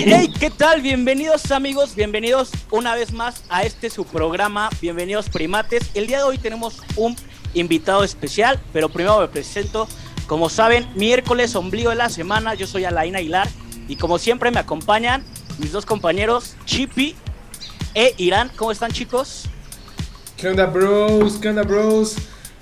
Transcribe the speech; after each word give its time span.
Hey, 0.00 0.04
hey, 0.06 0.32
¿qué 0.38 0.48
tal? 0.48 0.80
Bienvenidos 0.80 1.50
amigos, 1.50 1.96
bienvenidos 1.96 2.52
una 2.70 2.94
vez 2.94 3.12
más 3.12 3.42
a 3.48 3.64
este 3.64 3.90
su 3.90 4.04
programa, 4.04 4.70
bienvenidos 4.80 5.28
primates. 5.28 5.90
El 5.92 6.06
día 6.06 6.18
de 6.18 6.22
hoy 6.22 6.38
tenemos 6.38 6.82
un 6.94 7.16
invitado 7.52 8.04
especial, 8.04 8.60
pero 8.72 8.88
primero 8.90 9.18
me 9.18 9.26
presento. 9.26 9.88
Como 10.28 10.50
saben, 10.50 10.88
miércoles, 10.94 11.56
ombligo 11.56 11.90
de 11.90 11.96
la 11.96 12.10
semana, 12.10 12.54
yo 12.54 12.68
soy 12.68 12.84
Alain 12.84 13.16
Aguilar 13.16 13.48
y 13.88 13.96
como 13.96 14.18
siempre 14.20 14.52
me 14.52 14.60
acompañan 14.60 15.24
mis 15.58 15.72
dos 15.72 15.84
compañeros, 15.84 16.54
Chippy 16.64 17.16
e 17.92 18.14
Irán. 18.18 18.52
¿Cómo 18.54 18.70
están 18.70 18.92
chicos? 18.92 19.46
¿Qué 20.36 20.46
onda, 20.46 20.66
bros? 20.66 21.38
¿Qué 21.42 21.48
onda, 21.48 21.64
bros? 21.64 22.14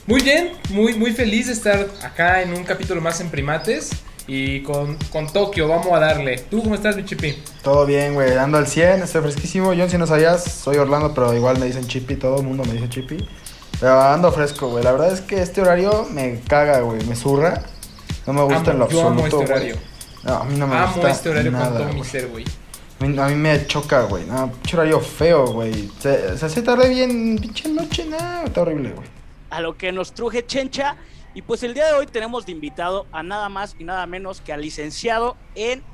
Muy 0.07 0.23
bien, 0.23 0.53
muy, 0.71 0.95
muy 0.95 1.13
feliz 1.13 1.49
de 1.49 1.53
estar 1.53 1.87
acá 2.03 2.41
en 2.41 2.55
un 2.55 2.65
capítulo 2.65 3.03
más 3.03 3.21
en 3.21 3.29
Primates. 3.29 3.91
Y 4.29 4.63
con, 4.63 4.97
con 5.13 5.33
Tokio, 5.33 5.69
vamos 5.69 5.87
a 5.93 6.01
darle. 6.01 6.39
¿Tú 6.39 6.63
cómo 6.63 6.75
estás, 6.75 6.97
mi 6.97 7.05
Chippy? 7.05 7.41
Todo 7.63 7.87
bien, 7.87 8.15
güey, 8.15 8.37
ando 8.37 8.59
al 8.59 8.67
100, 8.67 9.03
estoy 9.03 9.23
fresquísimo. 9.23 9.69
John, 9.77 9.89
si 9.89 9.99
no 9.99 10.07
sabías, 10.07 10.43
soy 10.45 10.79
Orlando, 10.79 11.15
pero 11.15 11.33
igual 11.35 11.59
me 11.61 11.67
dicen 11.67 11.87
Chippy, 11.87 12.17
todo 12.17 12.39
el 12.41 12.43
mundo 12.47 12.65
me 12.65 12.73
dice 12.73 12.89
Chippy. 12.89 13.29
Pero 13.79 14.01
ando 14.01 14.33
fresco, 14.33 14.69
güey. 14.71 14.83
La 14.83 14.93
verdad 14.93 15.13
es 15.13 15.21
que 15.21 15.41
este 15.41 15.61
horario 15.61 16.07
me 16.11 16.41
caga, 16.49 16.81
güey, 16.81 17.05
me 17.05 17.15
zurra. 17.15 17.63
No 18.27 18.33
me 18.33 18.43
gusta 18.43 18.73
en 18.73 18.79
lo 18.79 18.87
Amo, 18.87 18.93
yo 18.93 19.09
absoluto. 19.09 19.37
amo 19.43 19.57
este. 19.57 19.79
No, 20.25 20.35
a 20.35 20.45
mí 20.45 20.59
no 20.59 20.67
me 20.67 20.77
Amo 20.77 20.93
gusta. 20.95 21.11
este 21.11 21.29
horario 21.29 21.53
nada, 21.53 21.69
con 21.79 21.79
todo 21.83 21.93
mi 21.93 22.05
ser, 22.05 22.27
güey. 22.29 22.45
A 22.99 23.05
mí, 23.07 23.19
a 23.19 23.27
mí 23.27 23.35
me 23.37 23.65
choca, 23.67 24.03
güey. 24.05 24.25
No, 24.25 24.51
pinche 24.51 24.77
horario 24.77 24.99
feo, 25.01 25.47
güey. 25.53 25.89
Se, 26.01 26.37
se 26.37 26.47
hace 26.47 26.63
tarde 26.63 26.89
bien, 26.89 27.39
pinche 27.41 27.69
noche, 27.69 28.07
nada, 28.07 28.43
está 28.45 28.63
horrible, 28.63 28.91
güey. 28.91 29.07
A 29.51 29.61
lo 29.61 29.77
que 29.77 29.93
nos 29.93 30.13
truje 30.13 30.45
Chencha. 30.47 30.97
Y 31.37 31.43
pues 31.43 31.63
el 31.63 31.75
día 31.75 31.87
de 31.89 31.93
hoy 31.93 32.07
tenemos 32.07 32.47
de 32.47 32.53
invitado 32.53 33.11
a 33.13 33.23
nada 33.23 33.51
más 33.51 33.77
y 33.79 33.85
nada 33.85 34.07
menos 34.07 34.41
que 34.41 34.55
al 34.55 34.63
licenciado 34.63 35.37
en 35.55 35.87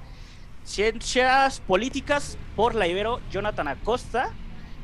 Ciencias 0.62 1.61
Políticas 1.61 2.39
por 2.55 2.77
la 2.77 2.86
Ibero, 2.86 3.19
Jonathan 3.28 3.67
Acosta. 3.67 4.39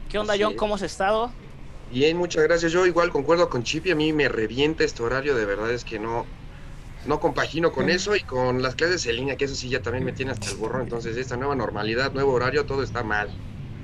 ¿Qué 0.08 0.18
onda, 0.18 0.34
Así 0.34 0.42
John? 0.42 0.54
es. 0.54 0.56
¿Cómo 0.56 0.74
has 0.74 0.82
estado? 0.82 1.36
Bien, 1.86 2.16
muchas 2.16 2.42
gracias. 2.42 2.72
Yo 2.72 2.86
igual 2.86 3.10
concuerdo 3.10 3.48
con 3.48 3.62
Chippy, 3.62 3.92
a 3.92 3.94
mí 3.94 4.12
me 4.12 4.28
revienta 4.28 4.82
este 4.82 5.00
horario, 5.04 5.36
de 5.36 5.46
verdad 5.46 5.70
es 5.70 5.84
que 5.84 6.00
no, 6.00 6.26
no 7.04 7.20
compagino 7.20 7.72
con 7.72 7.88
eso 7.88 8.16
y 8.16 8.24
con 8.24 8.60
las 8.60 8.74
clases 8.74 9.06
en 9.06 9.16
línea, 9.16 9.36
que 9.36 9.44
eso 9.44 9.54
sí 9.54 9.68
ya 9.68 9.80
también 9.82 10.04
me 10.04 10.12
tiene 10.12 10.32
hasta 10.32 10.48
el 10.50 10.56
gorro, 10.56 10.82
entonces 10.82 11.16
esta 11.16 11.36
nueva 11.36 11.54
normalidad, 11.54 12.12
nuevo 12.12 12.32
horario, 12.32 12.66
todo 12.66 12.82
está 12.82 13.04
mal. 13.04 13.40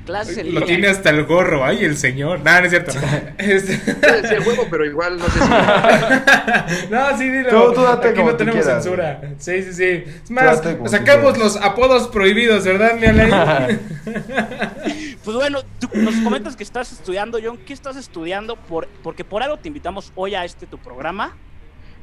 Clases 0.07 0.37
en 0.37 0.47
Lo 0.47 0.61
línea. 0.61 0.67
tiene 0.67 0.89
hasta 0.89 1.09
el 1.11 1.25
gorro, 1.25 1.65
ay, 1.65 1.83
el 1.85 1.97
señor. 1.97 2.41
No, 2.41 2.61
no 2.61 2.65
es 2.67 2.71
cierto. 2.71 2.93
Este- 3.39 3.95
Puede 3.95 4.29
ser 4.29 4.41
huevo, 4.47 4.67
pero 4.71 4.85
igual 4.85 5.17
no 5.17 5.25
sé 5.25 5.41
si... 5.41 6.91
no, 6.91 7.19
sí, 7.19 7.29
dilo. 7.31 7.49
Tú- 7.69 7.73
tú 7.75 7.83
date 7.83 8.09
Aquí 8.09 8.17
como 8.19 8.33
no 8.33 8.37
tenemos 8.37 8.63
quieras, 8.63 8.83
censura. 8.85 9.21
Sí, 9.39 9.63
sí, 9.63 9.73
sí. 9.73 10.05
Es 10.25 10.31
más, 10.31 10.61
sacamos 10.87 11.39
los 11.39 11.57
apodos 11.57 12.09
prohibidos, 12.09 12.65
¿verdad, 12.65 12.97
mi 12.99 13.07
Alain? 13.07 13.81
Pues 15.25 15.37
bueno, 15.39 15.61
tú 15.81 15.89
nos 15.95 16.15
comentas 16.17 16.55
que 16.55 16.63
estás 16.63 16.93
estudiando, 16.93 17.39
John. 17.43 17.57
¿Qué 17.57 17.73
estás 17.73 17.97
estudiando? 17.97 18.57
Por, 18.57 18.89
porque 19.03 19.25
por 19.25 19.43
algo 19.43 19.57
te 19.57 19.69
invitamos 19.69 20.13
hoy 20.17 20.35
a 20.35 20.45
este 20.45 20.67
tu 20.67 20.77
programa. 20.77 21.35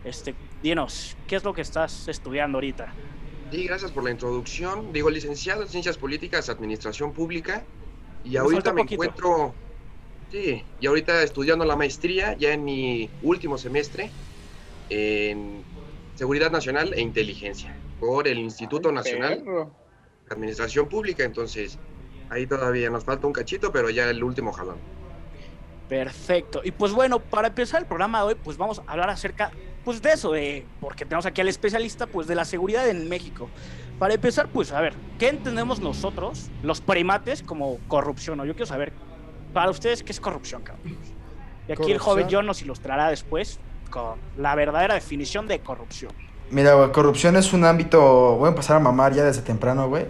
Este, 0.04 0.34
dinos, 0.64 1.16
¿qué 1.28 1.36
es 1.36 1.44
lo 1.44 1.54
que 1.54 1.62
estás 1.62 2.08
estudiando 2.08 2.58
ahorita? 2.58 2.92
Sí, 3.52 3.66
gracias 3.68 3.92
por 3.92 4.04
la 4.04 4.10
introducción. 4.10 4.92
Digo, 4.92 5.12
licenciado 5.12 5.62
en 5.62 5.68
Ciencias 5.70 5.98
Políticas, 6.00 6.50
Administración 6.50 7.14
Pública, 7.14 7.62
y 8.24 8.38
ahorita 8.38 8.74
me 8.74 8.82
poquito. 8.82 9.04
encuentro... 9.04 9.54
Sí, 10.32 10.64
y 10.80 10.88
ahorita 10.88 11.24
estudiando 11.24 11.66
la 11.66 11.76
maestría, 11.76 12.38
ya 12.38 12.54
en 12.54 12.64
mi 12.64 13.10
último 13.22 13.58
semestre, 13.58 14.10
en 14.90 15.64
Seguridad 16.16 16.50
Nacional 16.50 16.94
e 16.94 17.02
Inteligencia, 17.02 17.76
por 18.00 18.30
el 18.30 18.40
Instituto 18.40 18.94
Nacional 18.94 19.44
de 19.44 20.34
Administración 20.34 20.88
Pública, 20.88 21.26
entonces 21.26 21.78
ahí 22.30 22.48
todavía 22.48 22.90
nos 22.90 23.04
falta 23.04 23.28
un 23.28 23.34
cachito, 23.34 23.74
pero 23.74 23.90
ya 23.90 24.10
el 24.10 24.24
último 24.24 24.54
jalón. 24.54 24.78
Perfecto. 25.90 26.62
Y 26.64 26.72
pues 26.72 26.94
bueno, 26.94 27.20
para 27.20 27.50
empezar 27.50 27.81
el 27.81 27.88
programa 27.88 28.20
de 28.20 28.28
hoy, 28.28 28.36
pues 28.42 28.56
vamos 28.56 28.80
a 28.80 28.92
hablar 28.92 29.10
acerca 29.10 29.52
pues 29.84 30.02
de 30.02 30.14
eso, 30.14 30.31
de, 30.31 30.66
porque 30.80 31.04
tenemos 31.04 31.26
aquí 31.26 31.42
al 31.42 31.50
especialista 31.50 32.08
pues 32.08 32.28
de 32.28 32.36
la 32.36 32.46
seguridad 32.46 32.88
en 32.88 33.10
México. 33.10 33.50
Para 34.01 34.16
empezar, 34.16 34.47
pues 34.47 34.72
a 34.72 34.81
ver, 34.81 34.95
¿qué 35.19 35.29
entendemos 35.29 35.79
nosotros, 35.79 36.50
los 36.63 36.81
primates, 36.81 37.44
como 37.44 37.78
corrupción? 37.88 38.35
¿no? 38.35 38.45
Yo 38.45 38.53
quiero 38.53 38.66
saber, 38.66 38.94
para 39.53 39.69
ustedes, 39.69 40.01
¿qué 40.01 40.12
es 40.12 40.19
corrupción, 40.19 40.63
cabrón? 40.63 40.97
Y 41.67 41.72
aquí 41.72 41.91
el 41.91 42.00
joven. 42.00 42.25
John 42.28 42.47
nos 42.47 42.63
ilustrará 42.63 43.12
después 43.12 43.59
con 43.91 44.17
la 44.38 44.56
verdadera 44.56 44.95
definición 44.95 45.47
de 45.47 45.59
corrupción. 45.59 46.12
Mira, 46.50 46.73
güey, 46.73 46.91
corrupción 46.91 47.35
es 47.35 47.53
un 47.53 47.63
ámbito. 47.63 48.38
Voy 48.38 48.47
a 48.47 48.50
empezar 48.50 48.78
a 48.78 48.79
mamar 48.79 49.13
ya 49.13 49.23
desde 49.23 49.44
temprano, 49.44 49.88
güey. 49.88 50.07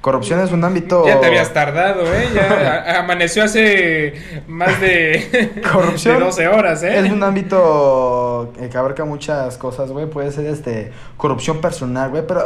Corrupción 0.00 0.40
es 0.40 0.50
un 0.50 0.64
ámbito. 0.64 1.06
Ya 1.06 1.20
te 1.20 1.26
habías 1.26 1.52
tardado, 1.52 2.02
¿eh? 2.14 2.28
Ya 2.34 3.00
amaneció 3.00 3.44
hace 3.44 4.14
más 4.48 4.80
de, 4.80 5.60
Corrupción 5.72 6.18
de 6.18 6.24
12 6.24 6.48
horas, 6.48 6.82
¿eh? 6.82 6.98
Es 6.98 7.12
un 7.12 7.22
ámbito 7.22 8.52
que 8.70 8.78
abarca 8.78 9.04
muchas 9.04 9.58
cosas, 9.58 9.90
güey. 9.90 10.06
Puede 10.08 10.32
ser 10.32 10.46
este 10.46 10.90
corrupción 11.16 11.60
personal, 11.60 12.10
güey. 12.10 12.26
Pero 12.26 12.40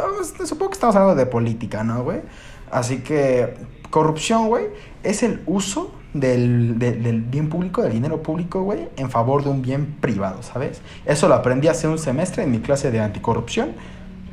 supongo 0.45 0.71
que 0.71 0.75
estamos 0.75 0.95
hablando 0.95 1.15
de 1.15 1.25
política, 1.27 1.83
¿no, 1.83 2.03
güey? 2.03 2.21
Así 2.71 2.97
que 2.99 3.53
corrupción, 3.89 4.47
güey, 4.47 4.65
es 5.03 5.23
el 5.23 5.41
uso 5.45 5.93
del, 6.13 6.77
de- 6.77 6.93
del 6.93 7.21
bien 7.21 7.47
público, 7.49 7.81
del 7.83 7.93
dinero 7.93 8.21
público, 8.21 8.63
güey, 8.63 8.89
en 8.97 9.09
favor 9.09 9.43
de 9.43 9.49
un 9.51 9.61
bien 9.61 9.95
privado, 10.01 10.43
¿sabes? 10.43 10.81
Eso 11.05 11.29
lo 11.29 11.35
aprendí 11.35 11.67
hace 11.69 11.87
un 11.87 11.99
semestre 11.99 12.43
en 12.43 12.51
mi 12.51 12.59
clase 12.59 12.91
de 12.91 12.99
anticorrupción 12.99 13.73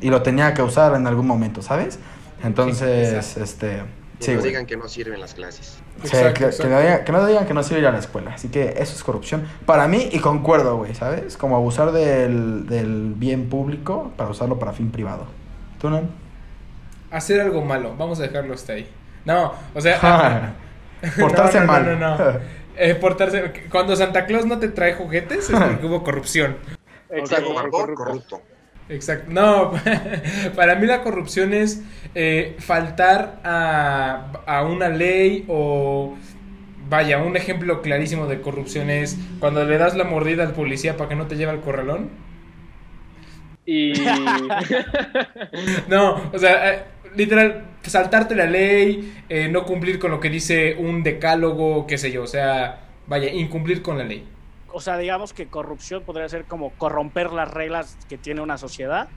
y 0.01 0.09
lo 0.09 0.21
tenía 0.23 0.53
que 0.53 0.61
usar 0.61 0.95
en 0.95 1.07
algún 1.07 1.27
momento, 1.27 1.61
¿sabes? 1.61 1.99
Entonces, 2.43 3.37
este... 3.37 3.83
Que 4.19 4.25
Sí, 4.25 4.31
no 4.31 4.39
güey. 4.39 4.51
digan 4.51 4.65
que 4.65 4.77
no 4.77 4.87
sirven 4.87 5.19
las 5.19 5.33
clases. 5.33 5.79
Sí, 6.03 6.07
Exacto, 6.07 6.33
que, 6.33 6.39
que 6.39 6.45
exacto. 6.45 6.69
no 6.69 6.79
digan, 6.79 7.03
que 7.03 7.11
no 7.11 7.25
digan 7.25 7.45
que 7.45 7.53
no 7.53 7.63
sirve 7.63 7.81
ir 7.81 7.87
a 7.87 7.91
la 7.91 7.99
escuela. 7.99 8.33
Así 8.35 8.49
que 8.49 8.75
eso 8.77 8.95
es 8.95 9.03
corrupción. 9.03 9.47
Para 9.65 9.87
mí, 9.87 10.09
y 10.11 10.19
concuerdo, 10.19 10.77
güey, 10.77 10.95
¿sabes? 10.95 11.35
Como 11.35 11.55
abusar 11.57 11.91
del, 11.91 12.67
del 12.67 13.13
bien 13.15 13.49
público 13.49 14.13
para 14.15 14.29
usarlo 14.29 14.59
para 14.59 14.71
fin 14.71 14.91
privado. 14.91 15.25
¿Tú 15.81 15.89
no? 15.89 16.03
Hacer 17.11 17.41
algo 17.41 17.61
malo, 17.63 17.95
vamos 17.97 18.19
a 18.19 18.23
dejarlo 18.23 18.53
hasta 18.53 18.73
ahí. 18.73 18.89
No, 19.25 19.53
o 19.73 19.81
sea... 19.81 19.99
ah, 20.01 20.53
Portarse 21.19 21.59
no, 21.59 21.65
no, 21.65 21.71
mal. 21.71 21.85
No, 21.85 21.95
no, 21.95 22.17
no. 22.17 22.39
Eh, 22.75 22.95
portarse... 22.95 23.67
Cuando 23.69 23.95
Santa 23.95 24.25
Claus 24.25 24.47
no 24.47 24.57
te 24.57 24.67
trae 24.67 24.95
juguetes 24.95 25.47
es 25.47 25.59
porque 25.59 25.85
hubo 25.85 26.03
corrupción. 26.03 26.57
Exacto, 27.09 27.53
corrupto. 27.71 28.41
Exacto. 28.89 29.31
No, 29.31 29.71
para 30.55 30.75
mí 30.75 30.85
la 30.87 31.01
corrupción 31.01 31.53
es 31.53 31.83
eh, 32.15 32.55
faltar 32.59 33.41
a, 33.43 34.43
a 34.45 34.63
una 34.65 34.89
ley 34.89 35.45
o... 35.47 36.17
Vaya, 36.85 37.19
un 37.19 37.37
ejemplo 37.37 37.81
clarísimo 37.81 38.27
de 38.27 38.41
corrupción 38.41 38.89
es 38.89 39.17
cuando 39.39 39.63
le 39.65 39.77
das 39.77 39.95
la 39.95 40.03
mordida 40.03 40.43
al 40.43 40.53
policía 40.53 40.97
para 40.97 41.09
que 41.09 41.15
no 41.15 41.27
te 41.27 41.35
lleve 41.37 41.51
al 41.51 41.61
corralón. 41.61 42.11
Y 43.65 43.93
No, 45.87 46.29
o 46.33 46.37
sea, 46.39 46.73
eh, 46.73 46.83
literal, 47.15 47.77
saltarte 47.83 48.35
la 48.35 48.45
ley, 48.45 49.13
eh, 49.29 49.47
no 49.49 49.65
cumplir 49.65 49.99
con 49.99 50.11
lo 50.11 50.19
que 50.19 50.29
dice 50.29 50.75
un 50.77 51.03
decálogo, 51.03 51.87
qué 51.87 51.97
sé 51.97 52.11
yo, 52.11 52.23
o 52.23 52.27
sea, 52.27 52.89
vaya, 53.07 53.31
incumplir 53.31 53.81
con 53.81 53.97
la 53.97 54.03
ley. 54.03 54.27
O 54.73 54.81
sea, 54.81 54.97
digamos 54.97 55.33
que 55.33 55.47
corrupción 55.47 56.03
podría 56.03 56.27
ser 56.27 56.45
como 56.45 56.71
corromper 56.71 57.31
las 57.31 57.49
reglas 57.49 57.95
que 58.09 58.17
tiene 58.17 58.41
una 58.41 58.57
sociedad 58.57 59.07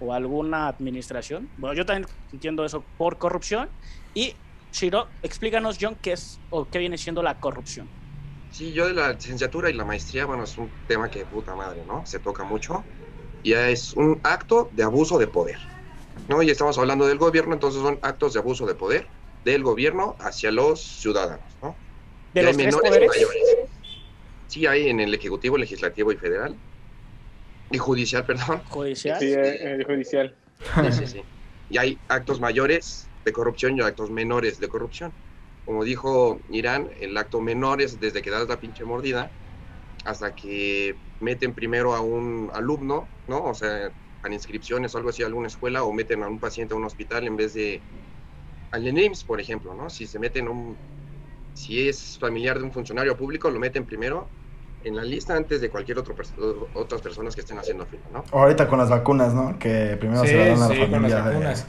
o 0.00 0.12
alguna 0.12 0.66
administración. 0.66 1.48
Bueno, 1.56 1.74
yo 1.74 1.86
también 1.86 2.08
entiendo 2.32 2.64
eso 2.64 2.84
por 2.98 3.16
corrupción. 3.18 3.68
Y, 4.12 4.34
Shiro, 4.72 5.06
explícanos, 5.22 5.78
John, 5.80 5.96
qué 6.02 6.12
es 6.12 6.40
o 6.50 6.68
qué 6.68 6.80
viene 6.80 6.98
siendo 6.98 7.22
la 7.22 7.38
corrupción. 7.38 7.88
Sí, 8.50 8.72
yo 8.72 8.86
de 8.88 8.94
la 8.94 9.12
licenciatura 9.12 9.70
y 9.70 9.72
la 9.72 9.84
maestría, 9.84 10.26
bueno, 10.26 10.44
es 10.44 10.58
un 10.58 10.70
tema 10.88 11.08
que 11.10 11.24
puta 11.24 11.54
madre, 11.54 11.82
¿no? 11.86 12.04
Se 12.06 12.18
toca 12.18 12.44
mucho. 12.44 12.84
Y 13.44 13.52
es 13.52 13.92
un 13.94 14.20
acto 14.24 14.68
de 14.72 14.82
abuso 14.82 15.18
de 15.18 15.26
poder, 15.28 15.58
¿no? 16.28 16.42
Y 16.42 16.50
estamos 16.50 16.76
hablando 16.78 17.06
del 17.06 17.18
gobierno, 17.18 17.54
entonces 17.54 17.82
son 17.82 17.98
actos 18.02 18.32
de 18.32 18.40
abuso 18.40 18.66
de 18.66 18.74
poder 18.74 19.06
del 19.44 19.62
gobierno 19.62 20.16
hacia 20.18 20.50
los 20.50 20.80
ciudadanos, 20.80 21.44
¿no? 21.62 21.76
De 22.32 22.40
Y 22.40 22.44
los 22.44 22.56
tres 22.56 22.66
menores 22.66 22.84
y 22.84 22.88
poderes. 22.88 23.08
mayores. 23.10 23.73
Sí, 24.54 24.68
hay 24.68 24.88
en 24.88 25.00
el 25.00 25.12
Ejecutivo, 25.12 25.58
Legislativo 25.58 26.12
y 26.12 26.16
Federal. 26.16 26.54
Y 27.72 27.78
Judicial, 27.78 28.24
perdón. 28.24 28.62
Judicial. 28.68 29.18
sí, 29.18 29.32
eh, 29.32 29.72
el 29.74 29.84
judicial. 29.84 30.32
Sí, 30.76 30.92
sí, 30.92 31.06
sí. 31.08 31.22
Y 31.70 31.78
hay 31.78 31.98
actos 32.06 32.38
mayores 32.38 33.08
de 33.24 33.32
corrupción 33.32 33.76
y 33.76 33.80
actos 33.80 34.12
menores 34.12 34.60
de 34.60 34.68
corrupción. 34.68 35.12
Como 35.66 35.82
dijo 35.82 36.38
Irán, 36.50 36.88
el 37.00 37.16
acto 37.16 37.40
menor 37.40 37.82
es 37.82 37.98
desde 37.98 38.22
que 38.22 38.30
das 38.30 38.46
la 38.46 38.60
pinche 38.60 38.84
mordida 38.84 39.28
hasta 40.04 40.36
que 40.36 40.94
meten 41.18 41.52
primero 41.52 41.92
a 41.92 42.00
un 42.00 42.48
alumno, 42.54 43.08
¿no? 43.26 43.42
O 43.46 43.54
sea, 43.54 43.90
en 44.24 44.32
inscripciones 44.32 44.94
o 44.94 44.98
algo 44.98 45.10
así 45.10 45.24
a 45.24 45.26
alguna 45.26 45.48
escuela 45.48 45.82
o 45.82 45.92
meten 45.92 46.22
a 46.22 46.28
un 46.28 46.38
paciente 46.38 46.74
a 46.74 46.76
un 46.76 46.84
hospital 46.84 47.26
en 47.26 47.34
vez 47.34 47.54
de 47.54 47.80
al 48.70 48.84
NIMS, 48.84 49.24
por 49.24 49.40
ejemplo, 49.40 49.74
¿no? 49.74 49.90
Si 49.90 50.06
se 50.06 50.20
meten 50.20 50.46
un 50.46 50.76
si 51.54 51.88
es 51.88 52.18
familiar 52.20 52.60
de 52.60 52.64
un 52.64 52.72
funcionario 52.72 53.16
público, 53.16 53.50
lo 53.50 53.58
meten 53.58 53.84
primero 53.84 54.28
en 54.84 54.96
la 54.96 55.02
lista 55.04 55.34
antes 55.36 55.60
de 55.60 55.70
cualquier 55.70 55.98
otro 55.98 56.14
pers- 56.14 56.32
otras 56.74 57.00
personas 57.00 57.34
que 57.34 57.40
estén 57.40 57.58
haciendo 57.58 57.86
fila, 57.86 58.02
¿no? 58.12 58.24
Ahorita 58.32 58.68
con 58.68 58.78
las 58.78 58.90
vacunas, 58.90 59.34
¿no? 59.34 59.58
Que 59.58 59.96
primero 59.98 60.22
Sí, 60.22 60.28
se 60.28 60.36
la 60.36 60.46
dan 60.48 60.62
a 60.62 60.68
la 60.68 60.74
sí, 60.74 60.80
con 60.90 61.02
las 61.02 61.12
de- 61.12 61.20
vacunas. 61.30 61.66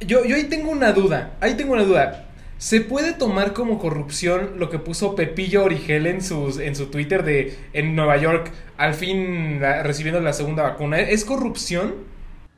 Yo, 0.00 0.24
yo 0.24 0.36
ahí 0.36 0.44
tengo 0.44 0.70
una 0.70 0.92
duda. 0.92 1.36
Ahí 1.40 1.54
tengo 1.54 1.72
una 1.72 1.84
duda. 1.84 2.22
¿Se 2.58 2.80
puede 2.80 3.12
tomar 3.12 3.52
como 3.52 3.78
corrupción 3.78 4.52
lo 4.58 4.70
que 4.70 4.78
puso 4.78 5.14
Pepillo 5.14 5.64
Origel 5.64 6.06
en, 6.06 6.22
sus, 6.22 6.58
en 6.58 6.74
su 6.74 6.86
Twitter 6.86 7.22
de 7.22 7.56
en 7.74 7.94
Nueva 7.94 8.16
York, 8.16 8.50
al 8.78 8.94
fin 8.94 9.60
la- 9.60 9.82
recibiendo 9.82 10.20
la 10.20 10.32
segunda 10.32 10.62
vacuna? 10.62 10.98
¿Es 11.00 11.24
corrupción? 11.24 11.94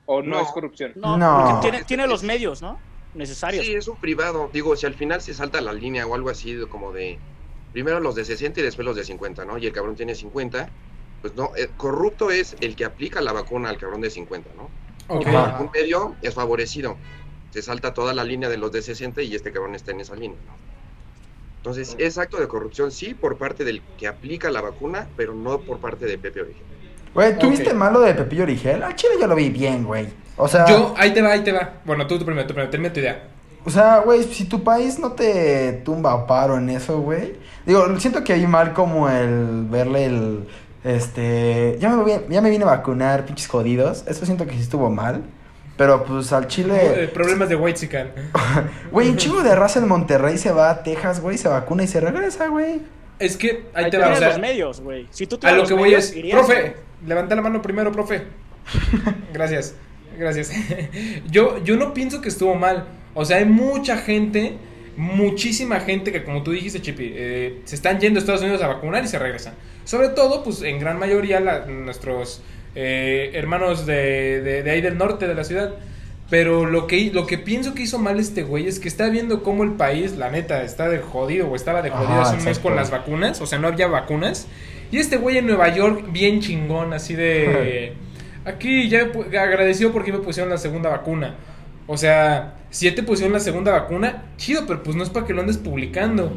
¿O 0.06 0.22
no, 0.22 0.36
No. 0.36 0.40
es 0.42 0.48
corrupción? 0.52 0.92
No, 0.96 1.16
No. 1.18 1.44
porque 1.50 1.70
tiene, 1.70 1.84
tiene 1.84 2.06
los 2.06 2.22
medios, 2.22 2.62
¿no? 2.62 2.78
Necesarios. 3.14 3.64
Sí, 3.66 3.74
es 3.74 3.88
un 3.88 3.96
privado. 3.96 4.48
Digo, 4.52 4.74
si 4.76 4.86
al 4.86 4.94
final 4.94 5.20
se 5.20 5.34
salta 5.34 5.60
la 5.60 5.72
línea 5.72 6.06
o 6.06 6.14
algo 6.14 6.30
así, 6.30 6.56
como 6.70 6.92
de. 6.92 7.18
Primero 7.72 8.00
los 8.00 8.14
de 8.14 8.24
60 8.24 8.60
y 8.60 8.62
después 8.62 8.84
los 8.86 8.96
de 8.96 9.04
50, 9.04 9.44
¿no? 9.44 9.58
Y 9.58 9.66
el 9.66 9.72
cabrón 9.72 9.94
tiene 9.94 10.14
50. 10.14 10.68
Pues 11.20 11.34
no, 11.34 11.50
eh, 11.56 11.68
corrupto 11.76 12.30
es 12.30 12.56
el 12.60 12.76
que 12.76 12.84
aplica 12.84 13.20
la 13.20 13.32
vacuna 13.32 13.68
al 13.70 13.78
cabrón 13.78 14.00
de 14.00 14.10
50, 14.10 14.50
¿no? 14.56 14.70
Ok. 15.08 15.26
Ajá. 15.26 15.60
Un 15.60 15.70
medio 15.72 16.14
es 16.22 16.34
favorecido. 16.34 16.96
Se 17.50 17.62
salta 17.62 17.94
toda 17.94 18.12
la 18.14 18.24
línea 18.24 18.48
de 18.48 18.56
los 18.58 18.70
de 18.72 18.82
60 18.82 19.22
y 19.22 19.34
este 19.34 19.52
cabrón 19.52 19.74
está 19.74 19.90
en 19.92 20.00
esa 20.00 20.14
línea, 20.14 20.38
¿no? 20.46 20.52
Entonces, 21.56 21.96
es 21.98 22.18
acto 22.18 22.38
de 22.38 22.46
corrupción, 22.46 22.92
sí, 22.92 23.14
por 23.14 23.36
parte 23.36 23.64
del 23.64 23.82
que 23.98 24.06
aplica 24.06 24.50
la 24.50 24.60
vacuna, 24.60 25.08
pero 25.16 25.34
no 25.34 25.58
por 25.60 25.78
parte 25.78 26.06
de 26.06 26.16
Pepe 26.16 26.42
Origen. 26.42 26.62
Güey, 27.14 27.36
¿tú 27.38 27.46
Ok. 27.46 27.52
viste 27.52 27.74
malo 27.74 28.00
de 28.00 28.14
Pepillo 28.14 28.44
Origel? 28.44 28.82
Al 28.82 28.94
chile 28.94 29.14
yo 29.20 29.26
lo 29.26 29.34
vi 29.34 29.50
bien, 29.50 29.84
güey. 29.84 30.08
O 30.36 30.46
sea, 30.46 30.66
Yo, 30.68 30.94
ahí 30.96 31.12
te 31.12 31.20
va, 31.20 31.32
ahí 31.32 31.42
te 31.42 31.50
va. 31.52 31.80
Bueno, 31.84 32.06
tú, 32.06 32.16
tú 32.18 32.24
primero, 32.24 32.46
tú 32.46 32.54
primero, 32.54 32.70
termina 32.70 32.92
tu 32.92 33.00
idea. 33.00 33.28
O 33.68 33.70
sea, 33.70 34.00
güey, 34.00 34.24
si 34.24 34.44
tu 34.46 34.64
país 34.64 34.98
no 34.98 35.12
te 35.12 35.74
tumba 35.84 36.12
a 36.12 36.26
paro 36.26 36.56
en 36.58 36.70
eso, 36.70 37.00
güey. 37.00 37.34
Digo, 37.66 37.84
siento 38.00 38.24
que 38.24 38.32
hay 38.32 38.46
mal 38.46 38.72
como 38.72 39.08
el 39.08 39.66
verle 39.70 40.06
el 40.06 40.48
este, 40.84 41.76
ya 41.80 41.90
me, 41.90 42.02
voy- 42.02 42.24
ya 42.28 42.40
me 42.40 42.50
vine 42.50 42.64
a 42.64 42.68
vacunar, 42.68 43.26
pinches 43.26 43.46
jodidos. 43.48 44.04
Eso 44.06 44.24
siento 44.24 44.46
que 44.46 44.54
sí 44.54 44.60
estuvo 44.60 44.90
mal. 44.90 45.22
Pero 45.76 46.02
pues 46.04 46.32
al 46.32 46.44
Eh, 46.44 46.48
chile, 46.48 47.10
problemas 47.14 47.48
de 47.48 47.54
White 47.54 47.88
güey, 48.90 49.10
un 49.10 49.16
chingo 49.16 49.42
de 49.42 49.54
raza 49.54 49.78
en 49.78 49.86
Monterrey 49.86 50.36
se 50.36 50.50
va 50.50 50.70
a 50.70 50.82
Texas, 50.82 51.20
güey, 51.20 51.38
se 51.38 51.48
vacuna 51.48 51.84
y 51.84 51.86
se 51.86 52.00
regresa, 52.00 52.48
güey. 52.48 52.82
Es 53.20 53.36
que 53.36 53.66
ahí 53.74 53.84
Ahí 53.84 53.90
te 53.90 53.98
va, 53.98 54.10
o 54.12 54.16
sea, 54.16 54.28
los 54.30 54.38
medios, 54.40 54.80
güey. 54.80 55.06
Si 55.10 55.26
tú 55.26 55.38
a 55.42 55.50
lo 55.52 55.58
los 55.58 55.68
que 55.68 55.74
voy 55.74 55.90
medios, 55.90 56.04
es, 56.10 56.16
irías, 56.16 56.38
profe, 56.38 56.76
levanta 57.06 57.36
la 57.36 57.42
mano 57.42 57.62
primero, 57.62 57.92
profe. 57.92 58.24
Gracias, 59.32 59.74
gracias. 60.18 60.50
yo, 61.30 61.62
yo 61.62 61.76
no 61.76 61.94
pienso 61.94 62.20
que 62.20 62.28
estuvo 62.28 62.54
mal. 62.54 62.86
O 63.18 63.24
sea, 63.24 63.38
hay 63.38 63.44
mucha 63.44 63.96
gente, 63.98 64.54
muchísima 64.96 65.80
gente 65.80 66.12
que, 66.12 66.24
como 66.24 66.42
tú 66.42 66.52
dijiste, 66.52 66.80
Chipi, 66.80 67.12
eh, 67.14 67.60
se 67.64 67.74
están 67.74 67.98
yendo 68.00 68.18
a 68.18 68.20
Estados 68.20 68.42
Unidos 68.42 68.62
a 68.62 68.68
vacunar 68.68 69.04
y 69.04 69.08
se 69.08 69.18
regresan. 69.18 69.54
Sobre 69.84 70.08
todo, 70.08 70.42
pues 70.44 70.62
en 70.62 70.78
gran 70.78 70.98
mayoría 70.98 71.40
la- 71.40 71.66
nuestros 71.66 72.42
eh, 72.74 73.30
hermanos 73.34 73.86
de, 73.86 74.40
de, 74.42 74.62
de 74.62 74.70
ahí 74.70 74.80
del 74.80 74.98
norte 74.98 75.26
de 75.26 75.34
la 75.34 75.44
ciudad. 75.44 75.74
Pero 76.30 76.66
lo 76.66 76.86
que, 76.86 77.10
lo 77.12 77.26
que 77.26 77.38
pienso 77.38 77.74
que 77.74 77.82
hizo 77.84 77.98
mal 77.98 78.20
este 78.20 78.42
güey 78.42 78.66
es 78.68 78.78
que 78.78 78.86
está 78.88 79.08
viendo 79.08 79.42
cómo 79.42 79.64
el 79.64 79.72
país, 79.72 80.16
la 80.18 80.30
neta, 80.30 80.62
está 80.62 80.88
de 80.90 80.98
jodido 80.98 81.48
o 81.48 81.56
estaba 81.56 81.80
de 81.80 81.88
jodido 81.88 82.20
Ajá, 82.20 82.22
hace 82.22 82.36
un 82.36 82.44
mes 82.44 82.58
con 82.58 82.76
las 82.76 82.90
vacunas. 82.90 83.40
O 83.40 83.46
sea, 83.46 83.58
no 83.58 83.66
había 83.68 83.86
vacunas. 83.86 84.46
Y 84.92 84.98
este 84.98 85.16
güey 85.16 85.38
en 85.38 85.46
Nueva 85.46 85.74
York, 85.74 86.04
bien 86.12 86.40
chingón, 86.40 86.92
así 86.92 87.14
de... 87.14 87.94
Aquí 88.44 88.88
ya 88.88 89.10
agradecido 89.40 89.90
porque 89.92 90.12
me 90.12 90.18
pusieron 90.18 90.50
la 90.50 90.58
segunda 90.58 90.90
vacuna. 90.90 91.34
O 91.88 91.96
sea, 91.96 92.54
si 92.70 92.88
ya 92.88 92.94
te 92.94 93.02
pusieron 93.02 93.32
la 93.32 93.40
segunda 93.40 93.72
vacuna, 93.72 94.22
chido, 94.36 94.64
pero 94.66 94.82
pues 94.84 94.94
no 94.96 95.02
es 95.02 95.10
para 95.10 95.26
que 95.26 95.32
lo 95.34 95.40
andes 95.40 95.56
publicando. 95.58 96.32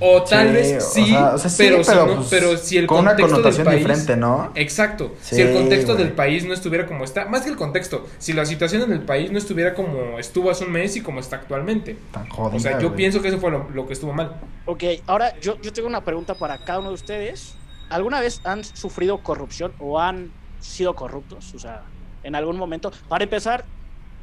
O 0.00 0.22
tal 0.22 0.46
Sí, 0.48 0.54
vez 0.54 0.76
o 0.76 0.88
sí, 0.88 1.06
sea, 1.06 1.34
o 1.34 1.38
sea, 1.38 1.50
sí, 1.50 1.56
pero, 1.58 1.82
si 1.82 1.94
no- 1.94 2.06
pues, 2.14 2.28
pero 2.30 2.56
si 2.56 2.76
el 2.78 2.86
con 2.86 2.98
una 3.00 3.10
contexto 3.16 3.34
del 3.34 3.42
connotación 3.42 3.64
país, 3.66 3.78
diferente, 3.80 4.16
¿no? 4.16 4.52
Exacto. 4.54 5.14
si 5.20 5.40
el 5.42 5.52
contexto 5.52 5.96
del 5.96 6.12
país 6.12 6.44
no 6.44 6.54
estuviera 6.54 6.86
como 6.86 7.02
está, 7.04 7.24
más 7.26 7.42
que 7.42 7.50
el 7.50 7.56
contexto, 7.56 8.06
si 8.18 8.32
la 8.32 8.46
situación 8.46 8.82
en 8.82 8.92
el 8.92 9.00
país 9.00 9.32
no 9.32 9.38
estuviera 9.38 9.74
como 9.74 10.20
estuvo 10.20 10.52
hace 10.52 10.64
un 10.64 10.70
mes 10.70 10.94
y 10.96 11.00
como 11.00 11.18
está 11.18 11.36
actualmente. 11.36 11.98
Tan 12.12 12.28
jodida, 12.28 12.56
O 12.56 12.60
sea, 12.60 12.78
yo 12.78 12.94
pienso 12.94 13.20
que 13.20 13.26
eso 13.28 13.38
fue 13.38 13.50
lo, 13.50 13.68
lo 13.74 13.86
que 13.88 13.92
estuvo 13.94 14.12
mal. 14.12 14.36
Ok, 14.66 14.84
ahora 15.08 15.36
yo, 15.40 15.60
yo 15.60 15.72
tengo 15.72 15.88
una 15.88 16.04
pregunta 16.04 16.34
para 16.36 16.58
cada 16.58 16.78
uno 16.78 16.90
de 16.90 16.94
ustedes. 16.94 17.56
¿Alguna 17.90 18.20
vez 18.20 18.40
han 18.44 18.62
sufrido 18.62 19.18
corrupción 19.18 19.72
o 19.80 19.98
han 19.98 20.30
sido 20.60 20.94
corruptos? 20.94 21.54
O 21.54 21.58
sea, 21.58 21.82
en 22.22 22.36
algún 22.36 22.56
momento. 22.56 22.92
Para 23.08 23.24
empezar, 23.24 23.64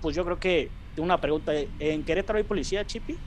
pues 0.02 0.16
yo 0.16 0.24
creo 0.24 0.40
que 0.40 0.70
una 0.98 1.20
pregunta. 1.20 1.52
¿En 1.80 2.04
Querétaro 2.04 2.38
hay 2.38 2.44
policía, 2.44 2.86
Chipi? 2.86 3.18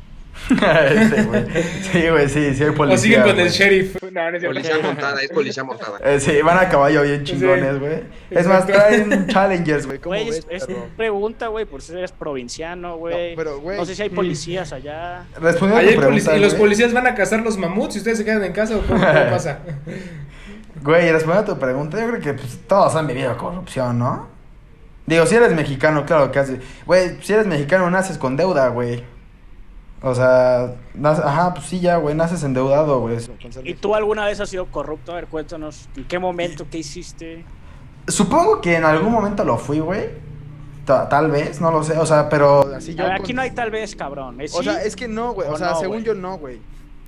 Sí, 0.48 2.08
güey, 2.08 2.28
sí, 2.28 2.54
sí 2.54 2.64
hay 2.64 2.70
policía. 2.70 2.94
o 2.94 2.98
siguen 2.98 3.22
con 3.22 3.40
el 3.40 3.48
sheriff. 3.50 3.96
No, 4.02 4.30
no 4.30 4.36
es 4.36 4.40
cierto. 4.40 4.48
Policía 4.54 4.78
montada, 4.82 5.22
es 5.22 5.30
policía 5.30 5.64
montada. 5.64 5.98
Eh, 6.04 6.20
sí, 6.20 6.42
van 6.42 6.58
a 6.58 6.68
caballo 6.68 7.02
bien 7.02 7.24
chingones, 7.24 7.78
güey. 7.78 8.02
Es 8.30 8.46
más, 8.46 8.66
traen 8.66 9.26
challengers, 9.26 9.86
güey. 9.86 9.98
¿Cómo 9.98 10.14
Güey, 10.14 10.28
es, 10.28 10.46
ves, 10.46 10.62
es 10.62 10.76
pregunta, 10.96 11.48
güey, 11.48 11.64
por 11.64 11.82
si 11.82 11.92
eres 11.92 12.12
provinciano, 12.12 12.96
güey. 12.96 13.30
No, 13.30 13.36
pero, 13.36 13.60
güey. 13.60 13.76
No 13.76 13.84
sé 13.84 13.94
si 13.94 14.02
hay 14.02 14.10
policías 14.10 14.72
allá. 14.72 15.24
Respondiendo 15.40 15.88
a 15.88 15.94
tu 15.94 16.00
pregunta, 16.00 16.36
y 16.36 16.40
los 16.40 16.54
policías 16.54 16.92
van 16.92 17.06
a 17.06 17.14
cazar 17.14 17.40
los 17.40 17.56
mamuts 17.56 17.96
y 17.96 17.98
ustedes 17.98 18.18
se 18.18 18.24
quedan 18.24 18.44
en 18.44 18.52
casa 18.52 18.76
o 18.76 18.80
cómo, 18.82 19.00
cómo 19.00 19.12
pasa. 19.30 19.60
Güey, 20.82 21.10
respondiendo 21.10 21.52
a 21.52 21.54
tu 21.54 21.60
pregunta, 21.60 22.00
yo 22.00 22.08
creo 22.08 22.20
que 22.20 22.34
pues, 22.34 22.60
todos 22.66 22.94
han 22.94 23.06
vivido 23.06 23.36
corrupción, 23.36 23.98
¿no? 23.98 24.37
Digo, 25.08 25.24
si 25.24 25.34
eres 25.36 25.54
mexicano, 25.54 26.04
claro 26.04 26.30
que 26.30 26.38
haces. 26.38 26.60
Güey, 26.84 27.16
si 27.22 27.32
eres 27.32 27.46
mexicano, 27.46 27.88
naces 27.90 28.18
con 28.18 28.36
deuda, 28.36 28.68
güey. 28.68 29.02
O 30.02 30.14
sea, 30.14 30.74
nace- 30.94 31.22
ajá, 31.24 31.54
pues 31.54 31.66
sí, 31.66 31.80
ya, 31.80 31.96
güey, 31.96 32.14
naces 32.14 32.42
endeudado, 32.44 33.00
güey. 33.00 33.16
¿Y 33.64 33.72
tú 33.74 33.94
alguna 33.94 34.26
vez 34.26 34.38
has 34.38 34.50
sido 34.50 34.66
corrupto? 34.66 35.12
A 35.12 35.14
ver, 35.16 35.26
cuéntanos. 35.26 35.88
¿En 35.96 36.04
qué 36.04 36.18
momento? 36.18 36.66
¿Qué 36.70 36.78
hiciste? 36.78 37.44
Supongo 38.06 38.60
que 38.60 38.76
en 38.76 38.84
algún 38.84 39.10
momento 39.10 39.44
lo 39.44 39.56
fui, 39.56 39.80
güey. 39.80 40.10
Ta- 40.84 41.08
Tal 41.08 41.30
vez, 41.30 41.58
no 41.60 41.70
lo 41.70 41.82
sé, 41.82 41.96
o 41.98 42.04
sea, 42.06 42.28
pero. 42.28 42.60
Así 42.76 42.94
yo 42.94 43.04
ver, 43.04 43.14
con- 43.16 43.22
aquí 43.22 43.32
no 43.32 43.40
hay 43.42 43.50
tal 43.52 43.70
vez, 43.70 43.96
cabrón. 43.96 44.40
¿Es 44.42 44.54
O 44.54 44.58
sí? 44.58 44.64
sea, 44.64 44.82
es 44.82 44.94
que 44.94 45.08
no, 45.08 45.32
güey. 45.32 45.48
o 45.48 45.52
O 45.54 45.56
sea, 45.56 45.70
no, 45.70 45.80
según 45.80 46.02
yo 46.04 46.14
no, 46.14 46.36
güey. 46.38 46.60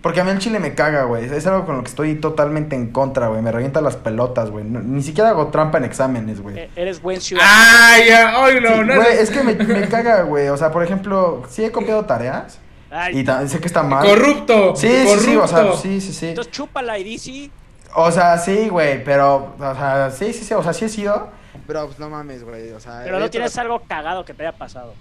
Porque 0.02 0.20
a 0.20 0.24
mí 0.24 0.30
el 0.30 0.38
chile 0.38 0.58
me 0.60 0.74
caga, 0.74 1.04
güey. 1.04 1.24
Es 1.26 1.46
algo 1.46 1.66
con 1.66 1.76
lo 1.76 1.82
que 1.82 1.88
estoy 1.90 2.14
totalmente 2.14 2.74
en 2.74 2.90
contra, 2.90 3.28
güey. 3.28 3.42
Me 3.42 3.52
revienta 3.52 3.82
las 3.82 3.96
pelotas, 3.96 4.50
güey. 4.50 4.64
No- 4.64 4.80
ni 4.80 5.02
siquiera 5.02 5.28
hago 5.30 5.48
trampa 5.48 5.76
en 5.76 5.84
exámenes, 5.84 6.40
güey. 6.40 6.58
E- 6.58 6.70
Eres 6.74 7.02
buen 7.02 7.20
ciudadano. 7.20 7.52
¡Ay, 7.54 8.08
ya! 8.08 8.44
¡Ay, 8.44 8.60
no! 8.60 8.68
Sí, 8.68 8.74
no, 8.80 8.84
güey, 8.86 8.98
no. 8.98 9.02
es 9.02 9.30
que 9.30 9.42
me, 9.42 9.54
me 9.54 9.88
caga, 9.88 10.22
güey. 10.22 10.48
O 10.48 10.56
sea, 10.56 10.70
por 10.70 10.82
ejemplo, 10.82 11.42
sí 11.50 11.64
he 11.64 11.70
copiado 11.70 12.04
tareas. 12.06 12.58
Ay, 12.90 13.18
Y 13.20 13.48
sé 13.48 13.60
que 13.60 13.66
está 13.66 13.82
mal. 13.82 14.06
¡Corrupto! 14.06 14.74
Sí, 14.74 14.88
sí, 15.06 15.18
sí, 15.20 15.36
o 15.36 15.46
sea, 15.46 15.72
sí, 15.74 16.00
sí, 16.00 16.12
sí. 16.12 16.28
Entonces 16.28 16.50
chúpala 16.52 16.98
y 16.98 17.04
dice. 17.04 17.50
O 17.94 18.10
sea, 18.10 18.38
sí, 18.38 18.68
güey, 18.68 19.04
pero, 19.04 19.54
o 19.58 19.74
sea, 19.74 20.10
sí, 20.10 20.32
sí, 20.32 20.44
sí, 20.44 20.54
o 20.54 20.62
sea, 20.62 20.72
sí 20.72 20.86
he 20.86 20.88
sido. 20.88 21.28
Pero 21.66 21.86
pues 21.86 21.98
no 21.98 22.08
mames, 22.08 22.42
güey. 22.42 22.70
O 22.72 22.80
sea, 22.80 23.02
Pero 23.04 23.18
no 23.18 23.28
tienes 23.28 23.56
algo 23.58 23.82
cagado 23.86 24.24
que 24.24 24.32
te 24.32 24.46
haya 24.46 24.56
pasado. 24.56 24.94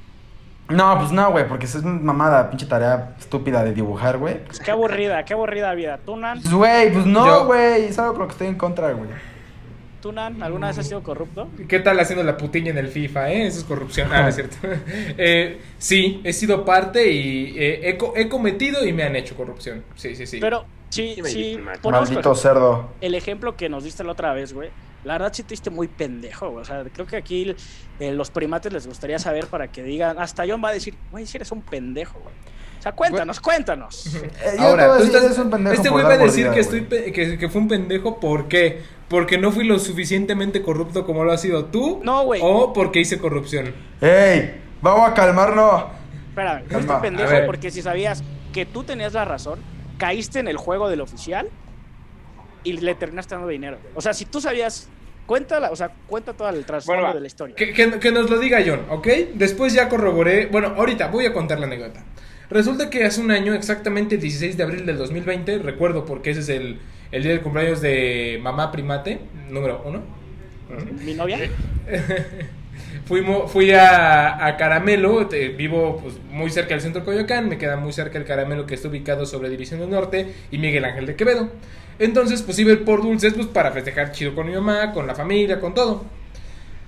No, 0.69 0.97
pues 0.99 1.11
no, 1.11 1.31
güey, 1.31 1.47
porque 1.47 1.65
eso 1.65 1.79
es 1.79 1.83
una 1.83 1.99
mamada, 1.99 2.49
pinche 2.49 2.65
tarea 2.65 3.15
estúpida 3.19 3.63
de 3.63 3.73
dibujar, 3.73 4.17
güey. 4.17 4.43
Pues 4.45 4.59
qué 4.59 4.71
aburrida, 4.71 5.23
qué 5.25 5.33
aburrida 5.33 5.73
vida. 5.73 5.99
¿Tunan? 6.05 6.41
Pues, 6.41 6.53
güey, 6.53 6.93
pues 6.93 7.05
no, 7.05 7.25
Yo- 7.25 7.45
güey, 7.47 7.85
es 7.85 7.97
algo 7.99 8.13
con 8.13 8.21
lo 8.21 8.27
que 8.27 8.31
estoy 8.33 8.47
en 8.47 8.55
contra, 8.55 8.91
güey. 8.93 9.09
¿Tunan? 10.01 10.41
¿Alguna 10.41 10.67
vez 10.67 10.77
has 10.77 10.87
sido 10.87 11.03
corrupto? 11.03 11.49
¿Qué 11.67 11.79
tal 11.79 11.99
haciendo 11.99 12.23
la 12.23 12.37
putiña 12.37 12.71
en 12.71 12.77
el 12.77 12.87
FIFA, 12.87 13.31
eh? 13.31 13.47
Eso 13.47 13.59
es 13.59 13.65
corrupción. 13.65 14.07
Ah, 14.13 14.29
es 14.29 14.35
cierto. 14.35 14.55
Eh, 15.17 15.59
sí, 15.77 16.21
he 16.23 16.31
sido 16.31 16.63
parte 16.63 17.11
y 17.11 17.55
eh, 17.57 17.89
he, 17.89 17.97
co- 17.97 18.13
he 18.15 18.29
cometido 18.29 18.85
y 18.85 18.93
me 18.93 19.03
han 19.03 19.15
hecho 19.17 19.35
corrupción. 19.35 19.83
Sí, 19.95 20.15
sí, 20.15 20.25
sí. 20.25 20.37
Pero 20.39 20.63
Sí 20.89 21.15
ponemos 21.83 22.09
Maldito 22.09 22.33
cerdo. 22.33 22.89
el 23.01 23.13
ejemplo 23.13 23.55
que 23.55 23.69
nos 23.69 23.83
diste 23.83 24.03
la 24.03 24.13
otra 24.13 24.33
vez, 24.33 24.53
güey, 24.53 24.69
la 25.03 25.13
verdad 25.13 25.31
sí 25.33 25.43
te 25.43 25.49
diste 25.49 25.69
muy 25.69 25.87
pendejo, 25.87 26.49
güey. 26.49 26.61
O 26.61 26.65
sea, 26.65 26.83
creo 26.93 27.05
que 27.07 27.17
aquí 27.17 27.55
eh, 27.99 28.11
los 28.11 28.31
primates 28.31 28.71
les 28.73 28.85
gustaría 28.87 29.19
saber 29.19 29.47
para 29.47 29.69
que 29.71 29.83
digan, 29.83 30.19
hasta 30.19 30.43
John 30.47 30.61
va 30.63 30.69
a 30.69 30.73
decir, 30.73 30.95
güey, 31.11 31.25
si 31.25 31.37
eres 31.37 31.51
un 31.51 31.61
pendejo, 31.61 32.19
güey. 32.19 32.35
O 32.79 32.81
sea, 32.81 32.93
cuéntanos, 32.93 33.39
cuéntanos. 33.39 34.05
Eh, 34.41 34.55
Ahora, 34.59 34.85
a 34.85 34.87
tú 34.87 34.93
decir, 35.03 35.07
estás- 35.15 35.23
eres 35.25 35.37
un 35.37 35.49
pendejo 35.49 35.75
este 35.75 35.89
güey 35.89 36.03
va 36.05 36.13
a 36.13 36.17
decir 36.17 36.45
mordida, 36.45 36.53
que, 36.53 36.59
estoy 36.61 36.81
pe- 36.81 37.11
que, 37.11 37.37
que 37.37 37.49
fue 37.49 37.61
un 37.61 37.67
pendejo, 37.67 38.19
¿por 38.19 38.47
qué? 38.47 38.81
Porque 39.09 39.37
no 39.37 39.51
fui 39.51 39.65
lo 39.65 39.79
suficientemente 39.79 40.61
corrupto 40.61 41.05
como 41.05 41.23
lo 41.23 41.31
has 41.33 41.41
sido 41.41 41.65
tú. 41.65 41.99
No, 42.03 42.23
güey. 42.23 42.39
O 42.43 42.71
porque 42.73 42.99
hice 43.01 43.17
corrupción. 43.19 43.73
¡Ey! 44.01 44.61
Vamos 44.81 45.09
a 45.09 45.13
calmarnos. 45.13 45.85
Espera, 46.29 46.63
fuiste 46.69 46.93
pendejo 47.01 47.45
porque 47.45 47.69
si 47.71 47.81
sabías 47.81 48.23
que 48.53 48.65
tú 48.65 48.83
tenías 48.83 49.11
la 49.13 49.25
razón, 49.25 49.59
caíste 49.97 50.39
en 50.39 50.47
el 50.47 50.55
juego 50.57 50.87
del 50.89 51.01
oficial 51.01 51.49
y 52.63 52.73
le 52.73 52.95
terminaste 52.95 53.35
dando 53.35 53.47
dinero. 53.47 53.77
O 53.95 54.01
sea, 54.01 54.13
si 54.13 54.25
tú 54.25 54.41
sabías, 54.41 54.89
cuéntala, 55.25 55.71
o 55.71 55.75
sea, 55.75 55.91
cuenta 56.07 56.33
todo 56.33 56.49
el 56.49 56.65
trasfondo 56.65 57.01
Bueno, 57.01 57.15
de 57.15 57.21
la 57.21 57.27
historia. 57.27 57.55
Que, 57.55 57.73
que- 57.73 57.99
que 57.99 58.11
nos 58.11 58.29
lo 58.29 58.39
diga 58.39 58.59
John, 58.65 58.81
¿ok? 58.89 59.07
Después 59.35 59.73
ya 59.73 59.87
corroboré. 59.89 60.47
Bueno, 60.47 60.73
ahorita 60.77 61.07
voy 61.07 61.25
a 61.25 61.33
contar 61.33 61.59
la 61.59 61.67
anécdota. 61.67 62.03
Resulta 62.49 62.89
que 62.89 63.05
hace 63.05 63.21
un 63.21 63.29
año, 63.31 63.53
exactamente 63.53 64.17
16 64.17 64.57
de 64.57 64.63
abril 64.63 64.85
del 64.85 64.97
2020, 64.97 65.59
recuerdo 65.59 66.03
porque 66.05 66.31
ese 66.31 66.39
es 66.39 66.49
el, 66.49 66.79
el 67.11 67.21
día 67.23 67.31
del 67.31 67.41
cumpleaños 67.41 67.79
de 67.79 68.39
mamá 68.41 68.71
primate, 68.71 69.19
número 69.49 69.83
uno. 69.85 70.01
Mi 71.03 71.13
novia. 71.13 71.39
Fuimos, 73.05 73.51
fui 73.51 73.71
a, 73.71 74.45
a 74.45 74.55
Caramelo, 74.57 75.27
te- 75.27 75.49
vivo 75.49 75.99
pues, 76.01 76.15
muy 76.31 76.49
cerca 76.49 76.69
del 76.75 76.81
centro 76.81 77.01
de 77.01 77.05
Coyoacán, 77.05 77.49
me 77.49 77.57
queda 77.57 77.75
muy 77.75 77.91
cerca 77.91 78.17
el 78.19 78.25
Caramelo 78.25 78.65
que 78.65 78.75
está 78.75 78.87
ubicado 78.87 79.25
sobre 79.25 79.49
División 79.49 79.79
del 79.79 79.89
Norte 79.89 80.33
y 80.51 80.57
Miguel 80.59 80.85
Ángel 80.85 81.05
de 81.07 81.15
Quevedo. 81.15 81.49
Entonces, 81.99 82.41
pues 82.41 82.57
iba 82.59 82.73
por 82.85 83.01
dulces 83.01 83.33
pues, 83.33 83.47
para 83.47 83.71
festejar 83.71 84.11
chido 84.11 84.33
con 84.33 84.47
mi 84.47 84.53
mamá, 84.53 84.93
con 84.93 85.05
la 85.05 85.15
familia, 85.15 85.59
con 85.59 85.73
todo. 85.73 86.05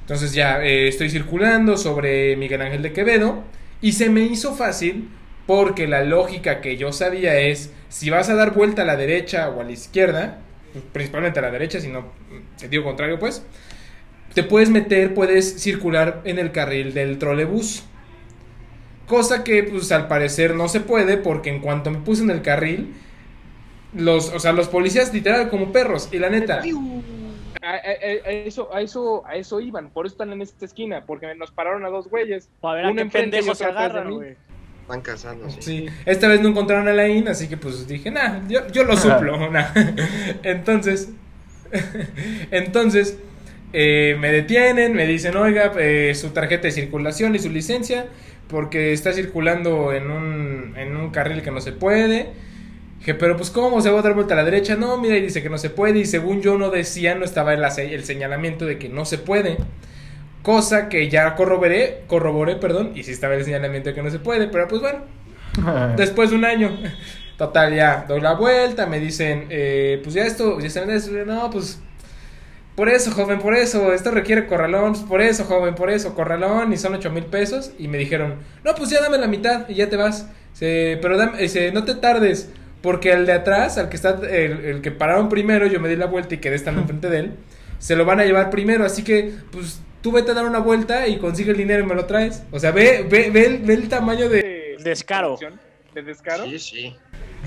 Entonces 0.02 0.34
ya 0.34 0.64
eh, 0.64 0.88
estoy 0.88 1.10
circulando 1.10 1.78
sobre 1.78 2.36
Miguel 2.36 2.62
Ángel 2.62 2.82
de 2.82 2.92
Quevedo 2.92 3.44
Y 3.82 3.94
se 3.94 4.10
me 4.10 4.22
hizo 4.22 4.56
fácil 4.56 5.10
porque 5.46 5.88
la 5.88 6.04
lógica 6.04 6.62
que 6.62 6.78
yo 6.78 6.92
sabía 6.94 7.38
es, 7.38 7.72
si 7.90 8.10
vas 8.10 8.30
a 8.30 8.36
dar 8.36 8.54
vuelta 8.54 8.84
a 8.84 8.86
la 8.86 8.96
derecha 8.96 9.50
o 9.50 9.60
a 9.60 9.64
la 9.64 9.72
izquierda, 9.72 10.40
pues, 10.72 10.86
principalmente 10.94 11.40
a 11.40 11.42
la 11.42 11.52
derecha, 11.52 11.82
si 11.82 11.90
no, 11.90 12.06
sentido 12.56 12.84
contrario, 12.84 13.20
pues, 13.20 13.44
te 14.34 14.44
puedes 14.44 14.70
meter, 14.70 15.14
puedes 15.14 15.62
circular 15.62 16.22
en 16.24 16.40
el 16.40 16.52
carril 16.52 16.94
del 16.94 17.18
trolebús. 17.18 17.84
Cosa 19.08 19.44
que, 19.44 19.64
pues, 19.64 19.92
al 19.92 20.08
parecer 20.08 20.56
no 20.56 20.70
se 20.70 20.80
puede 20.80 21.18
porque 21.18 21.50
en 21.50 21.60
cuanto 21.60 21.92
me 21.92 21.98
puse 21.98 22.24
en 22.24 22.30
el 22.30 22.42
carril, 22.42 22.94
los, 23.94 24.30
o 24.34 24.40
sea, 24.40 24.52
los 24.54 24.68
policías 24.68 25.14
literal 25.14 25.50
como 25.50 25.72
perros. 25.72 26.10
Y 26.12 26.20
la 26.20 26.30
neta, 26.30 26.62
A, 27.64 27.70
a- 27.74 27.80
eso, 28.32 28.74
a, 28.74 28.82
eso, 28.82 29.24
a 29.28 29.36
eso 29.36 29.60
iban, 29.62 29.90
por 29.90 30.06
eso 30.06 30.14
están 30.16 30.32
en 30.32 30.42
esta 30.42 30.66
esquina, 30.66 31.04
porque 31.06 31.34
nos 31.36 31.52
pararon 31.52 31.86
a 31.86 31.90
dos 31.90 32.10
güeyes. 32.10 32.50
A 32.64 32.74
ver 32.74 32.86
Uno 32.88 33.02
enfrente 33.02 33.40
y 33.40 33.48
otro 33.50 33.72
de 33.72 34.06
mí. 34.06 34.26
Están 34.82 35.02
casándose. 35.02 35.62
Sí, 35.62 35.86
esta 36.06 36.28
vez 36.28 36.42
no 36.42 36.50
encontraron 36.50 36.88
a 36.88 36.94
Lain, 36.94 37.28
así 37.28 37.48
que 37.48 37.58
pues 37.58 37.88
dije, 37.88 38.10
nah, 38.12 38.40
yo, 38.48 38.68
yo 38.70 38.84
lo 38.84 38.98
suplo. 38.98 39.50
nah. 39.52 39.68
Entonces, 40.44 41.10
entonces 42.52 43.18
eh, 43.74 44.18
me 44.20 44.32
detienen, 44.32 44.94
me 44.94 45.06
dicen, 45.08 45.36
oiga, 45.38 45.72
eh, 45.78 46.14
su 46.16 46.32
tarjeta 46.32 46.64
de 46.64 46.72
circulación 46.72 47.36
y 47.36 47.40
su 47.40 47.50
licencia, 47.50 48.08
porque 48.50 48.92
está 48.92 49.14
circulando 49.14 49.94
en 49.94 50.12
un, 50.12 50.74
en 50.78 50.96
un 50.98 51.12
carril 51.12 51.42
que 51.42 51.52
no 51.52 51.62
se 51.62 51.72
puede. 51.72 52.30
Dije, 53.02 53.16
pero 53.16 53.38
pues 53.38 53.52
¿cómo 53.52 53.82
se 53.82 53.92
va 53.92 54.00
a 54.00 54.04
dar 54.04 54.16
vuelta 54.16 54.36
a 54.36 54.38
la 54.38 54.46
derecha? 54.46 54.78
No, 54.78 54.98
mira, 54.98 55.18
y 55.18 55.22
dice 55.24 55.44
que 55.44 55.50
no 55.50 55.60
se 55.60 55.72
puede, 55.72 56.00
y 56.00 56.06
según 56.06 56.42
yo 56.42 56.58
no 56.58 56.72
decía, 56.72 57.16
no 57.16 57.26
estaba 57.26 57.54
el, 57.54 57.64
el 57.64 58.04
señalamiento 58.06 58.66
de 58.66 58.80
que 58.80 58.90
no 58.90 59.06
se 59.06 59.20
puede. 59.20 59.58
Cosa 60.44 60.90
que 60.90 61.10
ya 61.10 61.36
corroboré, 61.36 62.04
corroboré, 62.08 62.56
perdón, 62.58 62.94
y 62.96 63.04
sí 63.04 63.12
estaba 63.12 63.36
el 63.36 63.46
señalamiento 63.46 63.90
de 63.90 63.96
que 63.96 64.04
no 64.04 64.10
se 64.12 64.20
puede, 64.20 64.48
pero 64.48 64.68
pues 64.68 64.82
bueno, 64.82 65.00
Después 65.98 66.30
de 66.32 66.36
un 66.38 66.46
año. 66.46 66.78
Total, 67.38 67.74
ya 67.76 68.06
doy 68.08 68.22
la 68.22 68.36
vuelta, 68.36 68.86
me 68.88 69.00
dicen, 69.00 69.48
eh, 69.50 70.00
pues 70.04 70.16
ya 70.16 70.26
esto, 70.26 70.60
ya 70.60 70.68
están 70.68 70.90
en 70.90 70.98
eso. 70.98 71.12
No, 71.26 71.50
pues 71.50 71.82
por 72.76 72.90
eso, 72.90 73.12
joven, 73.12 73.40
por 73.40 73.56
eso, 73.56 73.94
esto 73.94 74.12
requiere 74.12 74.48
corralón, 74.48 74.94
pues, 74.94 75.04
por 75.04 75.22
eso, 75.22 75.46
joven, 75.46 75.76
por 75.76 75.90
eso, 75.90 76.16
corralón, 76.16 76.72
y 76.74 76.78
son 76.78 76.96
ocho 76.96 77.12
mil 77.12 77.26
pesos. 77.26 77.72
Y 77.78 77.88
me 77.88 77.98
dijeron, 77.98 78.36
no, 78.64 78.76
pues 78.76 78.90
ya 78.90 79.02
dame 79.02 79.18
la 79.18 79.28
mitad 79.28 79.68
y 79.70 79.76
ya 79.76 79.90
te 79.90 79.98
vas. 79.98 80.28
Pero 80.60 81.18
dame- 81.18 81.44
ese, 81.44 81.72
no 81.72 81.84
te 81.86 81.96
tardes, 81.96 82.50
porque 82.82 83.14
al 83.14 83.26
de 83.26 83.34
atrás, 83.34 83.78
al 83.78 83.90
que 83.90 83.96
está, 83.96 84.20
el, 84.30 84.66
el 84.66 84.82
que 84.82 84.92
pararon 84.92 85.30
primero, 85.30 85.68
yo 85.68 85.80
me 85.80 85.90
di 85.90 85.96
la 85.96 86.08
vuelta 86.08 86.36
y 86.36 86.40
quedé 86.40 86.56
estando 86.56 86.82
enfrente 86.82 87.10
de 87.10 87.20
él, 87.20 87.32
se 87.80 87.96
lo 87.96 88.06
van 88.06 88.20
a 88.20 88.26
llevar 88.26 88.50
primero, 88.50 88.86
así 88.86 89.04
que, 89.04 89.34
pues 89.52 89.82
tú 90.02 90.12
vete 90.12 90.32
a 90.32 90.34
dar 90.34 90.46
una 90.46 90.60
vuelta 90.60 91.08
y 91.08 91.18
consigue 91.18 91.52
el 91.52 91.58
dinero 91.58 91.84
y 91.84 91.88
me 91.88 91.96
lo 91.96 92.06
traes. 92.06 92.44
O 92.52 92.60
sea, 92.60 92.72
ve, 92.72 93.06
ve, 93.10 93.30
ve, 93.32 93.46
el, 93.46 93.58
ve 93.60 93.74
el 93.74 93.90
tamaño 93.90 94.30
de, 94.30 94.42
De, 94.42 94.78
Descaro. 94.84 95.38
¿De 95.94 96.02
descaro? 96.02 96.46
Sí, 96.46 96.60
sí. 96.60 96.96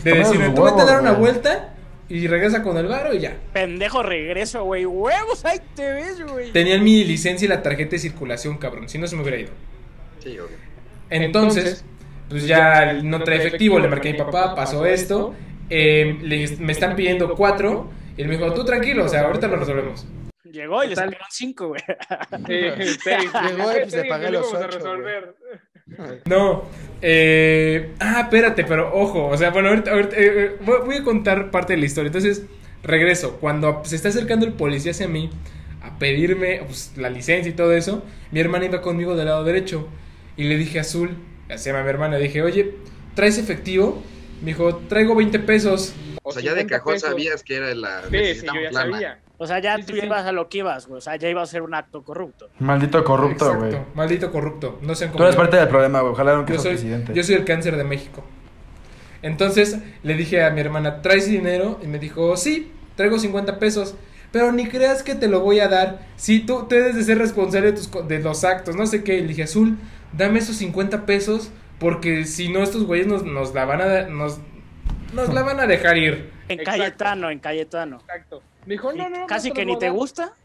de 0.02 0.12
decirme, 0.12 0.50
tú 0.50 0.62
vete 0.62 0.80
a 0.80 0.84
dar 0.84 1.00
una 1.00 1.12
güey". 1.12 1.32
vuelta 1.32 1.74
y 2.08 2.26
regresa 2.26 2.62
con 2.62 2.76
el 2.76 2.86
varo 2.86 3.14
y 3.14 3.20
ya. 3.20 3.36
Pendejo 3.52 4.02
regreso, 4.02 4.64
güey. 4.64 4.84
Huevos, 4.84 5.44
ahí 5.44 5.58
te 5.74 5.90
ves, 5.92 6.20
güey. 6.20 6.52
Tenían 6.52 6.84
mi 6.84 7.04
licencia 7.04 7.46
y 7.46 7.48
la 7.48 7.62
tarjeta 7.62 7.92
de 7.92 7.98
circulación, 7.98 8.58
cabrón. 8.58 8.88
Si 8.88 8.98
no, 8.98 9.06
se 9.06 9.16
me 9.16 9.22
hubiera 9.22 9.38
ido. 9.38 9.50
Sí, 10.22 10.38
obvio. 10.38 10.56
Entonces, 11.10 11.64
Entonces, 11.64 11.84
pues 12.28 12.46
ya 12.46 12.94
no 13.02 13.22
trae 13.22 13.38
efectivo, 13.38 13.78
le 13.78 13.88
marqué 13.88 14.10
a 14.10 14.12
mi 14.12 14.18
papá, 14.18 14.54
pasó 14.54 14.86
esto. 14.86 15.34
eh, 15.70 16.18
le- 16.22 16.56
me 16.58 16.72
están 16.72 16.94
pidiendo 16.96 17.34
cuatro. 17.34 17.90
Y 18.16 18.22
él 18.22 18.28
me 18.28 18.36
dijo, 18.36 18.52
tú 18.52 18.64
tranquilo, 18.64 19.04
o 19.04 19.08
sea, 19.08 19.22
ahorita 19.22 19.48
lo 19.48 19.56
resolvemos. 19.56 20.06
Llegó 20.44 20.84
y 20.84 20.88
le 20.88 20.94
sacaron 20.94 21.26
cinco, 21.30 21.68
güey. 21.68 21.80
Sí, 22.46 22.94
seis. 23.02 23.30
Llegó 23.48 23.72
y, 23.72 23.80
pues, 23.80 23.92
le 23.94 24.04
pagué 24.04 24.30
lo 24.30 24.40
los 24.40 24.54
ocho. 24.54 24.78
No, 26.26 26.64
eh, 27.02 27.92
ah, 28.00 28.20
espérate, 28.22 28.64
pero 28.64 28.90
ojo, 28.94 29.26
o 29.26 29.36
sea, 29.36 29.50
bueno, 29.50 29.68
ahorita, 29.70 29.90
ahorita, 29.90 30.16
eh, 30.16 30.22
eh, 30.44 30.56
voy, 30.64 30.78
voy 30.84 30.96
a 30.96 31.02
contar 31.04 31.50
parte 31.50 31.74
de 31.74 31.78
la 31.80 31.86
historia. 31.86 32.06
Entonces, 32.08 32.44
regreso. 32.82 33.38
Cuando 33.40 33.82
se 33.84 33.96
está 33.96 34.08
acercando 34.08 34.46
el 34.46 34.52
policía 34.54 34.92
hacia 34.92 35.08
mí 35.08 35.30
a 35.82 35.98
pedirme 35.98 36.62
pues, 36.66 36.92
la 36.96 37.10
licencia 37.10 37.50
y 37.50 37.54
todo 37.54 37.72
eso, 37.72 38.04
mi 38.30 38.40
hermana 38.40 38.64
iba 38.66 38.80
conmigo 38.80 39.16
del 39.16 39.26
lado 39.26 39.44
derecho. 39.44 39.88
Y 40.36 40.44
le 40.44 40.56
dije 40.56 40.78
a 40.78 40.82
Azul, 40.82 41.16
se 41.56 41.70
llama 41.70 41.82
mi 41.82 41.90
hermana, 41.90 42.16
dije, 42.16 42.42
oye, 42.42 42.74
¿traes 43.14 43.38
efectivo? 43.38 44.02
Me 44.40 44.48
dijo, 44.48 44.76
traigo 44.88 45.14
20 45.14 45.38
pesos. 45.40 45.94
O 46.22 46.32
sea, 46.32 46.42
ya 46.42 46.52
de 46.54 46.60
50 46.62 46.76
cajón 46.78 46.92
pesos. 46.94 47.08
sabías 47.10 47.42
que 47.42 47.56
era 47.56 47.74
la. 47.74 48.02
Sí, 48.10 48.34
sí, 48.40 48.46
yo 48.46 48.60
ya 48.62 48.70
lana. 48.72 48.92
sabía. 48.92 49.18
O 49.36 49.46
sea, 49.46 49.58
ya 49.58 49.76
Sí, 49.78 49.82
tú 49.84 49.94
sí. 49.94 50.00
ibas 50.04 50.24
a 50.26 50.32
lo 50.32 50.48
que 50.48 50.58
ibas, 50.58 50.86
güey. 50.86 50.98
O 50.98 51.00
sea, 51.00 51.16
ya 51.16 51.28
iba 51.28 51.42
a 51.42 51.46
ser 51.46 51.62
un 51.62 51.74
acto 51.74 52.02
corrupto. 52.02 52.48
Maldito 52.60 53.02
corrupto, 53.04 53.54
güey. 53.56 53.76
Maldito 53.94 54.30
corrupto. 54.30 54.78
No 54.82 54.94
sean 54.94 55.12
Tú 55.12 55.22
eres 55.22 55.34
yo. 55.34 55.40
parte 55.40 55.56
del 55.56 55.68
problema, 55.68 56.00
güey. 56.00 56.12
Ojalá 56.12 56.34
no 56.34 56.42
yo 56.42 56.46
seas 56.54 56.62
soy, 56.62 56.72
presidente. 56.72 57.12
yo 57.14 57.22
soy 57.24 57.34
el 57.34 57.44
cáncer 57.44 57.76
de 57.76 57.84
México. 57.84 58.24
Entonces 59.22 59.78
le 60.02 60.14
dije 60.14 60.44
a 60.44 60.50
mi 60.50 60.60
hermana, 60.60 61.02
¿traes 61.02 61.26
dinero? 61.28 61.80
Y 61.82 61.86
me 61.86 61.98
dijo, 61.98 62.36
sí, 62.36 62.70
traigo 62.96 63.18
50 63.18 63.58
pesos. 63.58 63.94
Pero 64.32 64.52
ni 64.52 64.68
creas 64.68 65.02
que 65.02 65.14
te 65.14 65.28
lo 65.28 65.40
voy 65.40 65.60
a 65.60 65.68
dar. 65.68 66.06
Si 66.16 66.40
tú, 66.40 66.60
tú 66.68 66.74
debes 66.74 66.96
de 66.96 67.04
ser 67.04 67.18
responsable 67.18 67.72
de, 67.72 67.78
tus, 67.78 67.90
de 68.08 68.18
los 68.18 68.44
actos, 68.44 68.76
no 68.76 68.86
sé 68.86 69.02
qué. 69.04 69.16
Y 69.18 69.22
le 69.22 69.28
dije, 69.28 69.44
Azul, 69.44 69.78
dame 70.16 70.38
esos 70.38 70.56
50 70.56 71.06
pesos. 71.06 71.50
Porque 71.78 72.24
si 72.24 72.48
no, 72.50 72.62
estos 72.62 72.84
güeyes 72.84 73.06
nos, 73.06 73.24
nos 73.24 73.52
la 73.52 73.64
van 73.64 73.80
a 73.82 74.02
nos, 74.08 74.38
nos 75.12 75.34
la 75.34 75.42
van 75.42 75.58
a 75.60 75.66
dejar 75.66 75.96
ir. 75.98 76.30
En 76.48 76.60
Exacto. 76.60 76.80
Cayetano, 76.80 77.30
en 77.30 77.38
Cayetano. 77.40 77.96
Exacto. 78.00 78.42
Me 78.66 78.74
dijo, 78.74 78.92
no, 78.92 79.08
no, 79.10 79.20
no. 79.20 79.26
Casi 79.26 79.50
que 79.50 79.64
ni 79.66 79.78
te 79.78 79.90
gusta. 79.90 80.32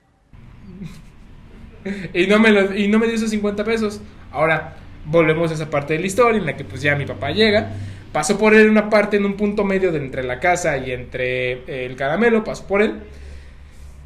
Y 2.14 2.28
no 2.28 2.40
me, 2.40 2.52
lo- 2.52 2.76
y 2.76 2.88
no 2.88 3.00
me 3.00 3.06
dio 3.08 3.16
esos 3.16 3.30
50 3.30 3.64
pesos. 3.64 4.02
Ahora, 4.32 4.76
volvemos 5.06 5.50
a 5.52 5.54
esa 5.54 5.70
parte 5.70 5.94
de 5.94 6.00
la 6.00 6.08
historia 6.08 6.38
en 6.40 6.46
la 6.46 6.58
que 6.58 6.66
pues 6.66 6.82
ya 6.82 6.96
mi 6.96 7.06
papá 7.06 7.32
llega. 7.32 7.72
Pasó 8.12 8.38
por 8.38 8.54
él 8.54 8.64
en 8.66 8.72
una 8.72 8.90
parte, 8.90 9.18
en 9.18 9.26
un 9.26 9.38
punto 9.38 9.64
medio 9.64 9.92
de 9.92 10.00
entre 10.00 10.24
la 10.24 10.40
casa 10.40 10.78
y 10.78 10.92
entre 10.92 11.52
eh, 11.54 11.86
el 11.86 11.96
caramelo, 11.96 12.44
pasó 12.44 12.68
por 12.68 12.82
él. 12.82 13.00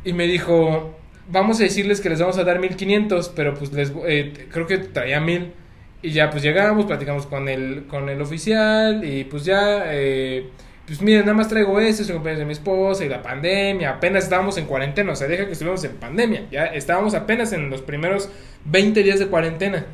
Y 0.04 0.14
me 0.14 0.28
dijo, 0.28 0.96
vamos 1.30 1.60
a 1.60 1.64
decirles 1.64 2.02
que 2.02 2.10
les 2.10 2.20
vamos 2.20 2.38
a 2.38 2.44
dar 2.44 2.60
1500, 2.60 3.30
pero 3.30 3.54
pues 3.54 3.72
les, 3.74 3.92
eh, 4.06 4.48
creo 4.52 4.68
que 4.68 4.78
traía 4.80 5.20
1000. 5.20 5.54
Y 6.02 6.12
ya 6.12 6.30
pues 6.30 6.44
llegamos, 6.44 6.86
platicamos 6.86 7.26
con 7.28 7.48
el, 7.48 7.86
con 7.88 8.10
el 8.10 8.22
oficial 8.22 9.04
y 9.06 9.24
pues 9.26 9.46
ya... 9.46 9.84
eh, 9.94 10.50
pues 10.86 11.02
miren, 11.02 11.22
nada 11.22 11.34
más 11.34 11.48
traigo 11.48 11.80
esto, 11.80 12.04
es 12.04 12.10
el 12.10 12.22
de 12.22 12.44
mi 12.46 12.52
esposa 12.52 13.06
y 13.06 13.10
la 13.10 13.22
pandemia, 13.24 13.90
apenas 13.92 14.26
estábamos 14.26 14.58
en 14.58 14.66
cuarentena, 14.66 15.14
o 15.14 15.16
sea, 15.16 15.30
deja 15.30 15.46
que 15.46 15.54
estuviéramos 15.54 15.82
en 15.86 15.94
pandemia, 15.96 16.46
ya 16.52 16.66
estábamos 16.66 17.14
apenas 17.14 17.54
en 17.54 17.70
los 17.70 17.82
primeros 17.82 18.30
20 18.66 19.02
días 19.02 19.18
de 19.20 19.28
cuarentena. 19.28 19.86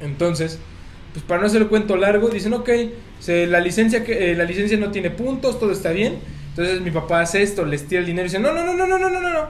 Entonces, 0.00 0.58
pues 1.12 1.24
para 1.24 1.40
no 1.40 1.46
hacer 1.46 1.62
el 1.62 1.68
cuento 1.68 1.96
largo, 1.96 2.28
dicen, 2.28 2.52
ok, 2.54 2.68
se- 3.18 3.46
la, 3.46 3.60
licencia 3.60 4.02
eh, 4.06 4.34
la 4.36 4.44
licencia 4.44 4.76
no 4.78 4.90
tiene 4.90 5.10
puntos, 5.10 5.58
todo 5.60 5.72
está 5.72 5.90
bien. 5.92 6.18
Entonces 6.50 6.80
mi 6.80 6.90
papá 6.90 7.20
hace 7.20 7.42
esto, 7.42 7.64
les 7.64 7.86
tira 7.86 8.00
el 8.00 8.06
dinero 8.06 8.26
y 8.26 8.28
dice, 8.28 8.38
no, 8.40 8.52
no, 8.52 8.64
no, 8.64 8.74
no, 8.74 8.86
no, 8.86 8.98
no, 8.98 9.08
no, 9.08 9.20
no, 9.20 9.48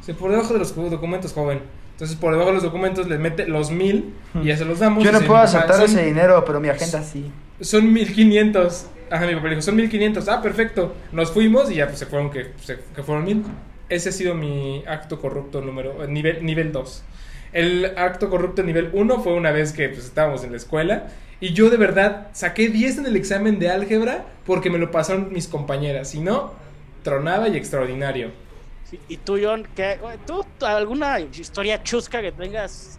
Dice, 0.00 0.14
por 0.14 0.30
debajo 0.30 0.52
de 0.52 0.58
los 0.58 0.74
documentos, 0.74 1.32
joven. 1.32 1.60
Entonces 1.92 2.16
por 2.16 2.32
debajo 2.32 2.48
de 2.48 2.54
los 2.54 2.62
documentos 2.62 3.06
les 3.08 3.18
mete 3.20 3.46
los 3.46 3.70
mil 3.70 4.14
y 4.42 4.46
ya 4.46 4.56
se 4.56 4.64
los 4.64 4.78
damos. 4.78 5.04
Yo 5.04 5.12
no 5.12 5.20
puedo 5.20 5.36
aceptar 5.40 5.76
"Son- 5.76 5.84
ese 5.84 6.04
dinero, 6.06 6.42
pero 6.46 6.58
mi 6.58 6.68
agenda 6.70 7.02
sí. 7.02 7.30
son 7.60 7.92
1500. 7.92 8.86
Ajá, 9.10 9.26
mi 9.26 9.34
papá 9.34 9.44
le 9.48 9.50
dijo, 9.50 9.62
son 9.62 9.76
1500. 9.76 10.26
Ah, 10.28 10.40
perfecto. 10.40 10.94
Nos 11.12 11.30
fuimos 11.32 11.70
y 11.70 11.74
ya 11.74 11.86
pues, 11.88 11.98
se 11.98 12.06
fueron 12.06 12.30
que, 12.30 12.52
se- 12.62 12.78
que 12.96 13.02
fueron 13.02 13.24
1000. 13.24 13.44
Ese 13.90 14.08
ha 14.08 14.12
sido 14.12 14.34
mi 14.34 14.82
acto 14.86 15.20
corrupto 15.20 15.60
número, 15.60 16.02
eh, 16.04 16.08
nivel, 16.08 16.42
nivel 16.44 16.72
2. 16.72 17.02
El 17.52 17.92
acto 17.98 18.30
corrupto 18.30 18.62
nivel 18.62 18.88
1 18.94 19.20
fue 19.20 19.34
una 19.34 19.50
vez 19.50 19.72
que 19.72 19.88
pues, 19.90 20.04
estábamos 20.06 20.42
en 20.44 20.52
la 20.52 20.56
escuela 20.56 21.08
y 21.40 21.52
yo 21.52 21.68
de 21.68 21.76
verdad 21.76 22.28
saqué 22.32 22.68
10 22.68 22.98
en 22.98 23.06
el 23.06 23.16
examen 23.16 23.58
de 23.58 23.68
álgebra 23.70 24.24
porque 24.46 24.70
me 24.70 24.78
lo 24.78 24.90
pasaron 24.90 25.32
mis 25.32 25.48
compañeras. 25.48 26.08
Si 26.10 26.20
no, 26.20 26.52
tronaba 27.02 27.48
y 27.48 27.56
extraordinario. 27.56 28.28
Sí, 28.90 28.98
Y 29.08 29.16
tú, 29.18 29.38
John, 29.40 29.66
¿qué, 29.76 29.98
¿tú 30.26 30.44
alguna 30.66 31.20
historia 31.20 31.82
chusca 31.82 32.20
que 32.20 32.32
tengas 32.32 32.98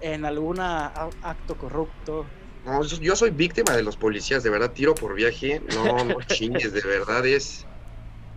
en 0.00 0.24
alguna 0.24 0.86
a- 0.86 1.10
acto 1.22 1.56
corrupto? 1.56 2.26
No, 2.66 2.82
yo, 2.84 3.16
soy 3.16 3.30
víctima 3.30 3.74
de 3.76 3.82
los 3.82 3.96
policías, 3.96 4.42
de 4.42 4.50
verdad, 4.50 4.72
tiro 4.72 4.94
por 4.94 5.14
viaje. 5.14 5.62
No, 5.74 6.04
no 6.04 6.16
chingues, 6.26 6.72
de 6.72 6.82
verdad 6.82 7.24
es 7.26 7.64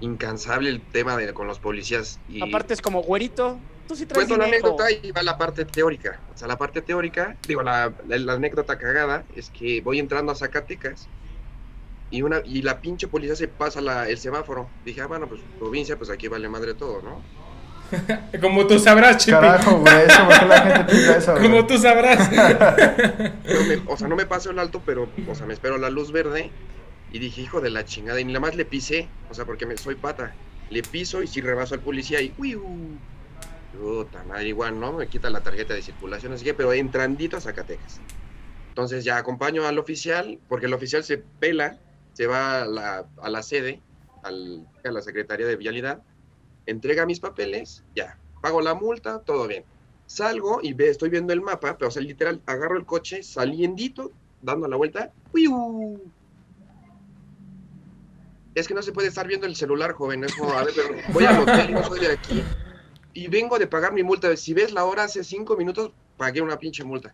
incansable 0.02 0.70
el 0.70 0.82
tema 0.82 1.18
de, 1.18 1.34
con 1.34 1.48
los 1.48 1.60
policías. 1.60 2.20
Y 2.30 2.42
Aparte 2.42 2.74
es 2.74 2.82
como 2.82 3.02
güerito. 3.02 3.58
Tú 3.88 3.96
sí 3.96 4.06
traes 4.06 4.28
cuento 4.28 4.38
la 4.38 4.46
anécdota 4.48 4.90
y 4.92 5.12
va 5.12 5.24
la 5.24 5.38
parte 5.38 5.66
teórica. 5.66 6.20
O 6.34 6.38
sea, 6.38 6.48
la 6.48 6.58
parte 6.58 6.82
teórica, 6.82 7.36
digo, 7.48 7.64
la, 7.64 7.92
la- 8.08 8.18
la 8.18 8.34
anécdota 8.34 8.78
cagada 8.78 9.24
es 9.36 9.50
que 9.50 9.82
voy 9.82 10.00
entrando 10.00 10.32
a 10.32 10.36
Zacatecas 10.36 11.08
y 12.14 12.22
una 12.22 12.42
y 12.46 12.62
la 12.62 12.80
pinche 12.80 13.08
policía 13.08 13.36
se 13.36 13.48
pasa 13.48 13.82
la, 13.82 14.08
el 14.08 14.20
semáforo. 14.20 14.70
Dije, 14.86 15.02
ah, 15.02 15.08
bueno, 15.08 15.28
pues 15.28 15.42
provincia, 15.58 15.98
pues 15.98 16.12
aquí 16.12 16.28
vale 16.28 16.48
madre 16.48 16.76
todo, 16.76 17.02
¿no? 17.02 17.22
Como 18.42 18.68
tú 18.68 18.78
sabrás, 18.78 19.18
Chipi. 19.18 19.32
Carajo, 19.32 19.80
güey. 19.80 20.06
Eso, 20.06 20.26
¿por 20.28 20.40
qué 20.40 20.46
la 20.46 20.62
gente 20.62 20.92
piensa 20.94 21.18
eso, 21.18 21.32
güey? 21.38 21.44
Como 21.44 21.66
tú 21.66 21.78
sabrás. 21.80 22.32
Me- 22.32 23.82
o 23.88 23.98
sea, 23.98 24.08
no 24.08 24.16
me 24.16 24.28
paso 24.28 24.52
el 24.52 24.60
alto, 24.60 24.82
pero, 24.86 25.10
o 25.28 25.36
sea, 25.36 25.48
me 25.48 25.54
espero 25.54 25.78
la 25.80 25.90
luz 25.90 26.12
verde. 26.12 26.52
Y 27.12 27.18
dije, 27.20 27.42
hijo 27.42 27.62
de 27.62 27.72
la 27.72 27.84
chingada. 27.84 28.20
Y 28.20 28.26
nada 28.26 28.40
más 28.40 28.56
le 28.56 28.66
pisé, 28.66 29.08
o 29.30 29.34
sea, 29.34 29.46
porque 29.46 29.66
me, 29.66 29.76
soy 29.78 29.96
pata. 29.96 30.36
Le 30.70 30.84
piso 30.84 31.24
y 31.24 31.28
si 31.28 31.42
rebaso 31.42 31.74
al 31.74 31.82
policía 31.82 32.22
y, 32.22 32.32
uy, 32.38 32.60
puta 33.76 34.24
madre, 34.24 34.50
igual, 34.50 34.80
¿no? 34.80 34.94
Me 34.94 35.08
quita 35.08 35.30
la 35.30 35.42
tarjeta 35.42 35.74
de 35.74 35.82
circulación, 35.82 36.34
así 36.34 36.44
que, 36.46 36.54
pero 36.54 36.74
entrandito 36.74 37.38
a 37.38 37.42
Zacatecas. 37.42 38.00
Entonces 38.70 39.04
ya 39.04 39.18
acompaño 39.18 39.68
al 39.68 39.78
oficial, 39.78 40.40
porque 40.48 40.66
el 40.66 40.74
oficial 40.74 41.04
se 41.04 41.18
pela, 41.18 41.78
se 42.14 42.28
va 42.28 42.62
a 42.62 42.66
la, 42.66 43.06
a 43.22 43.30
la 43.30 43.44
sede, 43.44 43.82
a 44.24 44.32
la 44.32 45.02
Secretaría 45.02 45.46
de 45.48 45.56
Vialidad, 45.56 46.02
entrega 46.66 47.06
mis 47.06 47.20
papeles, 47.20 47.84
ya, 47.96 48.18
pago 48.42 48.62
la 48.62 48.74
multa, 48.74 49.20
todo 49.20 49.48
bien. 49.48 49.66
Salgo 50.06 50.60
y 50.62 50.74
ve, 50.74 50.90
estoy 50.90 51.10
viendo 51.10 51.34
el 51.34 51.42
mapa, 51.42 51.78
pero 51.78 51.88
o 51.90 51.92
sea, 51.92 52.02
literal, 52.02 52.42
agarro 52.46 52.78
el 52.78 52.86
coche 52.86 53.24
saliendito, 53.24 54.12
dando 54.42 54.68
la 54.68 54.76
vuelta, 54.76 55.12
¡piu! 55.34 56.00
Es 58.56 58.68
que 58.68 58.74
no 58.76 58.84
se 58.84 58.92
puede 58.92 59.08
estar 59.08 59.28
viendo 59.28 59.48
el 59.48 59.56
celular, 59.56 59.94
joven, 59.94 60.24
es 60.24 60.36
como, 60.36 60.54
a 60.54 60.64
ver, 60.64 60.74
pero 60.76 60.96
voy 61.12 61.26
al 61.26 61.40
hotel 61.42 61.74
no 61.74 61.84
soy 61.84 62.00
de 62.02 62.12
aquí, 62.14 62.44
y 63.14 63.28
vengo 63.28 63.58
de 63.58 63.66
pagar 63.68 63.94
mi 63.94 64.04
multa, 64.04 64.36
si 64.38 64.54
ves 64.54 64.72
la 64.72 64.86
hora, 64.86 65.06
hace 65.06 65.24
cinco 65.24 65.58
minutos 65.58 65.92
pagué 66.18 66.42
una 66.42 66.60
pinche 66.60 66.84
multa. 66.84 67.14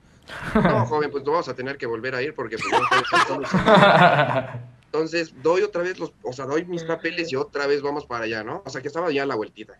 No, 0.53 0.86
joven, 0.86 1.10
pues 1.10 1.24
no 1.24 1.32
vamos 1.32 1.48
a 1.48 1.56
tener 1.56 1.77
que 1.77 1.86
volver 1.86 2.13
a 2.13 2.22
ir 2.22 2.34
porque 2.34 2.58
pues, 2.58 2.72
no 2.72 3.18
estamos- 3.20 3.50
entonces, 4.91 5.36
doy 5.43 5.62
otra 5.62 5.84
vez 5.84 6.00
los, 6.00 6.13
o 6.24 6.34
sea, 6.34 6.48
doy 6.48 6.65
mis 6.65 6.84
papeles 6.84 7.31
y 7.31 7.36
otra 7.36 7.67
vez 7.67 7.84
vamos 7.84 8.08
para 8.08 8.25
allá, 8.25 8.43
¿no? 8.43 8.63
O 8.65 8.72
sea, 8.72 8.81
que 8.81 8.88
estaba 8.88 9.12
ya 9.12 9.22
a 9.22 9.27
la 9.27 9.36
vueltita. 9.36 9.79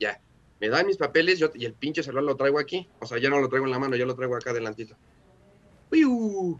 Ya. 0.00 0.18
Me 0.60 0.70
dan 0.70 0.86
mis 0.86 0.96
papeles 0.96 1.38
yo, 1.38 1.50
y 1.52 1.66
el 1.66 1.74
pinche 1.74 2.02
celular 2.02 2.24
lo 2.24 2.36
traigo 2.36 2.58
aquí. 2.58 2.88
O 3.00 3.06
sea, 3.06 3.18
ya 3.18 3.28
no 3.28 3.38
lo 3.38 3.50
traigo 3.50 3.66
en 3.66 3.70
la 3.70 3.78
mano, 3.78 3.94
ya 3.94 4.06
lo 4.06 4.14
traigo 4.14 4.34
acá 4.34 4.52
adelantito. 4.52 4.96
¡Uiu! 5.90 6.58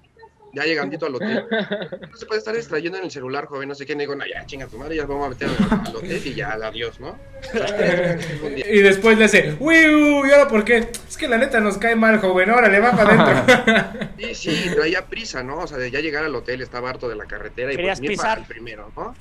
Ya 0.53 0.65
llegandito 0.65 1.07
al 1.07 1.15
hotel. 1.15 1.47
No 2.13 2.17
se 2.19 2.27
puede 2.27 2.41
estar 2.41 2.55
extrayendo 2.55 2.99
en 2.99 3.05
el 3.05 3.11
celular, 3.11 3.47
joven, 3.47 3.69
no 3.69 3.75
sé 3.75 3.87
qué. 3.87 3.95
Y 3.95 3.97
digo, 3.97 4.15
no, 4.15 4.25
ya, 4.27 4.45
chinga 4.45 4.67
tu 4.67 4.77
madre, 4.77 4.97
ya 4.97 5.07
vamos 5.07 5.27
a 5.27 5.31
meter 5.31 5.49
al, 5.49 5.97
hotel 5.97 6.23
y 6.25 6.35
ya, 6.35 6.53
adiós, 6.53 7.01
¿no? 7.01 7.19
Y 8.57 8.81
después 8.81 9.19
le 9.19 9.25
hace, 9.25 9.57
¡Wiu! 9.59 10.27
¿Y 10.27 10.31
ahora 10.31 10.49
por 10.49 10.65
qué? 10.65 10.89
Es 11.09 11.17
que 11.17 11.29
la 11.29 11.39
neta 11.39 11.61
nos 11.61 11.79
cae 11.79 11.97
mal, 11.97 12.19
joven. 12.21 12.51
Órale, 12.51 12.81
va 12.81 12.93
para 12.93 13.23
adentro. 13.23 14.09
Sí, 14.23 14.35
sí, 14.35 14.71
traía 14.75 15.07
prisa, 15.07 15.43
¿no? 15.43 15.59
O 15.59 15.67
sea, 15.67 15.79
de 15.79 15.91
ya 15.91 16.01
llegar 16.01 16.25
al 16.25 16.35
hotel 16.35 16.61
estaba 16.61 16.91
harto 16.91 17.09
de 17.09 17.17
la 17.17 17.25
carretera 17.25 17.73
y 17.73 17.77
Querías 17.77 18.01
pues, 18.01 18.19
para 18.19 18.41
el 18.41 18.47
primero, 18.47 18.93
¿no? 18.97 19.15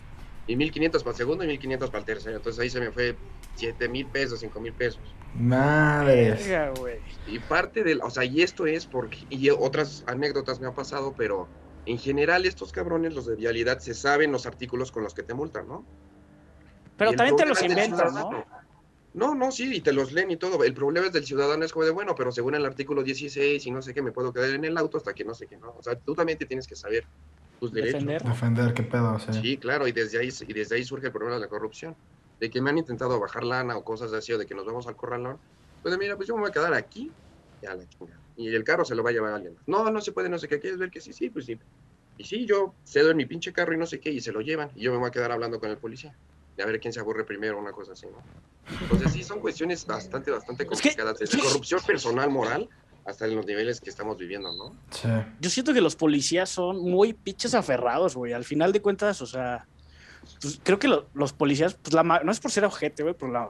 Y 0.51 0.55
1500 0.57 1.03
para 1.03 1.11
el 1.11 1.17
segundo 1.17 1.43
y 1.45 1.47
1500 1.47 1.89
para 1.89 1.99
el 1.99 2.05
tercero. 2.05 2.35
Entonces 2.35 2.61
ahí 2.61 2.69
se 2.69 2.81
me 2.81 2.91
fue 2.91 3.15
7 3.55 3.87
mil 3.87 4.05
pesos, 4.05 4.41
5 4.41 4.59
mil 4.59 4.73
pesos. 4.73 5.01
Güey. 6.77 6.99
Y 7.27 7.39
parte 7.39 7.83
del, 7.83 8.01
o 8.01 8.09
sea, 8.09 8.25
y 8.25 8.41
esto 8.41 8.65
es 8.65 8.85
porque, 8.85 9.19
y 9.29 9.49
otras 9.49 10.03
anécdotas 10.07 10.59
me 10.59 10.67
han 10.67 10.75
pasado, 10.75 11.13
pero 11.15 11.47
en 11.85 11.97
general 11.97 12.45
estos 12.45 12.73
cabrones, 12.73 13.13
los 13.13 13.25
de 13.27 13.37
vialidad, 13.37 13.79
se 13.79 13.93
saben 13.93 14.33
los 14.33 14.45
artículos 14.45 14.91
con 14.91 15.03
los 15.03 15.13
que 15.13 15.23
te 15.23 15.33
multan, 15.33 15.69
¿no? 15.69 15.85
Pero 16.97 17.13
también 17.13 17.37
te 17.37 17.45
los 17.45 17.63
inventas, 17.63 18.13
¿no? 18.13 18.45
No, 19.13 19.35
no, 19.35 19.51
sí, 19.51 19.73
y 19.73 19.79
te 19.79 19.93
los 19.93 20.11
leen 20.11 20.31
y 20.31 20.37
todo. 20.37 20.65
El 20.65 20.73
problema 20.73 21.07
es 21.07 21.13
del 21.13 21.25
ciudadano, 21.25 21.63
es 21.63 21.71
como 21.71 21.85
de, 21.85 21.91
bueno, 21.91 22.13
pero 22.13 22.31
según 22.33 22.55
el 22.55 22.65
artículo 22.65 23.03
16 23.03 23.65
y 23.65 23.71
no 23.71 23.81
sé 23.81 23.93
qué, 23.93 24.01
me 24.01 24.11
puedo 24.11 24.33
quedar 24.33 24.49
en 24.49 24.65
el 24.65 24.77
auto 24.77 24.97
hasta 24.97 25.13
que 25.13 25.23
no 25.23 25.33
sé 25.33 25.47
qué, 25.47 25.55
¿no? 25.55 25.75
O 25.77 25.81
sea, 25.81 25.95
tú 25.95 26.13
también 26.13 26.37
te 26.37 26.45
tienes 26.45 26.67
que 26.67 26.75
saber 26.75 27.05
tus 27.61 27.71
derechos. 27.71 27.93
Defender. 28.03 28.23
Defender, 28.23 28.73
qué 28.73 28.81
pedo, 28.83 29.19
sí. 29.19 29.33
Sí, 29.39 29.57
claro, 29.57 29.87
y 29.87 29.91
desde 29.91 30.17
ahí 30.19 30.29
y 30.47 30.51
desde 30.53 30.75
ahí 30.75 30.83
surge 30.83 31.05
el 31.05 31.11
problema 31.11 31.35
de 31.35 31.41
la 31.41 31.47
corrupción. 31.47 31.95
De 32.39 32.49
que 32.49 32.59
me 32.59 32.71
han 32.71 32.79
intentado 32.79 33.19
bajar 33.19 33.43
lana 33.43 33.77
o 33.77 33.83
cosas 33.83 34.11
así, 34.13 34.33
o 34.33 34.37
de 34.39 34.47
que 34.47 34.55
nos 34.55 34.65
vamos 34.65 34.87
al 34.87 34.95
corralón. 34.95 35.37
Pues 35.83 35.95
mira, 35.99 36.15
pues 36.15 36.27
yo 36.27 36.33
me 36.33 36.41
voy 36.41 36.49
a 36.49 36.53
quedar 36.53 36.73
aquí, 36.73 37.11
la. 37.61 37.77
Y 38.35 38.47
el 38.55 38.63
carro 38.63 38.83
se 38.83 38.95
lo 38.95 39.03
va 39.03 39.11
a 39.11 39.13
llevar 39.13 39.33
alguien. 39.33 39.55
No, 39.67 39.91
no 39.91 40.01
se 40.01 40.11
puede, 40.11 40.27
no 40.27 40.39
sé 40.39 40.47
qué. 40.47 40.59
¿Quieres 40.59 40.79
ver 40.79 40.89
que 40.89 40.99
sí? 41.01 41.13
Sí, 41.13 41.29
pues 41.29 41.45
sí. 41.45 41.59
Y 42.17 42.23
sí, 42.23 42.47
yo 42.47 42.73
cedo 42.83 43.11
en 43.11 43.17
mi 43.17 43.27
pinche 43.27 43.53
carro 43.53 43.75
y 43.75 43.77
no 43.77 43.85
sé 43.85 43.99
qué, 43.99 44.09
y 44.09 44.21
se 44.21 44.31
lo 44.31 44.41
llevan. 44.41 44.71
Y 44.75 44.81
yo 44.81 44.91
me 44.91 44.97
voy 44.97 45.09
a 45.09 45.11
quedar 45.11 45.31
hablando 45.31 45.59
con 45.59 45.69
el 45.69 45.77
policía. 45.77 46.15
Y 46.57 46.61
a 46.63 46.65
ver 46.65 46.79
quién 46.79 46.91
se 46.93 46.99
aburre 46.99 47.23
primero, 47.25 47.59
una 47.59 47.71
cosa 47.73 47.91
así, 47.91 48.07
¿no? 48.07 48.17
Entonces 48.81 49.11
sí, 49.11 49.23
son 49.23 49.39
cuestiones 49.39 49.85
bastante, 49.85 50.31
bastante 50.31 50.63
Es 50.63 50.69
que- 50.69 50.89
complicadas. 50.89 51.19
Desde 51.19 51.37
corrupción 51.39 51.79
personal, 51.85 52.29
moral, 52.31 52.67
hasta 53.05 53.25
en 53.25 53.35
los 53.35 53.45
niveles 53.45 53.81
que 53.81 53.89
estamos 53.89 54.17
viviendo, 54.17 54.51
¿no? 54.55 54.75
Sí. 54.91 55.07
Yo 55.39 55.49
siento 55.49 55.73
que 55.73 55.81
los 55.81 55.95
policías 55.95 56.49
son 56.49 56.79
muy 56.81 57.13
pinches 57.13 57.53
aferrados, 57.55 58.15
güey. 58.15 58.33
Al 58.33 58.43
final 58.43 58.71
de 58.71 58.81
cuentas, 58.81 59.21
o 59.21 59.25
sea, 59.25 59.65
pues, 60.39 60.59
creo 60.63 60.77
que 60.79 60.87
lo- 60.87 61.07
los 61.13 61.33
policías, 61.33 61.73
pues 61.81 61.93
la 61.93 62.03
ma- 62.03 62.21
no 62.23 62.31
es 62.31 62.39
por 62.39 62.51
ser 62.51 62.63
ojete, 62.65 63.03
güey, 63.03 63.15
pero 63.17 63.31
la 63.31 63.49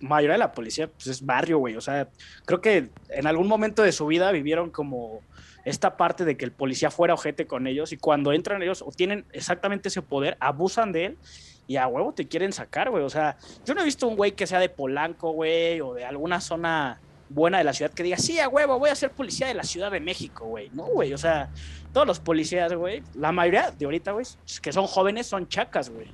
mayoría 0.00 0.32
de 0.34 0.38
la 0.38 0.52
policía, 0.52 0.88
pues 0.88 1.06
es 1.08 1.24
barrio, 1.26 1.58
güey. 1.58 1.76
O 1.76 1.80
sea, 1.80 2.08
creo 2.44 2.60
que 2.60 2.88
en 3.08 3.26
algún 3.26 3.48
momento 3.48 3.82
de 3.82 3.92
su 3.92 4.06
vida 4.06 4.30
vivieron 4.32 4.70
como 4.70 5.20
esta 5.64 5.96
parte 5.96 6.24
de 6.24 6.36
que 6.36 6.44
el 6.44 6.52
policía 6.52 6.90
fuera 6.90 7.14
ojete 7.14 7.46
con 7.46 7.66
ellos 7.66 7.92
y 7.92 7.96
cuando 7.96 8.32
entran 8.32 8.62
ellos 8.62 8.82
o 8.82 8.90
tienen 8.92 9.24
exactamente 9.32 9.88
ese 9.88 10.02
poder, 10.02 10.36
abusan 10.38 10.92
de 10.92 11.06
él 11.06 11.18
y 11.66 11.76
a 11.76 11.86
huevo 11.86 12.12
te 12.12 12.28
quieren 12.28 12.52
sacar, 12.52 12.90
güey. 12.90 13.02
O 13.02 13.08
sea, 13.10 13.38
yo 13.64 13.74
no 13.74 13.80
he 13.80 13.84
visto 13.84 14.06
un 14.06 14.14
güey 14.16 14.32
que 14.32 14.46
sea 14.46 14.60
de 14.60 14.68
Polanco, 14.68 15.30
güey, 15.32 15.80
o 15.80 15.94
de 15.94 16.04
alguna 16.04 16.40
zona 16.42 17.00
buena 17.28 17.58
de 17.58 17.64
la 17.64 17.72
ciudad 17.72 17.90
que 17.90 18.02
diga, 18.02 18.16
sí, 18.16 18.38
a 18.40 18.48
huevo, 18.48 18.78
voy 18.78 18.90
a 18.90 18.94
ser 18.94 19.10
policía 19.10 19.46
de 19.46 19.54
la 19.54 19.64
Ciudad 19.64 19.90
de 19.90 20.00
México, 20.00 20.46
güey. 20.46 20.70
No, 20.72 20.84
güey, 20.84 21.12
o 21.14 21.18
sea, 21.18 21.50
todos 21.92 22.06
los 22.06 22.20
policías, 22.20 22.72
güey, 22.74 23.02
la 23.14 23.32
mayoría 23.32 23.70
de 23.70 23.84
ahorita, 23.84 24.12
güey, 24.12 24.26
que 24.62 24.72
son 24.72 24.86
jóvenes, 24.86 25.26
son 25.26 25.48
chacas, 25.48 25.90
güey. 25.90 26.06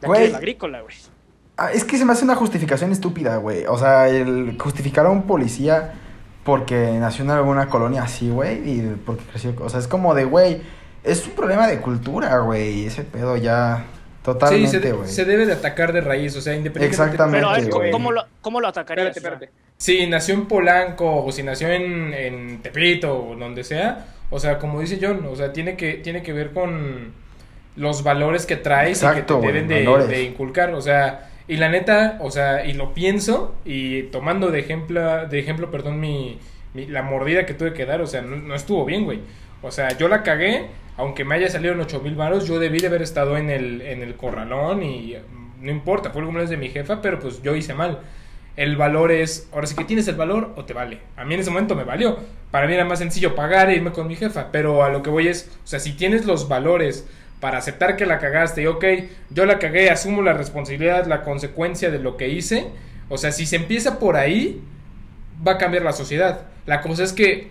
De 0.00 0.08
aquí 0.08 0.22
de 0.22 0.28
la 0.30 0.38
agrícola, 0.38 0.80
güey. 0.80 0.94
Ah, 1.56 1.70
es 1.70 1.84
que 1.84 1.96
se 1.98 2.04
me 2.04 2.12
hace 2.12 2.24
una 2.24 2.34
justificación 2.34 2.92
estúpida, 2.92 3.36
güey. 3.36 3.66
O 3.66 3.78
sea, 3.78 4.08
el 4.08 4.56
justificar 4.58 5.06
a 5.06 5.10
un 5.10 5.26
policía 5.26 5.92
porque 6.44 6.92
nació 6.98 7.24
en 7.24 7.30
alguna 7.30 7.68
colonia 7.68 8.02
así, 8.02 8.30
güey, 8.30 8.68
y 8.68 8.96
porque 9.04 9.22
creció. 9.24 9.54
O 9.60 9.68
sea, 9.68 9.78
es 9.78 9.86
como 9.86 10.14
de, 10.14 10.24
güey, 10.24 10.62
es 11.04 11.26
un 11.26 11.34
problema 11.34 11.68
de 11.68 11.80
cultura, 11.80 12.38
güey. 12.38 12.86
Ese 12.86 13.04
pedo 13.04 13.36
ya. 13.36 13.84
Sí, 13.84 14.24
Totalmente, 14.24 14.80
se, 14.80 14.92
güey. 14.92 15.08
se 15.08 15.24
debe 15.24 15.46
de 15.46 15.52
atacar 15.52 15.92
de 15.92 16.00
raíz, 16.00 16.36
o 16.36 16.40
sea, 16.40 16.54
independientemente. 16.54 16.86
Exactamente, 16.86 17.38
Pero 17.38 17.50
a 17.50 17.80
ver, 17.80 17.90
¿cómo, 17.90 18.12
lo, 18.12 18.24
cómo 18.40 18.60
lo 18.60 18.68
atacarías? 18.68 19.16
Espérate, 19.16 19.46
espérate. 19.46 19.62
Si 19.82 20.06
nació 20.06 20.34
en 20.34 20.46
Polanco 20.46 21.24
o 21.24 21.32
si 21.32 21.42
nació 21.42 21.68
en, 21.68 22.14
en 22.14 22.62
Tepito 22.62 23.30
o 23.30 23.34
donde 23.34 23.64
sea, 23.64 24.06
o 24.30 24.38
sea, 24.38 24.58
como 24.58 24.80
dice 24.80 25.00
John, 25.02 25.26
o 25.28 25.34
sea, 25.34 25.52
tiene 25.52 25.76
que, 25.76 25.94
tiene 25.94 26.22
que 26.22 26.32
ver 26.32 26.52
con 26.52 27.12
los 27.74 28.04
valores 28.04 28.46
que 28.46 28.54
traes 28.54 29.02
Exacto, 29.02 29.38
y 29.38 29.40
que 29.40 29.46
te 29.48 29.74
deben 29.74 30.08
de, 30.08 30.22
inculcar, 30.22 30.72
o 30.72 30.80
sea, 30.80 31.30
y 31.48 31.56
la 31.56 31.68
neta, 31.68 32.18
o 32.20 32.30
sea, 32.30 32.64
y 32.64 32.74
lo 32.74 32.94
pienso 32.94 33.56
y 33.64 34.02
tomando 34.04 34.52
de 34.52 34.60
ejemplo, 34.60 35.26
de 35.26 35.38
ejemplo, 35.40 35.68
perdón, 35.72 35.98
mi, 35.98 36.38
mi- 36.74 36.86
la 36.86 37.02
mordida 37.02 37.44
que 37.44 37.54
tuve 37.54 37.72
que 37.72 37.84
dar, 37.84 38.00
o 38.02 38.06
sea, 38.06 38.22
no, 38.22 38.36
no 38.36 38.54
estuvo 38.54 38.84
bien, 38.84 39.04
güey. 39.04 39.18
O 39.62 39.72
sea, 39.72 39.96
yo 39.98 40.06
la 40.06 40.22
cagué, 40.22 40.66
aunque 40.96 41.24
me 41.24 41.34
haya 41.34 41.48
salido 41.48 41.74
en 41.74 41.80
8 41.80 42.00
mil 42.00 42.14
varos, 42.14 42.46
yo 42.46 42.60
debí 42.60 42.78
de 42.78 42.86
haber 42.86 43.02
estado 43.02 43.36
en 43.36 43.50
el, 43.50 43.82
en 43.82 44.02
el 44.02 44.14
corralón 44.14 44.84
y 44.84 45.16
no 45.60 45.70
importa, 45.72 46.10
fue 46.10 46.20
el 46.20 46.26
cumpleaños 46.26 46.50
de 46.50 46.56
mi 46.56 46.68
jefa, 46.68 47.02
pero 47.02 47.18
pues 47.18 47.42
yo 47.42 47.56
hice 47.56 47.74
mal. 47.74 47.98
El 48.56 48.76
valor 48.76 49.12
es, 49.12 49.48
ahora 49.52 49.66
sí 49.66 49.74
que 49.74 49.84
tienes 49.84 50.06
el 50.08 50.16
valor 50.16 50.52
o 50.56 50.64
te 50.64 50.74
vale. 50.74 51.00
A 51.16 51.24
mí 51.24 51.34
en 51.34 51.40
ese 51.40 51.50
momento 51.50 51.74
me 51.74 51.84
valió. 51.84 52.18
Para 52.50 52.66
mí 52.66 52.74
era 52.74 52.84
más 52.84 52.98
sencillo 52.98 53.34
pagar 53.34 53.70
e 53.70 53.76
irme 53.76 53.92
con 53.92 54.06
mi 54.06 54.16
jefa, 54.16 54.50
pero 54.52 54.84
a 54.84 54.90
lo 54.90 55.02
que 55.02 55.10
voy 55.10 55.28
es, 55.28 55.50
o 55.64 55.66
sea, 55.66 55.80
si 55.80 55.92
tienes 55.92 56.26
los 56.26 56.48
valores 56.48 57.08
para 57.40 57.58
aceptar 57.58 57.96
que 57.96 58.06
la 58.06 58.18
cagaste 58.18 58.62
y 58.62 58.66
ok, 58.66 58.84
yo 59.30 59.46
la 59.46 59.58
cagué, 59.58 59.90
asumo 59.90 60.22
la 60.22 60.32
responsabilidad, 60.32 61.06
la 61.06 61.22
consecuencia 61.22 61.90
de 61.90 61.98
lo 61.98 62.16
que 62.16 62.28
hice, 62.28 62.70
o 63.08 63.18
sea, 63.18 63.32
si 63.32 63.46
se 63.46 63.56
empieza 63.56 63.98
por 63.98 64.16
ahí, 64.16 64.62
va 65.46 65.52
a 65.52 65.58
cambiar 65.58 65.82
la 65.82 65.92
sociedad. 65.92 66.46
La 66.66 66.80
cosa 66.80 67.04
es 67.04 67.12
que 67.12 67.50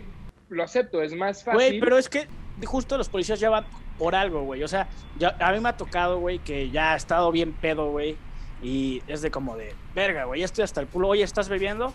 Lo 0.49 0.63
acepto, 0.63 1.01
es 1.01 1.13
más 1.13 1.43
fácil. 1.43 1.55
Güey, 1.55 1.79
pero 1.79 1.97
es 1.97 2.07
que 2.07 2.27
justo 2.65 2.97
los 2.97 3.09
policías 3.09 3.39
ya 3.39 3.49
van 3.49 3.65
por 3.97 4.15
algo, 4.15 4.43
güey. 4.43 4.63
O 4.63 4.67
sea, 4.67 4.87
ya, 5.19 5.35
a 5.39 5.51
mí 5.51 5.59
me 5.59 5.69
ha 5.69 5.77
tocado, 5.77 6.19
güey, 6.19 6.39
que 6.39 6.69
ya 6.69 6.93
ha 6.93 6.95
estado 6.95 7.31
bien 7.31 7.53
pedo, 7.53 7.91
güey. 7.91 8.17
Y 8.63 9.01
es 9.07 9.21
de 9.21 9.31
como 9.31 9.57
de, 9.57 9.73
verga, 9.93 10.25
güey, 10.25 10.39
ya 10.39 10.45
estoy 10.45 10.63
hasta 10.63 10.81
el 10.81 10.87
culo. 10.87 11.09
Oye, 11.09 11.23
¿estás 11.23 11.49
bebiendo? 11.49 11.93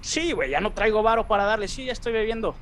Sí, 0.00 0.32
güey, 0.32 0.50
ya 0.50 0.60
no 0.60 0.72
traigo 0.72 1.02
varo 1.02 1.26
para 1.26 1.44
darle. 1.44 1.68
Sí, 1.68 1.84
ya 1.84 1.92
estoy 1.92 2.12
bebiendo. 2.12 2.54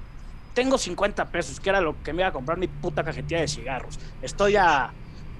Tengo 0.55 0.79
50 0.79 1.27
pesos, 1.27 1.61
que 1.61 1.69
era 1.69 1.81
lo 1.81 2.03
que 2.03 2.13
me 2.13 2.23
iba 2.23 2.29
a 2.29 2.33
comprar 2.33 2.59
mi 2.59 2.67
puta 2.69 3.05
cajetilla 3.05 3.41
de 3.41 3.49
cigarros. 3.49 3.99
Estoy 4.23 4.57
a 4.57 4.91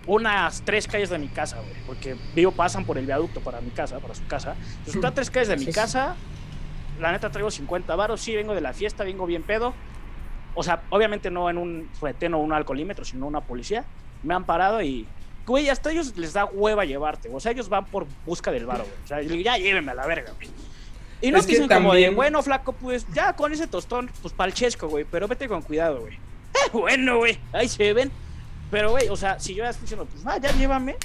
unas 0.07 0.63
tres 0.63 0.87
calles 0.87 1.11
de 1.11 1.19
mi 1.19 1.29
casa, 1.29 1.57
güey. 1.57 1.75
Porque 1.87 2.17
vivo, 2.35 2.53
pasan 2.53 2.85
por 2.85 2.99
el 2.99 3.07
viaducto 3.07 3.41
para 3.41 3.61
mi 3.61 3.71
casa, 3.71 3.99
para 3.99 4.15
su 4.15 4.27
casa. 4.27 4.53
Entonces, 4.53 4.95
estoy 4.95 5.11
a 5.11 5.15
tres 5.15 5.31
calles 5.31 5.49
de 5.49 5.57
mi 5.57 5.73
casa. 5.73 6.17
La 7.01 7.13
neta 7.13 7.31
traigo 7.31 7.51
50 7.51 7.95
varos. 7.97 8.21
Sí, 8.21 8.35
vengo 8.35 8.55
de 8.55 8.61
la 8.61 8.73
fiesta, 8.73 9.05
vengo 9.05 9.27
bien 9.27 9.43
pedo. 9.43 9.75
O 10.55 10.63
sea, 10.63 10.83
obviamente 10.91 11.31
no 11.31 11.51
en 11.51 11.59
un 11.59 11.89
retén 12.01 12.35
o 12.35 12.39
un 12.39 12.53
alcoholímetro, 12.53 13.05
sino 13.05 13.27
una 13.27 13.41
policía. 13.41 13.85
Me 14.23 14.35
han 14.35 14.45
parado 14.45 14.81
y, 14.83 15.07
güey, 15.47 15.69
hasta 15.69 15.91
ellos 15.93 16.17
les 16.17 16.33
da 16.33 16.45
hueva 16.47 16.85
llevarte. 16.85 17.29
O 17.33 17.41
sea, 17.41 17.53
ellos 17.53 17.69
van 17.69 17.85
por 17.87 18.07
busca 18.25 18.51
del 18.51 18.67
varo, 18.67 18.85
güey. 18.85 18.97
O 19.05 19.07
sea, 19.07 19.23
yo 19.23 19.29
digo, 19.31 19.43
ya 19.43 19.57
llévenme 19.57 19.93
a 19.93 19.95
la 19.95 20.07
verga, 20.07 20.33
güey. 20.37 20.49
Y 21.23 21.31
no 21.31 21.39
Es 21.39 21.47
te 21.47 21.53
que 21.53 21.59
dicen 21.61 21.69
como 21.69 21.93
de, 21.95 22.01
también- 22.03 22.17
bueno, 22.17 22.43
flaco, 22.43 22.73
pues 22.73 23.07
ya 23.15 23.33
con 23.35 23.53
ese 23.53 23.67
tostón, 23.67 24.11
pues 24.23 24.35
pa'l 24.35 24.53
chesco, 24.53 24.89
güey. 24.89 25.05
Pero 25.11 25.27
vete 25.29 25.49
con 25.49 25.63
cuidado, 25.63 26.01
güey. 26.01 26.19
bueno, 26.73 27.19
güey, 27.19 27.39
ahí 27.53 27.69
se 27.69 27.93
ven. 27.93 28.11
Pero, 28.71 28.91
güey, 28.91 29.09
o 29.09 29.17
sea, 29.17 29.39
si 29.41 29.55
yo 29.55 29.63
ya 29.65 29.71
estoy 29.71 29.83
diciendo, 29.83 30.07
pues 30.11 30.27
va, 30.27 30.39
ya 30.39 30.51
llévame. 30.53 30.97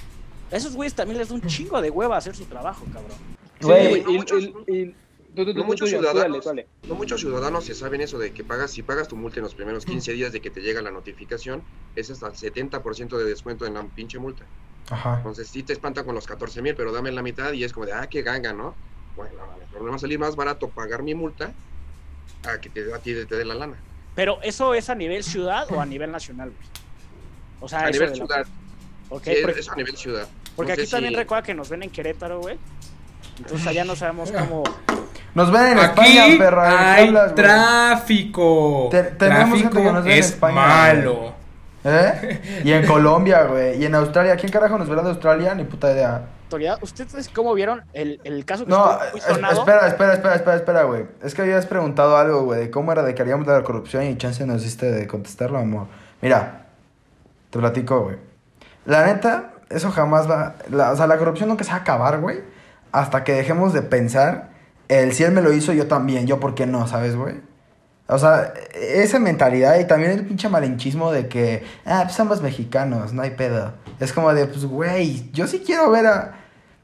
A 0.52 0.56
esos 0.58 0.76
güeyes 0.76 0.94
también 0.96 1.18
les 1.20 1.30
da 1.30 1.36
un 1.36 1.42
chingo 1.44 1.82
de 1.82 1.90
hueva 1.90 2.18
hacer 2.18 2.36
su 2.36 2.44
trabajo, 2.46 2.84
cabrón. 2.92 3.18
Güey, 3.62 4.04
y- 4.68 4.96
tú- 5.36 5.46
tú- 5.46 5.54
tú- 5.54 5.54
no 5.54 5.62
tú- 5.62 5.68
muchos 5.68 5.92
dale, 5.92 6.02
ciudadanos- 6.08 6.42
tú 6.44 6.50
dale. 6.50 6.68
No 6.88 6.96
muchos 6.96 7.22
ciudadanos 7.22 7.66
se 7.66 7.74
saben 7.76 8.02
eso 8.02 8.18
de 8.20 8.32
que 8.32 8.44
pagas, 8.44 8.72
si 8.72 8.84
pagas 8.84 9.08
tu 9.08 9.16
multa 9.16 9.38
en 9.40 9.44
los 9.44 9.56
primeros 9.56 9.86
15 9.86 10.14
días 10.14 10.32
de 10.32 10.42
que 10.42 10.50
te 10.50 10.62
llega 10.62 10.82
la 10.82 10.92
notificación, 10.92 11.64
es 11.96 12.10
hasta 12.10 12.28
el 12.28 12.34
70% 12.36 13.18
de 13.18 13.26
descuento 13.26 13.66
en 13.66 13.74
la 13.76 13.84
pinche 13.84 14.20
multa. 14.20 14.46
Ajá. 14.90 15.18
Entonces 15.18 15.48
sí 15.48 15.64
te 15.64 15.74
espantan 15.74 16.06
con 16.06 16.16
los 16.16 16.28
14 16.28 16.62
mil, 16.62 16.76
pero 16.76 16.92
dame 16.92 17.12
la 17.12 17.22
mitad 17.22 17.54
y 17.54 17.64
es 17.64 17.72
como 17.74 17.86
de, 17.86 17.94
ah, 17.94 18.08
qué 18.08 18.22
ganga, 18.24 18.52
¿no? 18.54 18.76
Bueno, 19.16 19.36
vale, 19.48 19.66
pero 19.72 19.84
me 19.84 19.90
va 19.90 19.96
a 19.96 20.00
salir 20.00 20.20
más 20.20 20.36
barato 20.36 20.70
pagar 20.70 21.04
mi 21.04 21.14
multa 21.16 21.52
a 22.46 22.60
que 22.60 22.70
te, 22.70 22.94
a 22.94 22.98
ti 23.00 23.14
te 23.26 23.36
dé 23.36 23.46
la 23.46 23.54
lana. 23.56 23.78
Pero 24.16 24.42
eso 24.42 24.74
es 24.74 24.90
a 24.90 24.96
nivel 24.96 25.24
ciudad 25.24 25.72
o 25.72 25.80
a 25.80 25.86
nivel 25.86 26.12
nacional, 26.12 26.50
güey. 26.50 26.68
O 27.62 27.70
sea, 27.70 27.82
A 27.86 27.90
eso 27.90 28.00
nivel 28.00 28.10
la- 28.10 28.16
ciudad. 28.16 28.48
Ok, 29.10 29.24
Sí, 29.24 29.30
es- 29.32 29.42
porque, 29.42 29.60
es 29.60 29.70
a 29.70 29.76
nivel 29.76 29.96
ciudad. 29.98 30.28
porque 30.56 30.72
No 30.76 30.82
aquí 30.82 30.88
también 30.92 31.14
si- 31.14 31.18
recuerda 31.20 31.44
que 31.44 31.54
nos 31.54 31.70
ven 31.70 31.84
en 31.84 31.90
Querétaro, 31.90 32.40
güey. 32.42 32.58
Entonces 33.38 33.68
allá 33.68 33.84
no 33.84 33.96
sabemos 33.96 34.32
cómo. 34.32 34.64
Nos 35.34 35.52
ven 35.52 35.68
en 35.68 35.80
Aquí 35.80 36.02
España, 36.18 36.38
perra. 36.38 36.64
¿de 36.64 36.70
qué 36.70 36.76
hay 36.84 37.08
hablas, 37.08 37.36
tráfico. 37.36 38.88
Te- 38.92 39.04
tenemos 39.04 39.60
gente 39.60 39.70
tráfico 39.70 39.84
que 39.84 39.92
nos 39.94 40.04
ve 40.04 40.14
en 40.14 40.20
es 40.20 40.26
España, 40.32 40.56
malo. 40.56 41.34
¿Eh? 41.84 42.62
Y 42.64 42.72
en 42.74 42.86
Colombia, 42.86 43.44
güey. 43.44 43.82
Y 43.82 43.86
en 43.86 43.96
Australia. 43.96 44.36
¿Quién 44.36 44.52
carajo 44.52 44.78
nos 44.78 44.88
verá 44.90 45.02
de 45.02 45.10
Australia? 45.10 45.56
Ni 45.56 45.64
puta 45.64 45.92
idea. 45.92 46.26
¿Ustedes 46.82 47.30
cómo 47.30 47.54
vieron 47.54 47.82
el, 47.94 48.20
el 48.26 48.44
caso 48.44 48.66
que 48.66 48.72
No, 48.72 49.00
muy 49.14 49.22
sonado? 49.22 49.60
espera, 49.60 49.88
espera, 49.88 50.14
espera, 50.14 50.36
espera, 50.36 50.58
espera, 50.58 50.84
güey. 50.84 51.06
Es 51.24 51.34
que 51.34 51.44
habías 51.44 51.66
preguntado 51.66 52.18
algo, 52.18 52.44
güey, 52.44 52.60
de 52.60 52.70
cómo 52.70 52.92
era 52.92 53.04
de 53.04 53.16
que 53.16 53.22
haríamos 53.22 53.48
de 53.48 53.54
la 53.54 53.64
corrupción 53.64 54.04
y 54.04 54.18
chance 54.18 54.46
nos 54.46 54.62
diste 54.62 54.92
de 54.92 55.08
contestarlo, 55.08 55.58
amor. 55.60 55.88
Mira, 56.22 56.66
te 57.52 57.58
platico, 57.58 58.02
güey. 58.02 58.18
La 58.86 59.06
neta, 59.06 59.52
eso 59.70 59.92
jamás 59.92 60.30
va. 60.30 60.56
la- 60.70 60.92
o 60.92 60.96
sea, 60.98 61.08
la 61.08 61.18
corrupción 61.18 61.48
nunca 61.48 61.64
se 61.64 61.72
va 61.72 61.78
a 61.78 61.80
acabar, 61.82 62.20
güey. 62.20 62.42
Hasta 62.92 63.24
que 63.24 63.34
dejemos 63.34 63.74
de 63.74 63.82
pensar 63.82 64.52
el 64.92 65.14
si 65.14 65.24
él 65.24 65.32
me 65.32 65.42
lo 65.42 65.54
hizo, 65.54 65.72
yo 65.72 65.88
también, 65.88 66.28
yo 66.28 66.40
por 66.42 66.54
qué 66.54 66.66
no, 66.66 66.86
¿sabes, 66.86 67.16
güey? 67.16 67.36
O 68.08 68.18
sea, 68.18 68.54
esa 68.74 69.20
mentalidad 69.20 69.80
y 69.80 69.88
también 69.88 70.12
el 70.12 70.26
pinche 70.26 70.50
malinchismo 70.50 71.14
de 71.14 71.30
que, 71.30 71.64
ah, 71.86 72.02
pues 72.04 72.16
somos 72.16 72.42
mexicanos, 72.42 73.14
no 73.14 73.22
hay 73.22 73.32
pedo. 73.32 73.72
Es 74.02 74.12
como 74.12 74.34
de, 74.34 74.48
pues, 74.48 74.66
güey, 74.66 75.32
yo 75.32 75.48
sí 75.48 75.64
quiero 75.66 75.90
ver 75.90 76.08
a. 76.08 76.38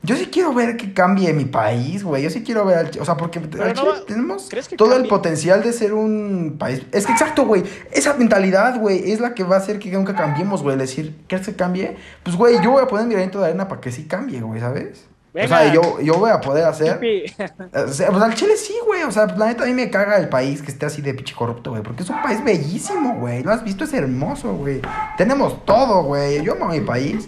Yo 0.04 0.15
sí 0.15 0.28
quiero 0.28 0.54
ver 0.54 0.78
que 0.78 0.93
cambie 0.93 1.34
mi 1.34 1.43
país, 1.43 2.02
güey. 2.02 2.24
Yo 2.24 2.30
sí 2.30 2.43
quiero 2.43 2.63
ver 2.63 2.78
al. 2.78 2.91
O 2.98 3.04
sea, 3.04 3.17
porque 3.17 3.39
al 3.39 3.76
no 3.76 3.93
tenemos 4.04 4.48
¿crees 4.50 4.70
todo 4.78 4.96
el 4.96 5.10
potencial 5.10 5.62
de 5.62 5.74
ser 5.74 5.93
un 5.93 6.56
país. 6.58 6.84
Es 6.93 7.06
que 7.06 7.12
exacto, 7.12 7.46
güey. 7.46 7.65
Esa 7.91 8.13
mentalidad, 8.13 8.80
güey, 8.80 9.12
es 9.12 9.20
la 9.20 9.34
que 9.34 9.43
va 9.43 9.56
a 9.56 9.60
hacer 9.60 9.80
que 9.80 9.91
nunca 9.91 10.15
cambiemos, 10.15 10.63
güey. 10.63 10.78
Decir, 10.78 11.26
¿quieres 11.28 11.46
que 11.46 11.56
cambie? 11.58 11.98
Pues, 12.24 12.38
güey, 12.38 12.63
yo 12.63 12.72
voy 12.72 12.84
a 12.84 12.88
poner 12.88 13.06
mi 13.06 13.15
granito 13.15 13.39
de 13.39 13.48
arena 13.48 13.67
para 13.67 13.82
que 13.82 13.91
sí 13.91 14.06
cambie, 14.06 14.39
güey, 14.39 14.62
¿sabes? 14.62 15.10
O 15.43 15.47
sea, 15.47 15.73
yo, 15.73 16.00
yo 16.02 16.13
voy 16.15 16.32
a 16.32 16.41
poder 16.41 16.65
hacer. 16.65 16.95
Hippie. 16.95 17.26
O 17.73 17.88
sea, 17.89 18.10
pues 18.10 18.21
al 18.23 18.34
Chile 18.34 18.56
sí, 18.58 18.73
güey. 18.86 19.04
O 19.04 19.12
sea, 19.12 19.26
la 19.28 19.47
neta 19.47 19.63
a 19.63 19.65
mí 19.67 19.73
me 19.73 19.89
caga 19.89 20.17
el 20.17 20.30
país 20.30 20.62
que 20.62 20.71
esté 20.71 20.86
así 20.86 21.02
de 21.02 21.13
pinche 21.13 21.36
corrupto, 21.36 21.71
güey. 21.71 21.84
Porque 21.84 22.04
es 22.04 22.10
un 22.10 22.21
país 22.21 22.43
bellísimo, 22.43 23.15
güey. 23.19 23.43
¿Lo 23.43 23.52
has 23.52 23.63
visto? 23.63 23.84
Es 23.84 23.93
hermoso, 23.93 24.54
güey. 24.54 24.82
Tenemos 25.17 25.65
todo, 25.65 26.04
güey. 26.04 26.43
Yo 26.43 26.54
amo 26.54 26.67
mi 26.69 26.82
país. 26.82 27.28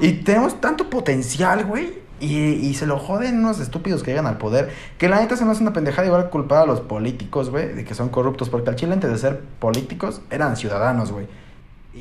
Y 0.00 0.12
tenemos 0.24 0.60
tanto 0.60 0.90
potencial, 0.90 1.64
güey. 1.64 2.02
Y, 2.20 2.36
y 2.38 2.74
se 2.74 2.86
lo 2.86 2.98
joden 2.98 3.38
unos 3.40 3.60
estúpidos 3.60 4.02
que 4.02 4.10
llegan 4.12 4.26
al 4.26 4.38
poder. 4.38 4.70
Que 4.98 5.08
la 5.08 5.20
neta 5.20 5.36
se 5.36 5.44
me 5.44 5.52
hace 5.52 5.62
una 5.62 5.72
pendejada 5.72 6.06
igual 6.06 6.30
culpar 6.30 6.62
a 6.62 6.66
los 6.66 6.80
políticos, 6.80 7.50
güey. 7.50 7.68
De 7.74 7.84
que 7.84 7.94
son 7.94 8.08
corruptos. 8.08 8.48
Porque 8.48 8.70
al 8.70 8.76
Chile 8.76 8.94
antes 8.94 9.10
de 9.10 9.18
ser 9.18 9.40
políticos 9.58 10.22
eran 10.30 10.56
ciudadanos, 10.56 11.12
güey. 11.12 11.26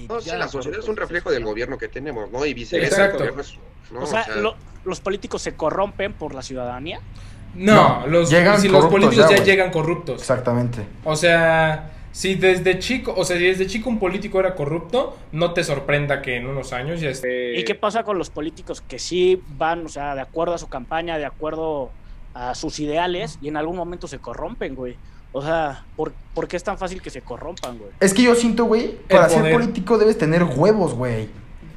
No, 0.09 0.19
sí, 0.21 0.31
la 0.35 0.47
sociedad 0.47 0.79
es 0.79 0.87
un 0.87 0.95
reflejo 0.97 1.29
del 1.29 1.43
gobierno 1.45 1.77
que 1.77 1.87
tenemos, 1.87 2.31
¿no? 2.31 2.43
Y 2.45 2.53
viceversa. 2.55 2.95
Exacto. 2.95 3.23
el 3.23 3.31
gobierno 3.31 3.41
es- 3.41 3.59
¿no? 3.91 3.99
o 4.01 4.07
sea, 4.07 4.25
lo- 4.37 4.55
los 4.85 4.99
políticos 4.99 5.41
se 5.41 5.55
corrompen 5.55 6.13
por 6.13 6.33
la 6.33 6.41
ciudadanía. 6.41 6.99
No, 7.55 8.01
No, 8.01 8.07
los, 8.07 8.29
llegan 8.29 8.59
si 8.59 8.67
los 8.67 8.85
corruptos 8.85 9.09
políticos 9.09 9.29
ya, 9.29 9.37
ya, 9.37 9.43
llegan 9.43 9.71
corruptos. 9.71 10.21
Exactamente. 10.21 10.85
O 11.03 11.15
sea, 11.15 11.91
si 12.11 12.35
desde 12.35 12.79
chico, 12.79 13.13
o 13.15 13.25
sea, 13.25 13.37
si 13.37 13.43
desde 13.43 13.67
chico 13.67 13.89
un 13.89 13.99
político 13.99 14.39
era 14.39 14.55
corrupto, 14.55 15.17
no 15.31 15.53
te 15.53 15.63
sorprenda 15.63 16.21
que 16.21 16.37
en 16.37 16.47
unos 16.47 16.73
años 16.73 17.01
ya 17.01 17.09
esté. 17.09 17.59
¿Y 17.59 17.63
qué 17.63 17.75
pasa 17.75 18.03
con 18.03 18.17
los 18.17 18.29
políticos 18.29 18.81
que 18.81 18.99
sí 18.99 19.41
van, 19.57 19.85
o 19.85 19.89
sea, 19.89 20.15
de 20.15 20.21
acuerdo 20.21 20.53
a 20.53 20.57
su 20.57 20.67
campaña, 20.67 21.17
de 21.17 21.25
acuerdo 21.25 21.91
a 22.33 22.55
sus 22.55 22.79
ideales 22.79 23.37
y 23.41 23.47
en 23.47 23.57
algún 23.57 23.75
momento 23.75 24.07
se 24.07 24.19
corrompen, 24.19 24.75
güey? 24.75 24.95
O 25.31 25.41
sea, 25.41 25.85
¿por, 25.95 26.13
por 26.35 26.47
qué 26.47 26.55
es 26.55 26.63
tan 26.63 26.77
fácil 26.77 27.01
que 27.01 27.09
se 27.09 27.21
corrompan, 27.21 27.79
güey? 27.79 27.89
Es 27.99 28.13
que 28.13 28.21
yo 28.21 28.35
siento, 28.35 28.65
güey, 28.65 28.95
para 29.09 29.27
ser 29.29 29.51
político 29.51 29.97
debes 29.97 30.17
tener 30.17 30.43
huevos, 30.43 30.93
güey. 30.93 31.27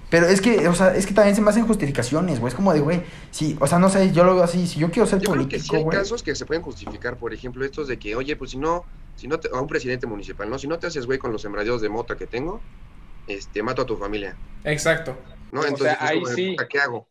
Pero 0.09 0.27
es 0.27 0.41
que, 0.41 0.69
o 0.69 0.75
sea, 0.75 0.95
es 0.95 1.05
que 1.05 1.15
también 1.15 1.35
se 1.35 1.43
me 1.43 1.51
hacen 1.51 1.67
justificaciones, 1.67 2.39
güey. 2.39 2.51
Es 2.51 2.55
como 2.55 2.73
de, 2.73 2.81
güey, 2.81 3.03
sí, 3.33 3.57
o 3.61 3.67
sea, 3.67 3.79
no 3.81 3.89
sé, 3.89 4.13
yo 4.13 4.23
lo 4.25 4.35
veo 4.37 4.45
así, 4.45 4.67
si 4.67 4.79
yo 4.79 4.91
quiero 4.91 5.07
ser 5.07 5.21
Yo 5.21 5.33
creo 5.33 5.49
que 5.49 5.59
sí 5.59 5.67
político, 5.69 5.77
hay 5.77 5.83
güey. 5.83 5.99
casos 5.99 6.23
que 6.23 6.35
se 6.37 6.47
pueden 6.47 6.63
justificar, 6.63 7.17
por 7.17 7.35
ejemplo, 7.35 7.65
estos 7.65 7.89
de 7.89 7.99
que, 7.99 8.15
oye, 8.15 8.37
pues 8.37 8.53
si 8.53 8.57
no, 8.59 8.85
si 9.17 9.27
no 9.27 9.41
te- 9.41 9.49
a 9.53 9.61
un 9.61 9.67
presidente 9.67 10.07
municipal, 10.07 10.49
¿no? 10.49 10.59
Si 10.59 10.69
no 10.69 10.79
te 10.79 10.87
haces 10.87 11.07
güey 11.07 11.19
con 11.19 11.33
los 11.33 11.43
sembradíos 11.43 11.81
de 11.81 11.89
mota 11.89 12.17
que 12.17 12.27
tengo, 12.27 12.61
este, 13.27 13.63
mato 13.65 13.83
a 13.83 13.87
tu 13.87 13.97
familia, 13.97 14.37
Exacto. 14.63 15.17
¿no? 15.51 15.61
O 15.61 15.63
sea, 15.65 15.71
Entonces, 15.73 15.97
es 15.97 16.03
ahí 16.03 16.23
sí. 16.37 16.51
puta, 16.53 16.69
¿qué 16.69 16.79
hago? 16.79 17.07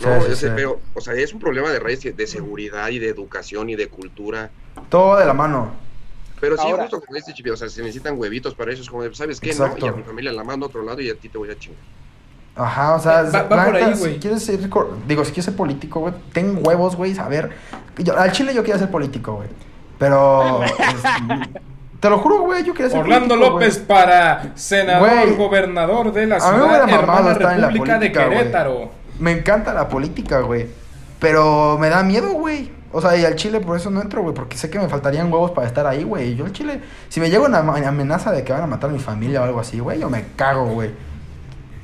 No, 0.00 0.20
sí, 0.22 0.28
yo 0.30 0.36
sé, 0.36 0.48
sí. 0.48 0.52
pero, 0.54 0.80
o 0.94 1.00
sea, 1.00 1.14
es 1.14 1.32
un 1.32 1.40
problema 1.40 1.70
de 1.70 1.78
raíz 1.78 2.00
de 2.02 2.26
seguridad 2.26 2.88
y 2.90 2.98
de 2.98 3.08
educación 3.08 3.70
y 3.70 3.76
de 3.76 3.88
cultura. 3.88 4.50
Todo 4.90 5.16
de 5.16 5.24
la 5.24 5.32
mano. 5.32 5.72
Pero 6.40 6.56
sí, 6.56 6.64
Ahora- 6.66 6.82
justo 6.82 7.00
como 7.00 7.16
este 7.16 7.32
chipi, 7.32 7.50
o 7.50 7.56
sea, 7.56 7.68
se 7.68 7.80
necesitan 7.82 8.18
huevitos 8.18 8.54
para 8.54 8.72
eso, 8.72 8.82
es 8.82 8.90
como 8.90 9.02
de, 9.04 9.14
¿sabes 9.14 9.38
qué? 9.40 9.50
Exacto. 9.50 9.78
No, 9.80 9.86
y 9.86 9.88
a 9.90 9.92
mi 9.96 10.02
familia 10.02 10.32
la 10.32 10.42
mando 10.44 10.66
a 10.66 10.68
otro 10.68 10.82
lado 10.82 11.00
y 11.00 11.08
a 11.08 11.14
ti 11.14 11.28
te 11.28 11.38
voy 11.38 11.48
a 11.50 11.58
chingar. 11.58 11.80
Ajá, 12.54 12.94
o 12.94 13.00
sea, 13.00 13.22
Va- 13.22 13.42
va 13.44 13.56
la 13.56 13.64
por 13.64 13.74
neta, 13.74 13.86
ahí, 13.86 13.94
si 13.96 14.18
quieres 14.18 14.44
ser, 14.44 14.58
digo, 14.60 15.24
si 15.24 15.30
quieres 15.32 15.44
ser 15.46 15.56
político, 15.56 16.00
güey, 16.00 16.14
ten 16.32 16.58
huevos, 16.62 16.96
güey, 16.96 17.14
saber. 17.14 17.50
Yo, 17.98 18.18
al 18.18 18.30
Chile 18.32 18.52
yo 18.54 18.62
quería 18.62 18.78
ser 18.78 18.90
político, 18.90 19.36
güey. 19.36 19.48
Pero, 19.98 20.60
te 22.00 22.10
lo 22.10 22.18
juro, 22.18 22.40
güey, 22.40 22.64
yo 22.64 22.74
quería 22.74 22.90
ser 22.90 23.00
Orlando 23.00 23.34
político, 23.34 23.54
López 23.54 23.78
para 23.78 24.52
senador, 24.54 25.36
gobernador 25.36 26.12
de 26.12 26.26
la 26.26 26.40
ciudad 26.40 26.88
hermana 26.88 27.34
República 27.34 27.98
de. 27.98 28.12
Querétaro. 28.12 28.90
Me 29.18 29.32
encanta 29.32 29.72
la 29.72 29.88
política, 29.88 30.40
güey. 30.40 30.66
Pero 31.20 31.78
me 31.78 31.88
da 31.88 32.02
miedo, 32.02 32.32
güey. 32.32 32.70
O 32.90 33.00
sea, 33.00 33.16
y 33.16 33.24
al 33.24 33.36
Chile 33.36 33.60
por 33.60 33.76
eso 33.76 33.88
no 33.90 34.02
entro, 34.02 34.22
güey. 34.22 34.34
Porque 34.34 34.58
sé 34.58 34.68
que 34.68 34.78
me 34.78 34.88
faltarían 34.88 35.32
huevos 35.32 35.52
para 35.52 35.66
estar 35.66 35.86
ahí, 35.86 36.02
güey. 36.02 36.34
Yo 36.34 36.44
al 36.44 36.52
Chile, 36.52 36.80
si 37.08 37.20
me 37.20 37.30
llega 37.30 37.44
una 37.46 37.58
amenaza 37.58 38.32
de 38.32 38.42
que 38.44 38.52
van 38.52 38.62
a 38.62 38.66
matar 38.66 38.90
a 38.90 38.92
mi 38.92 38.98
familia 38.98 39.40
o 39.40 39.44
algo 39.44 39.60
así, 39.60 39.78
güey, 39.78 40.00
yo 40.00 40.10
me 40.10 40.24
cago, 40.36 40.66
güey. 40.66 40.90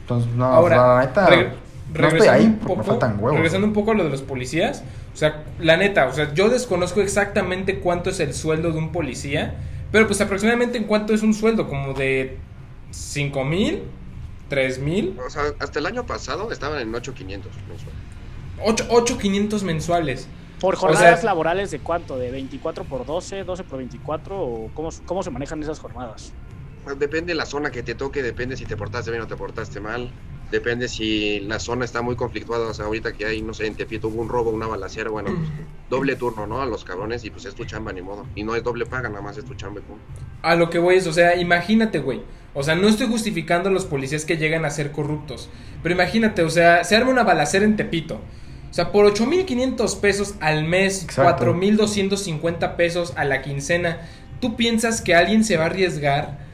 Entonces, 0.08 0.32
no, 0.34 0.46
Ahora, 0.46 0.76
la 0.96 1.00
neta, 1.00 1.28
reg- 1.28 1.48
no 1.48 1.52
estoy 1.52 1.52
regresando 1.92 2.32
ahí 2.32 2.44
un 2.46 2.54
porque 2.56 2.68
me 2.68 2.76
poco- 2.76 2.84
faltan 2.84 3.16
huevos. 3.16 3.32
Regresando 3.34 3.66
un 3.66 3.72
poco 3.74 3.90
a 3.90 3.94
lo 3.94 4.04
de 4.04 4.10
los 4.10 4.22
policías, 4.22 4.82
o 5.12 5.16
sea, 5.16 5.44
la 5.58 5.76
neta, 5.76 6.06
o 6.06 6.12
sea, 6.12 6.32
yo 6.32 6.48
desconozco 6.48 7.00
exactamente 7.02 7.80
cuánto 7.80 8.08
es 8.08 8.18
el 8.20 8.32
sueldo 8.32 8.72
de 8.72 8.78
un 8.78 8.90
policía, 8.90 9.56
pero 9.92 10.06
pues 10.06 10.18
aproximadamente 10.22 10.78
en 10.78 10.84
cuánto 10.84 11.12
es 11.12 11.22
un 11.22 11.34
sueldo, 11.34 11.68
como 11.68 11.92
de 11.92 12.38
5 12.90 13.44
mil, 13.44 13.82
3 14.48 14.78
mil, 14.78 15.14
O 15.26 15.28
sea, 15.28 15.42
hasta 15.58 15.78
el 15.78 15.84
año 15.84 16.06
pasado 16.06 16.50
estaban 16.52 16.80
en 16.80 16.94
8500 16.94 17.52
mensual. 17.68 17.92
8,500 18.64 19.62
mensuales. 19.62 20.26
¿Por 20.60 20.74
O 20.74 20.78
jornadas 20.78 21.20
sea- 21.20 21.26
laborales 21.26 21.70
de 21.70 21.78
cuánto? 21.80 22.16
¿De 22.18 22.30
24 22.30 22.84
por 22.84 23.04
12, 23.06 23.44
12 23.44 23.62
por 23.64 23.78
24? 23.78 24.40
¿O 24.40 24.70
cómo, 24.74 24.88
cómo 25.06 25.22
se 25.22 25.30
manejan 25.30 25.62
esas 25.62 25.78
jornadas? 25.78 26.32
Pues 26.88 26.98
Depende 26.98 27.34
la 27.34 27.44
zona 27.44 27.70
que 27.70 27.82
te 27.82 27.94
toque, 27.94 28.22
depende 28.22 28.56
si 28.56 28.64
te 28.64 28.74
portaste 28.74 29.10
bien 29.10 29.22
o 29.22 29.26
te 29.26 29.36
portaste 29.36 29.78
mal, 29.78 30.10
depende 30.50 30.88
si 30.88 31.40
la 31.40 31.58
zona 31.58 31.84
está 31.84 32.00
muy 32.00 32.16
conflictuada, 32.16 32.68
o 32.68 32.72
sea, 32.72 32.86
ahorita 32.86 33.12
que 33.12 33.26
hay, 33.26 33.42
no 33.42 33.52
sé, 33.52 33.66
en 33.66 33.74
Tepito 33.74 34.08
hubo 34.08 34.22
un 34.22 34.30
robo, 34.30 34.50
una 34.50 34.66
balacera, 34.66 35.10
bueno, 35.10 35.28
pues, 35.36 35.50
doble 35.90 36.16
turno, 36.16 36.46
¿no? 36.46 36.62
A 36.62 36.66
los 36.66 36.84
cabrones 36.84 37.26
y 37.26 37.30
pues 37.30 37.44
es 37.44 37.54
tu 37.54 37.66
chamba, 37.66 37.92
ni 37.92 38.00
modo. 38.00 38.26
Y 38.34 38.42
no 38.42 38.56
es 38.56 38.64
doble 38.64 38.86
paga, 38.86 39.10
nada 39.10 39.20
más 39.20 39.36
es 39.36 39.44
tu 39.44 39.54
chamba 39.54 39.80
y 39.80 39.82
punto. 39.82 40.02
A 40.40 40.54
lo 40.54 40.70
que 40.70 40.78
voy 40.78 40.96
es, 40.96 41.06
o 41.06 41.12
sea, 41.12 41.36
imagínate, 41.36 41.98
güey. 41.98 42.22
O 42.54 42.62
sea, 42.62 42.74
no 42.74 42.88
estoy 42.88 43.06
justificando 43.06 43.68
a 43.68 43.72
los 43.72 43.84
policías 43.84 44.24
que 44.24 44.38
llegan 44.38 44.64
a 44.64 44.70
ser 44.70 44.90
corruptos. 44.90 45.50
Pero 45.82 45.94
imagínate, 45.94 46.42
o 46.42 46.50
sea, 46.50 46.84
se 46.84 46.96
arma 46.96 47.10
una 47.10 47.22
balacera 47.22 47.66
en 47.66 47.76
Tepito. 47.76 48.18
O 48.70 48.74
sea, 48.74 48.92
por 48.92 49.04
8.500 49.06 50.00
pesos 50.00 50.34
al 50.40 50.64
mes, 50.64 51.04
Exacto. 51.04 51.44
4.250 51.44 52.76
pesos 52.76 53.12
a 53.16 53.26
la 53.26 53.42
quincena, 53.42 54.08
¿tú 54.40 54.56
piensas 54.56 55.02
que 55.02 55.14
alguien 55.14 55.44
se 55.44 55.58
va 55.58 55.64
a 55.64 55.66
arriesgar 55.66 56.47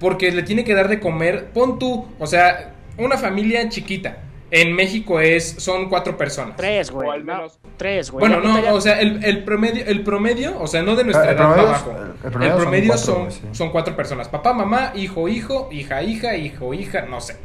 porque 0.00 0.30
le 0.32 0.42
tiene 0.42 0.64
que 0.64 0.74
dar 0.74 0.88
de 0.88 1.00
comer? 1.00 1.50
Pon 1.52 1.78
tú, 1.78 2.06
o 2.18 2.26
sea, 2.26 2.74
una 2.96 3.16
familia 3.18 3.68
chiquita. 3.68 4.18
En 4.50 4.72
México 4.74 5.20
es, 5.20 5.56
son 5.58 5.90
cuatro 5.90 6.16
personas. 6.16 6.56
Tres, 6.56 6.90
güey. 6.90 7.06
O 7.06 7.12
al 7.12 7.26
no, 7.26 7.34
menos- 7.36 7.58
tres, 7.76 8.10
güey. 8.10 8.20
Bueno, 8.26 8.40
no, 8.40 8.58
ya- 8.62 8.72
o 8.72 8.80
sea, 8.80 8.98
el, 8.98 9.22
el 9.22 9.44
promedio, 9.44 9.84
el 9.84 10.02
promedio, 10.02 10.58
o 10.58 10.66
sea, 10.66 10.80
no 10.82 10.96
de 10.96 11.04
nuestra 11.04 11.30
El 11.32 11.36
edad 11.36 11.48
para 11.50 11.62
abajo. 11.62 11.94
el 11.98 12.10
El 12.24 12.30
promedio 12.32 12.56
promedio, 12.56 12.96
son 12.96 13.04
son, 13.04 13.14
cuatro, 13.14 13.30
son, 13.30 13.44
güey, 13.44 13.54
sí. 13.54 13.68
cuatro 13.72 13.96
personas. 13.96 14.28
Papá, 14.28 14.54
mamá, 14.54 14.92
hijo, 14.96 15.28
hijo, 15.28 15.68
hija, 15.70 16.02
hija, 16.02 16.34
hijo, 16.36 16.72
hija, 16.72 17.02
no 17.02 17.20
sé. 17.20 17.36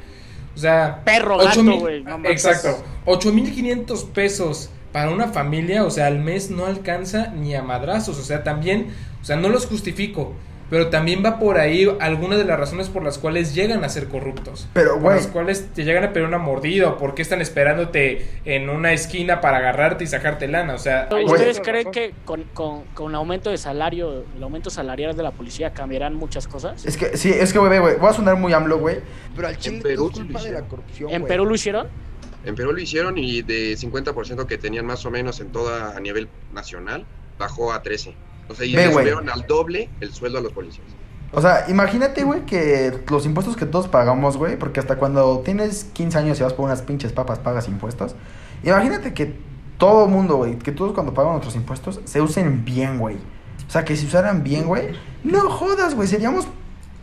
O 0.55 0.57
sea... 0.57 1.01
Perro, 1.03 1.35
ocho 1.35 1.45
gato, 1.47 1.63
mil- 1.63 1.79
güey, 1.81 2.03
no. 2.03 2.21
Exacto. 2.23 2.81
8.500 3.05 4.05
pesos 4.11 4.69
para 4.93 5.09
una 5.09 5.27
familia, 5.27 5.83
o 5.83 5.89
sea, 5.89 6.07
al 6.07 6.19
mes 6.19 6.51
no 6.51 6.65
alcanza 6.65 7.27
ni 7.35 7.53
a 7.55 7.61
madrazos. 7.63 8.17
O 8.19 8.23
sea, 8.23 8.43
también, 8.43 8.87
o 9.21 9.25
sea, 9.25 9.35
no 9.35 9.49
los 9.49 9.65
justifico. 9.65 10.33
Pero 10.73 10.87
también 10.87 11.23
va 11.23 11.37
por 11.37 11.59
ahí 11.59 11.87
algunas 11.99 12.39
de 12.39 12.45
las 12.45 12.59
razones 12.59 12.89
por 12.89 13.03
las 13.03 13.19
cuales 13.19 13.53
llegan 13.53 13.83
a 13.83 13.89
ser 13.89 14.07
corruptos. 14.07 14.67
Pero, 14.73 14.93
Por 14.93 15.01
güey, 15.03 15.17
las 15.17 15.27
cuales 15.27 15.67
te 15.71 15.83
llegan 15.83 16.03
a 16.03 16.13
pedir 16.13 16.25
una 16.25 16.39
mordida 16.39 16.89
o 16.89 16.97
por 16.97 17.13
qué 17.13 17.21
están 17.21 17.41
esperándote 17.41 18.25
en 18.43 18.67
una 18.71 18.91
esquina 18.91 19.39
para 19.39 19.57
agarrarte 19.57 20.03
y 20.03 20.07
sacarte 20.07 20.47
lana. 20.47 20.73
O 20.73 20.79
sea. 20.79 21.09
¿Ustedes 21.25 21.59
creen 21.59 21.91
que 21.91 22.15
con, 22.25 22.45
con, 22.55 22.85
con 22.95 23.13
aumento 23.13 23.51
de 23.51 23.59
salario, 23.59 24.25
el 24.35 24.41
aumento 24.41 24.71
salarial 24.71 25.15
de 25.15 25.21
la 25.21 25.29
policía 25.29 25.75
cambiarán 25.75 26.15
muchas 26.15 26.47
cosas? 26.47 26.83
es 26.83 26.97
que, 26.97 27.17
sí, 27.17 27.29
es 27.29 27.53
que, 27.53 27.59
güey, 27.59 27.77
güey, 27.77 27.97
voy 27.97 28.09
a 28.09 28.13
sonar 28.13 28.37
muy 28.37 28.51
AMLO, 28.51 28.79
güey. 28.79 28.97
Pero 29.35 29.49
al 29.49 29.57
chile 29.59 29.79
Perú 29.79 30.09
es 30.11 30.21
culpa 30.21 30.41
de 30.41 30.53
la 30.53 30.61
corrupción, 30.61 31.11
¿En 31.11 31.21
güey. 31.21 31.29
Perú 31.29 31.45
lo 31.45 31.53
hicieron? 31.53 31.87
En 32.45 32.55
Perú 32.55 32.73
lo 32.73 32.79
hicieron 32.79 33.15
y 33.19 33.43
de 33.43 33.73
50% 33.77 34.47
que 34.47 34.57
tenían 34.57 34.87
más 34.87 35.05
o 35.05 35.11
menos 35.11 35.39
en 35.39 35.51
toda 35.51 35.95
a 35.95 35.99
nivel 35.99 36.29
nacional, 36.51 37.05
bajó 37.37 37.71
a 37.73 37.83
13. 37.83 38.15
O 38.49 38.55
sea, 38.55 38.65
y 38.65 38.75
Ve, 38.75 38.87
güey. 38.87 39.05
subieron 39.05 39.29
al 39.29 39.45
doble 39.47 39.89
el 39.99 40.13
sueldo 40.13 40.39
a 40.39 40.41
los 40.41 40.51
policías. 40.51 40.85
O 41.31 41.41
sea, 41.41 41.65
imagínate, 41.67 42.23
güey, 42.23 42.45
que 42.45 42.99
los 43.09 43.25
impuestos 43.25 43.55
que 43.55 43.65
todos 43.65 43.87
pagamos, 43.87 44.37
güey, 44.37 44.57
porque 44.57 44.79
hasta 44.79 44.97
cuando 44.97 45.39
tienes 45.39 45.85
15 45.85 46.17
años 46.19 46.39
y 46.39 46.43
vas 46.43 46.53
por 46.53 46.65
unas 46.65 46.83
pinches 46.83 47.11
papas 47.11 47.39
pagas 47.39 47.67
impuestos. 47.67 48.15
Imagínate 48.63 49.13
que 49.13 49.33
todo 49.79 50.07
mundo, 50.07 50.37
güey, 50.37 50.59
que 50.59 50.71
todos 50.71 50.93
cuando 50.93 51.13
pagan 51.13 51.31
nuestros 51.31 51.55
impuestos 51.55 52.01
se 52.05 52.21
usen 52.21 52.63
bien, 52.63 52.99
güey. 52.99 53.15
O 53.67 53.71
sea, 53.71 53.83
que 53.83 53.95
si 53.95 54.05
usaran 54.05 54.43
bien, 54.43 54.67
güey, 54.67 54.89
no 55.23 55.49
jodas, 55.49 55.95
güey, 55.95 56.07
seríamos 56.07 56.47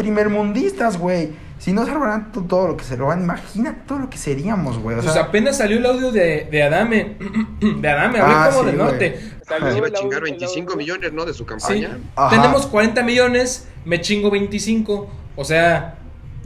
primermundistas, 0.01 0.99
güey. 0.99 1.31
Si 1.59 1.73
no 1.73 1.85
se 1.85 1.93
robaran 1.93 2.33
todo 2.33 2.69
lo 2.69 2.77
que 2.77 2.85
se 2.85 2.97
roban, 2.97 3.23
imagina 3.23 3.83
todo 3.87 3.99
lo 3.99 4.09
que 4.11 4.17
seríamos, 4.17 4.79
güey. 4.79 4.99
O 4.99 5.03
Pues 5.03 5.17
apenas 5.17 5.59
salió 5.59 5.77
el 5.77 5.85
audio 5.85 6.11
de, 6.11 6.49
de 6.51 6.63
Adame. 6.63 7.17
De 7.61 7.89
Adame, 7.89 8.19
hablé 8.21 8.35
Ah, 8.35 8.49
como 8.51 8.61
sí, 8.61 8.67
del 8.67 8.77
güey. 8.77 8.89
norte. 8.91 9.21
Salió 9.47 9.71
Se 9.73 9.77
iba 9.79 9.87
a 9.89 9.93
chingar 9.93 10.19
el 10.19 10.25
25 10.25 10.73
audio- 10.73 10.77
millones, 10.79 11.13
¿no? 11.13 11.25
De 11.27 11.35
su 11.35 11.45
campaña. 11.45 11.99
Tenemos 12.31 12.67
40 12.67 13.03
millones, 13.03 13.69
me 13.85 14.01
chingo 14.01 14.31
25. 14.31 15.11
O 15.37 15.45
sea, 15.45 15.97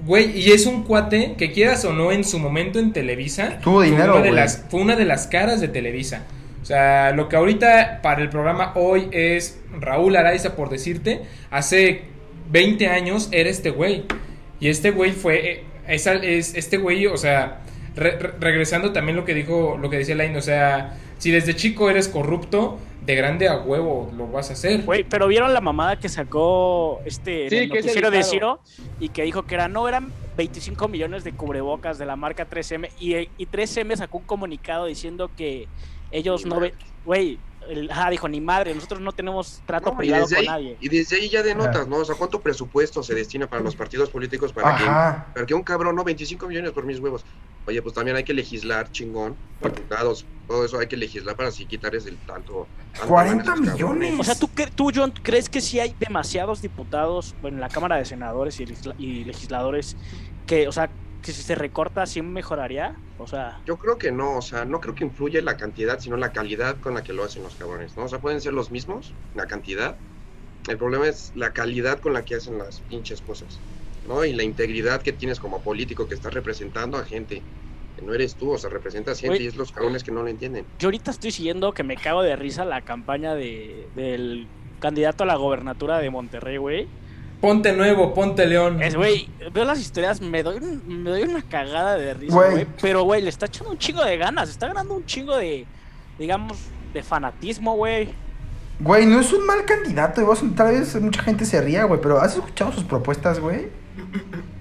güey, 0.05 0.37
y 0.37 0.51
es 0.51 0.67
un 0.67 0.83
cuate 0.83 1.37
que 1.39 1.53
quieras 1.53 1.85
o 1.85 1.93
no 1.93 2.11
en 2.11 2.25
su 2.25 2.41
momento 2.41 2.81
en 2.81 2.93
Televisa. 2.93 3.59
Tuvo 3.63 3.77
fue 3.77 3.87
dinero, 3.87 4.15
una 4.15 4.23
de 4.23 4.29
güey. 4.31 4.41
las 4.41 4.65
Fue 4.69 4.81
una 4.81 4.97
de 4.97 5.05
las 5.05 5.29
caras 5.29 5.61
de 5.61 5.69
Televisa. 5.69 6.23
O 6.61 6.65
sea, 6.67 7.13
lo 7.13 7.29
que 7.29 7.37
ahorita 7.37 8.01
para 8.03 8.21
el 8.21 8.31
programa 8.31 8.73
hoy 8.75 9.09
es 9.13 9.61
Raúl 9.81 10.17
Araiza, 10.17 10.57
por 10.57 10.71
decirte, 10.71 11.23
hace 11.53 12.03
20 12.51 12.89
años 12.89 13.29
era 13.33 13.49
este 13.51 13.71
güey. 13.71 14.05
Y 14.61 14.69
este 14.69 14.91
güey 14.91 15.13
fue, 15.13 15.53
eh, 15.53 15.65
es, 15.89 16.55
este 16.55 16.77
güey, 16.79 17.07
o 17.07 17.17
sea, 17.17 17.61
re- 17.97 18.19
re- 18.19 18.33
regresando 18.41 18.93
también 18.93 19.17
lo 19.17 19.25
que 19.25 19.35
dijo, 19.35 19.77
lo 19.81 19.91
que 19.91 19.99
decía 19.99 20.15
Lain, 20.15 20.37
o 20.37 20.41
sea, 20.43 20.97
si 21.19 21.31
desde 21.31 21.55
chico 21.55 21.91
eres 21.91 22.09
corrupto, 22.09 22.79
de 23.05 23.15
grande 23.17 23.49
a 23.49 23.59
huevo 23.59 24.11
lo 24.17 24.27
vas 24.29 24.49
a 24.49 24.55
hacer. 24.55 24.83
Güey, 24.83 25.05
pero 25.05 25.29
vieron 25.29 25.53
la 25.53 25.61
mamada 25.61 25.99
que 25.99 26.09
sacó 26.09 27.03
este 27.05 27.51
Sí, 27.51 27.57
el 27.57 27.71
que 27.71 27.81
es 27.81 27.85
noticiero 27.85 28.11
de. 28.11 28.23
Ciro 28.25 28.61
y 28.99 29.11
que 29.11 29.25
dijo 29.25 29.43
que 29.43 29.57
era, 29.57 29.69
no, 29.69 29.87
eran 29.87 30.11
25 30.39 30.89
millones 30.89 31.23
de 31.23 31.33
cubrebocas 31.33 31.99
de 31.99 32.07
la 32.07 32.17
marca 32.17 32.49
3M 32.49 32.89
y, 32.99 33.15
y 33.17 33.47
3M 33.47 33.95
sacó 33.97 34.19
un 34.19 34.25
comunicado 34.25 34.87
diciendo 34.87 35.31
que 35.37 35.69
ellos 36.11 36.47
no 36.47 36.61
ven, 36.61 36.73
güey, 37.05 37.39
el- 37.69 37.91
dijo, 38.11 38.29
ni 38.29 38.41
madre, 38.41 38.75
nosotros 38.75 39.01
no 39.01 39.13
tenemos 39.13 39.63
trato 39.67 39.91
No, 39.91 39.97
privado 39.97 40.25
con 40.27 40.37
ahí, 40.37 40.47
nadie. 40.47 40.77
y 40.81 40.89
desde 40.89 41.17
ahí 41.17 41.29
ya 41.29 41.43
denotas, 41.43 41.87
¿no? 41.89 41.97
O 41.99 42.05
sea, 42.05 42.15
¿cuánto 42.15 42.41
presupuesto 42.41 43.03
se 43.03 43.15
destina 43.15 43.47
para 43.49 43.63
los 43.63 43.75
partidos 43.77 44.11
políticos 44.11 44.53
para 44.53 44.77
que, 44.77 44.85
para 45.35 45.47
que 45.47 45.55
un 45.55 45.63
cabrón, 45.63 45.97
no, 45.97 46.05
25 46.05 46.47
millones 46.49 46.73
por 46.73 46.85
mis 46.85 46.99
huevos? 47.01 47.25
Oye, 47.67 47.81
pues 47.81 47.95
también 47.95 48.17
hay 48.17 48.25
que 48.25 48.35
legislar, 48.35 48.91
chingón, 48.91 49.37
diputados, 49.63 50.27
todo 50.47 50.65
eso 50.67 50.79
hay 50.79 50.87
que 50.87 50.97
legislar 50.99 51.35
para 51.35 51.49
así 51.49 51.65
quitarles 51.65 52.05
el 52.07 52.19
tanto. 52.19 52.67
tanto 52.93 53.09
40 53.09 53.45
lana 53.45 53.53
a 53.53 53.55
esos 53.55 53.79
cabrones. 53.79 54.01
millones. 54.11 54.21
O 54.21 54.25
sea, 54.25 54.35
¿tú, 54.35 54.51
tú, 54.75 54.91
John, 54.95 55.13
crees 55.23 55.49
que 55.49 55.61
sí 55.63 55.81
hay 55.81 55.95
demasiados 55.99 56.61
diputados 56.61 57.35
bueno, 57.41 57.57
en 57.57 57.61
la 57.63 57.69
Cámara 57.71 57.97
de 57.97 58.05
Senadores 58.05 58.61
y, 58.61 58.67
legisla- 58.67 58.95
y 58.99 59.25
legisladores 59.25 59.97
que, 60.47 60.69
o 60.69 60.73
sea, 60.73 60.91
que 61.25 61.33
si 61.33 61.43
se 61.43 61.55
recorta, 61.55 62.07
sí 62.07 62.23
mejoraría? 62.23 62.95
O 63.19 63.27
sea, 63.27 63.61
Yo 63.65 63.77
creo 63.77 63.97
que 63.97 64.13
no, 64.13 64.37
o 64.37 64.43
sea, 64.43 64.65
no 64.65 64.81
creo 64.81 64.95
que 64.95 65.05
influye 65.05 65.41
la 65.41 65.57
cantidad, 65.57 65.99
sino 65.99 66.17
la 66.17 66.33
calidad 66.33 66.77
con 66.81 66.95
la 66.95 67.03
que 67.03 67.13
lo 67.13 67.25
hacen 67.25 67.43
los 67.43 67.55
cabrones, 67.55 67.97
¿no? 67.97 68.05
O 68.05 68.09
sea, 68.09 68.19
pueden 68.21 68.41
ser 68.41 68.53
los 68.53 68.71
mismos, 68.71 69.13
la 69.35 69.47
cantidad. 69.47 69.97
El 70.69 70.77
problema 70.77 71.09
es 71.09 71.33
la 71.35 71.53
calidad 71.53 71.99
con 72.01 72.13
la 72.13 72.25
que 72.25 72.35
hacen 72.35 72.59
las 72.59 72.81
pinches 72.81 73.23
cosas, 73.23 73.59
¿no? 74.07 74.25
Y 74.25 74.33
la 74.33 74.43
integridad 74.43 75.03
que 75.03 75.13
tienes 75.13 75.41
como 75.41 75.61
político 75.61 76.07
que 76.07 76.15
estás 76.15 76.35
representando 76.35 76.99
a 76.99 77.05
gente, 77.05 77.43
que 77.97 78.03
no 78.05 78.13
eres 78.13 78.35
tú, 78.35 78.53
o 78.53 78.59
sea, 78.59 78.69
representas 78.71 79.21
gente 79.21 79.37
Oye. 79.37 79.45
y 79.45 79.47
es 79.49 79.57
los 79.57 79.73
cabrones 79.73 80.05
que 80.05 80.13
no 80.13 80.23
lo 80.23 80.29
entienden. 80.29 80.67
yo 80.79 80.89
ahorita 80.89 81.11
estoy 81.11 81.31
siguiendo 81.33 81.73
que 81.73 81.83
me 81.83 81.97
cago 81.97 82.23
de 82.23 82.37
risa 82.37 82.65
la 82.65 82.83
campaña 82.83 83.35
de, 83.35 83.89
del 83.95 84.47
candidato 84.81 85.25
a 85.25 85.27
la 85.27 85.37
gobernatura 85.37 85.99
de 85.99 86.11
Monterrey, 86.11 86.59
güey. 86.59 86.89
Ponte 87.41 87.73
nuevo, 87.75 88.15
ponte 88.15 88.47
león. 88.47 88.83
Es, 88.83 88.95
güey, 88.97 89.29
veo 89.53 89.65
las 89.65 89.79
historias, 89.79 90.21
me 90.21 90.43
doy, 90.43 90.57
un- 90.57 91.03
me 91.05 91.11
doy 91.11 91.23
una 91.25 91.43
cagada 91.43 91.97
de 91.97 92.15
risa, 92.15 92.35
Güey. 92.35 92.67
Pero, 92.81 93.03
güey, 93.03 93.21
le 93.23 93.29
está 93.29 93.47
echando 93.47 93.71
un 93.71 93.79
chingo 93.79 94.03
de 94.03 94.17
ganas, 94.17 94.49
está 94.49 94.69
ganando 94.69 94.95
un 94.95 95.05
chingo 95.05 95.37
de, 95.37 95.67
digamos, 96.19 96.57
de 96.95 97.03
fanatismo, 97.03 97.77
güey. 97.77 98.09
Güey, 98.81 99.05
no 99.07 99.21
es 99.21 99.33
un 99.33 99.45
mal 99.47 99.65
candidato, 99.67 100.21
y 100.21 100.25
vos, 100.25 100.43
tal 100.57 100.73
vez 100.73 100.99
mucha 101.01 101.23
gente 101.23 101.45
se 101.45 101.61
ría, 101.61 101.85
güey, 101.85 102.01
pero 102.01 102.19
¿has 102.21 102.35
escuchado 102.35 102.73
sus 102.73 102.85
propuestas, 102.85 103.39
güey? 103.39 103.69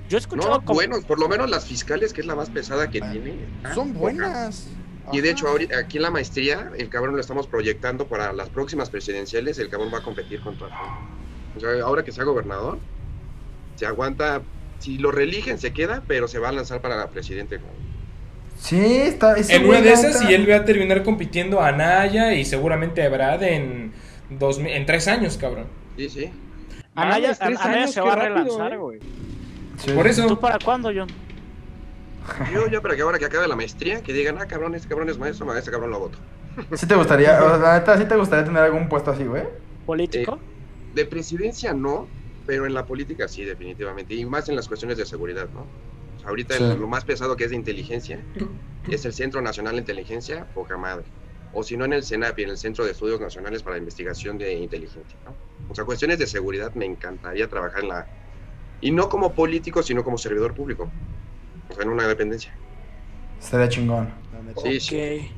Yo 0.10 0.18
he 0.18 0.20
escuchado 0.20 0.56
No, 0.60 0.66
como- 0.66 0.76
bueno, 0.76 0.98
por 1.08 1.20
lo 1.20 1.30
menos 1.30 1.50
las 1.50 1.66
fiscales, 1.66 2.12
que 2.14 2.22
es 2.22 2.28
la 2.28 2.36
más 2.36 2.50
pesada 2.50 2.90
que 2.90 3.00
tiene. 3.02 3.36
Son 3.74 3.94
buenas. 3.94 4.68
Y 5.12 5.22
de 5.22 5.32
hecho, 5.32 5.48
ahorita- 5.48 5.78
aquí 5.80 5.98
en 5.98 6.04
la 6.04 6.12
maestría, 6.12 6.72
el 6.78 6.90
cabrón 6.90 7.16
lo 7.16 7.22
estamos 7.22 7.48
proyectando 7.48 8.08
para 8.08 8.32
las 8.34 8.50
próximas 8.50 8.90
presidenciales. 8.90 9.58
El 9.58 9.70
cabrón 9.70 9.90
va 9.94 9.98
a 10.00 10.04
competir 10.04 10.42
contra 10.42 10.68
Trump. 10.68 11.23
O 11.56 11.60
sea, 11.60 11.70
ahora 11.84 12.04
que 12.04 12.12
sea 12.12 12.24
gobernador, 12.24 12.80
se 13.76 13.86
aguanta. 13.86 14.42
Si 14.80 14.98
lo 14.98 15.12
reeligen, 15.12 15.60
se 15.60 15.72
queda, 15.72 16.04
pero 16.08 16.28
se 16.28 16.39
va 16.39 16.50
a 16.50 16.52
lanzar 16.52 16.82
para 16.82 16.98
la 16.98 17.08
presidente. 17.10 17.60
Sí, 18.58 18.84
está. 18.84 19.36
En 19.38 19.66
una 19.66 19.82
de 19.82 19.94
esas, 19.94 20.30
y 20.30 20.34
él 20.34 20.50
va 20.50 20.58
a 20.58 20.66
terminar 20.66 21.04
compitiendo 21.04 21.62
a 21.62 21.72
Naya 21.72 22.34
y 22.34 22.44
seguramente 22.44 23.02
a 23.04 23.10
Brad 23.10 23.44
en, 23.44 23.94
dos, 24.30 24.60
en 24.60 24.86
tres 24.86 25.08
años, 25.08 25.38
cabrón. 25.38 25.68
Sí, 25.98 26.10
sí. 26.10 26.32
Anaya, 26.96 27.36
Anaya 27.39 27.63
años, 27.63 27.92
se 27.92 28.02
va 28.02 28.13
a 28.13 28.16
relanzar, 28.16 28.74
¿eh? 28.74 28.78
güey. 28.78 29.00
Sí. 29.78 29.92
Por 29.92 30.08
eso. 30.08 30.28
¿Tú 30.28 30.39
para 30.39 30.60
cuándo, 30.60 30.92
John? 30.94 31.08
Yo 32.54 32.68
ya 32.68 32.82
para 32.82 32.96
que 32.96 33.02
ahora 33.02 33.20
que 33.20 33.26
acabe 33.26 33.48
la 33.48 33.56
maestría, 33.56 34.02
que 34.02 34.13
digan, 34.13 34.38
ah, 34.39 34.48
cabrón, 34.48 34.76
este 34.76 34.88
cabrón 34.88 35.10
es 35.10 35.18
maestro, 35.18 35.46
no, 35.46 35.56
este 35.56 35.72
cabrón 35.72 35.92
lo 35.92 36.00
voto. 36.00 36.18
¿Sí 36.74 36.86
te 36.86 36.96
gustaría, 36.96 37.44
o 37.44 37.50
sea, 37.50 37.58
la 37.58 37.80
neta, 37.80 37.98
sí 37.98 38.06
te 38.06 38.16
gustaría 38.16 38.46
tener 38.46 38.63
algún 38.63 38.88
puesto 38.88 39.12
así, 39.12 39.24
güey? 39.24 39.44
¿Político? 39.86 40.39
De 40.93 41.06
presidencia 41.06 41.73
no, 41.73 42.08
pero 42.45 42.65
en 42.65 42.73
la 42.73 42.86
política 42.86 43.27
sí, 43.27 43.43
definitivamente. 43.43 44.13
Y 44.13 44.25
más 44.25 44.49
en 44.49 44.56
las 44.56 44.67
cuestiones 44.67 44.97
de 44.97 45.06
seguridad, 45.06 45.47
¿no? 45.53 45.62
O 45.62 46.19
sea, 46.19 46.29
ahorita 46.29 46.58
Sí. 46.58 46.63
el- 46.63 46.79
lo 46.79 46.88
más 46.88 47.03
pesado 47.06 47.36
que 47.36 47.45
es 47.45 47.49
de 47.51 47.56
inteligencia 47.56 48.19
es 48.89 49.06
el 49.06 49.13
Centro 49.13 49.41
Nacional 49.41 49.73
de 49.75 49.79
Inteligencia, 49.79 50.45
poca 50.53 50.77
madre. 50.77 51.06
O 51.53 51.62
si 51.63 51.77
no, 51.77 51.86
en 51.86 51.93
el 51.93 52.03
CENAPI, 52.03 52.43
en 52.43 52.49
el 52.49 52.58
Centro 52.58 52.84
de 52.86 52.91
Estudios 52.91 53.21
Nacionales 53.21 53.62
para 53.63 53.77
Investigación 53.77 54.38
de 54.39 54.53
Inteligencia, 54.53 55.17
¿no? 55.25 55.36
O 55.69 55.75
sea, 55.75 55.86
cuestiones 55.86 56.17
de 56.19 56.27
seguridad 56.27 56.73
me 56.75 56.86
encantaría 56.86 57.47
trabajar 57.47 57.84
en 57.84 57.89
la... 57.89 58.08
Y 58.82 58.91
no 58.91 59.08
como 59.08 59.34
político, 59.34 59.82
sino 59.84 60.03
como 60.03 60.17
servidor 60.17 60.53
público. 60.53 60.91
O 61.69 61.73
sea, 61.73 61.84
en 61.84 61.89
una 61.89 62.08
dependencia. 62.08 62.53
Estaría 63.39 63.69
chingón. 63.69 64.10
Sí, 64.63 64.75
ok. 64.75 64.79
sí. 64.82 65.32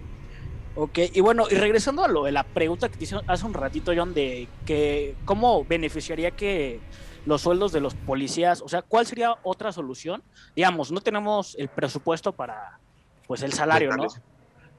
Ok, 0.77 0.99
y 1.13 1.21
bueno, 1.21 1.45
y 1.49 1.55
regresando 1.55 2.03
a 2.03 2.09
lo 2.09 2.25
de 2.25 2.33
la 2.33 2.43
pregunta 2.43 2.89
que 2.89 2.97
te 2.97 3.05
hice 3.05 3.15
hace 3.27 3.45
un 3.45 3.53
ratito, 3.53 3.93
John, 3.95 4.13
de 4.13 4.49
que 4.65 5.15
cómo 5.23 5.63
beneficiaría 5.63 6.31
que 6.31 6.81
los 7.25 7.41
sueldos 7.41 7.71
de 7.71 7.79
los 7.79 7.93
policías, 7.95 8.61
o 8.61 8.67
sea, 8.67 8.81
¿cuál 8.81 9.05
sería 9.05 9.35
otra 9.43 9.71
solución? 9.71 10.21
Digamos, 10.53 10.91
no 10.91 10.99
tenemos 10.99 11.55
el 11.57 11.69
presupuesto 11.69 12.35
para, 12.35 12.79
pues, 13.25 13.41
el 13.41 13.53
salario, 13.53 13.95
¿no? 13.95 14.07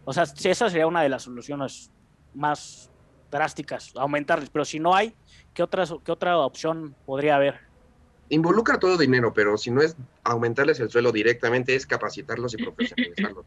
O 0.04 0.12
sea, 0.12 0.26
si 0.26 0.50
esa 0.50 0.68
sería 0.68 0.87
una 0.87 1.02
de 1.02 1.09
las 1.09 1.22
soluciones 1.22 1.90
más 2.35 2.90
drásticas, 3.30 3.92
aumentarles, 3.96 4.50
pero 4.50 4.66
si 4.66 4.78
no 4.78 4.94
hay, 4.94 5.16
¿qué, 5.54 5.62
otras, 5.62 5.94
qué 6.04 6.12
otra 6.12 6.38
opción 6.38 6.94
podría 7.06 7.37
haber? 7.37 7.59
Involucra 8.28 8.78
todo 8.78 8.98
dinero, 8.98 9.32
pero 9.32 9.56
si 9.56 9.70
no 9.70 9.80
es 9.80 9.96
aumentarles 10.24 10.78
el 10.80 10.90
suelo 10.90 11.11
directamente, 11.11 11.74
es 11.74 11.87
capacitarlos 11.87 12.54
y 12.54 12.59
profesionalizarlos. 12.59 13.46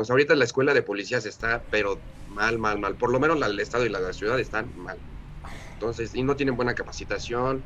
Pues 0.00 0.08
ahorita 0.08 0.34
la 0.34 0.46
escuela 0.46 0.72
de 0.72 0.80
policías 0.80 1.26
está, 1.26 1.62
pero 1.70 2.00
mal, 2.30 2.58
mal, 2.58 2.80
mal. 2.80 2.94
Por 2.96 3.12
lo 3.12 3.20
menos 3.20 3.38
la 3.38 3.48
del 3.48 3.60
estado 3.60 3.84
y 3.84 3.90
la 3.90 4.00
de 4.00 4.06
la 4.06 4.12
ciudad 4.14 4.40
están 4.40 4.74
mal. 4.78 4.96
Entonces, 5.74 6.14
y 6.14 6.22
no 6.22 6.36
tienen 6.36 6.56
buena 6.56 6.74
capacitación, 6.74 7.62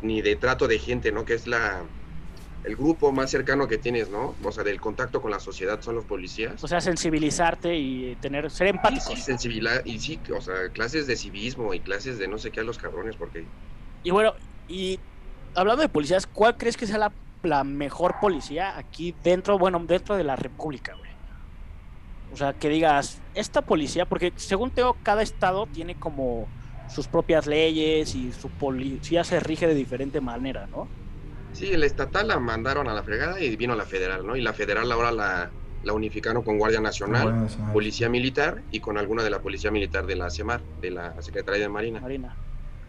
ni 0.00 0.22
de 0.22 0.36
trato 0.36 0.68
de 0.68 0.78
gente, 0.78 1.12
¿no? 1.12 1.26
Que 1.26 1.34
es 1.34 1.46
la 1.46 1.84
el 2.64 2.76
grupo 2.76 3.12
más 3.12 3.30
cercano 3.30 3.68
que 3.68 3.76
tienes, 3.76 4.08
¿no? 4.08 4.34
O 4.42 4.52
sea, 4.52 4.64
del 4.64 4.80
contacto 4.80 5.20
con 5.20 5.30
la 5.30 5.38
sociedad 5.38 5.78
son 5.82 5.96
los 5.96 6.06
policías. 6.06 6.64
O 6.64 6.66
sea, 6.66 6.80
sensibilizarte 6.80 7.76
y 7.76 8.16
tener, 8.16 8.50
ser 8.50 8.68
empáticos. 8.68 9.12
sí, 9.12 9.16
sensibilidad, 9.16 9.84
y 9.84 9.98
sí, 9.98 10.18
o 10.34 10.40
sea, 10.40 10.70
clases 10.70 11.06
de 11.06 11.14
civismo 11.14 11.74
y 11.74 11.80
clases 11.80 12.18
de 12.18 12.26
no 12.26 12.38
sé 12.38 12.50
qué 12.52 12.60
a 12.60 12.64
los 12.64 12.78
cabrones, 12.78 13.16
porque 13.16 13.44
Y 14.02 14.12
bueno, 14.12 14.32
y 14.66 14.98
hablando 15.54 15.82
de 15.82 15.90
policías, 15.90 16.26
¿cuál 16.26 16.56
crees 16.56 16.74
que 16.74 16.86
sea 16.86 16.96
la, 16.96 17.12
la 17.42 17.64
mejor 17.64 18.14
policía 18.18 18.78
aquí 18.78 19.14
dentro, 19.22 19.58
bueno, 19.58 19.78
dentro 19.86 20.16
de 20.16 20.24
la 20.24 20.36
República, 20.36 20.94
güey? 20.94 21.15
O 22.32 22.36
sea, 22.36 22.52
que 22.52 22.68
digas, 22.68 23.22
esta 23.34 23.62
policía, 23.62 24.06
porque 24.06 24.32
según 24.36 24.70
tengo, 24.70 24.96
cada 25.02 25.22
estado 25.22 25.66
tiene 25.66 25.94
como 25.94 26.48
sus 26.88 27.06
propias 27.06 27.46
leyes 27.46 28.14
y 28.14 28.32
su 28.32 28.48
policía 28.50 29.24
se 29.24 29.40
rige 29.40 29.66
de 29.66 29.74
diferente 29.74 30.20
manera, 30.20 30.66
¿no? 30.66 30.88
Sí, 31.52 31.76
la 31.76 31.86
estatal 31.86 32.28
la 32.28 32.38
mandaron 32.38 32.88
a 32.88 32.94
la 32.94 33.02
fregada 33.02 33.40
y 33.40 33.56
vino 33.56 33.74
la 33.74 33.86
federal, 33.86 34.26
¿no? 34.26 34.36
Y 34.36 34.42
la 34.42 34.52
federal 34.52 34.90
ahora 34.92 35.10
la, 35.10 35.50
la 35.82 35.92
unificaron 35.92 36.42
con 36.42 36.58
Guardia 36.58 36.80
Nacional, 36.80 37.22
Guardia 37.22 37.42
Nacional. 37.42 37.72
Policía 37.72 38.08
Militar 38.08 38.62
y 38.70 38.80
con 38.80 38.98
alguna 38.98 39.22
de 39.22 39.30
la 39.30 39.40
Policía 39.40 39.70
Militar 39.70 40.06
de 40.06 40.16
la 40.16 40.30
CEMAR, 40.30 40.62
de 40.80 40.90
la 40.90 41.20
Secretaría 41.22 41.62
de 41.62 41.68
Marina. 41.68 42.00
Marina. 42.00 42.36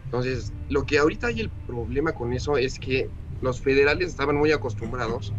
Entonces, 0.04 0.52
lo 0.68 0.84
que 0.84 0.98
ahorita 0.98 1.28
hay 1.28 1.40
el 1.40 1.50
problema 1.66 2.12
con 2.12 2.32
eso 2.32 2.56
es 2.56 2.78
que 2.78 3.08
los 3.40 3.60
federales 3.60 4.08
estaban 4.08 4.36
muy 4.36 4.52
acostumbrados 4.52 5.32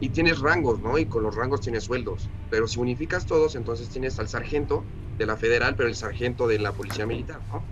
y 0.00 0.10
tienes 0.10 0.38
rangos, 0.40 0.80
¿no? 0.80 0.98
Y 0.98 1.06
con 1.06 1.22
los 1.22 1.34
rangos 1.34 1.60
tienes 1.60 1.84
sueldos. 1.84 2.28
Pero 2.50 2.68
si 2.68 2.78
unificas 2.78 3.26
todos, 3.26 3.56
entonces 3.56 3.88
tienes 3.88 4.18
al 4.18 4.28
sargento 4.28 4.84
de 5.16 5.26
la 5.26 5.36
federal, 5.36 5.74
pero 5.76 5.88
el 5.88 5.96
sargento 5.96 6.46
de 6.46 6.58
la 6.58 6.72
Policía 6.72 7.06
Militar, 7.06 7.40
¿no? 7.52 7.64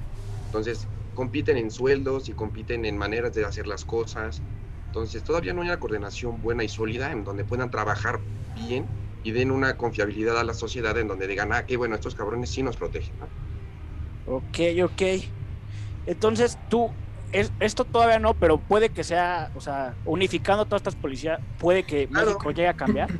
Entonces, 0.46 0.88
compiten 1.14 1.56
en 1.56 1.70
sueldos 1.70 2.28
y 2.28 2.32
compiten 2.32 2.84
en 2.84 2.96
maneras 2.96 3.34
de 3.34 3.44
hacer 3.44 3.66
las 3.66 3.84
cosas. 3.84 4.42
Entonces 4.86 5.24
todavía 5.24 5.52
no 5.52 5.62
hay 5.62 5.68
una 5.68 5.80
coordinación 5.80 6.40
buena 6.40 6.62
y 6.62 6.68
sólida 6.68 7.10
en 7.10 7.24
donde 7.24 7.44
puedan 7.44 7.70
trabajar 7.70 8.20
bien 8.54 8.86
y 9.22 9.32
den 9.32 9.50
una 9.50 9.76
confiabilidad 9.76 10.38
a 10.38 10.44
la 10.44 10.54
sociedad 10.54 10.96
en 10.98 11.08
donde 11.08 11.26
digan, 11.26 11.52
ah, 11.52 11.66
qué 11.66 11.76
bueno, 11.76 11.96
estos 11.96 12.14
cabrones 12.14 12.50
sí 12.50 12.62
nos 12.62 12.76
protegen. 12.76 13.12
¿no? 13.18 14.34
Ok, 14.36 14.58
ok. 14.84 15.02
Entonces, 16.06 16.56
tú, 16.70 16.90
es- 17.40 17.54
esto 17.58 17.84
todavía 17.84 18.18
no, 18.18 18.38
pero 18.38 18.62
puede 18.64 18.90
que 18.90 19.04
sea, 19.04 19.50
o 19.54 19.60
sea, 19.60 19.98
unificando 20.04 20.66
todas 20.66 20.80
estas 20.80 20.96
policías, 20.96 21.40
puede 21.56 21.84
que 21.84 22.08
Claro. 22.08 22.26
México 22.26 22.50
llegue 22.50 22.68
a 22.68 22.74
cambiar. 22.74 23.10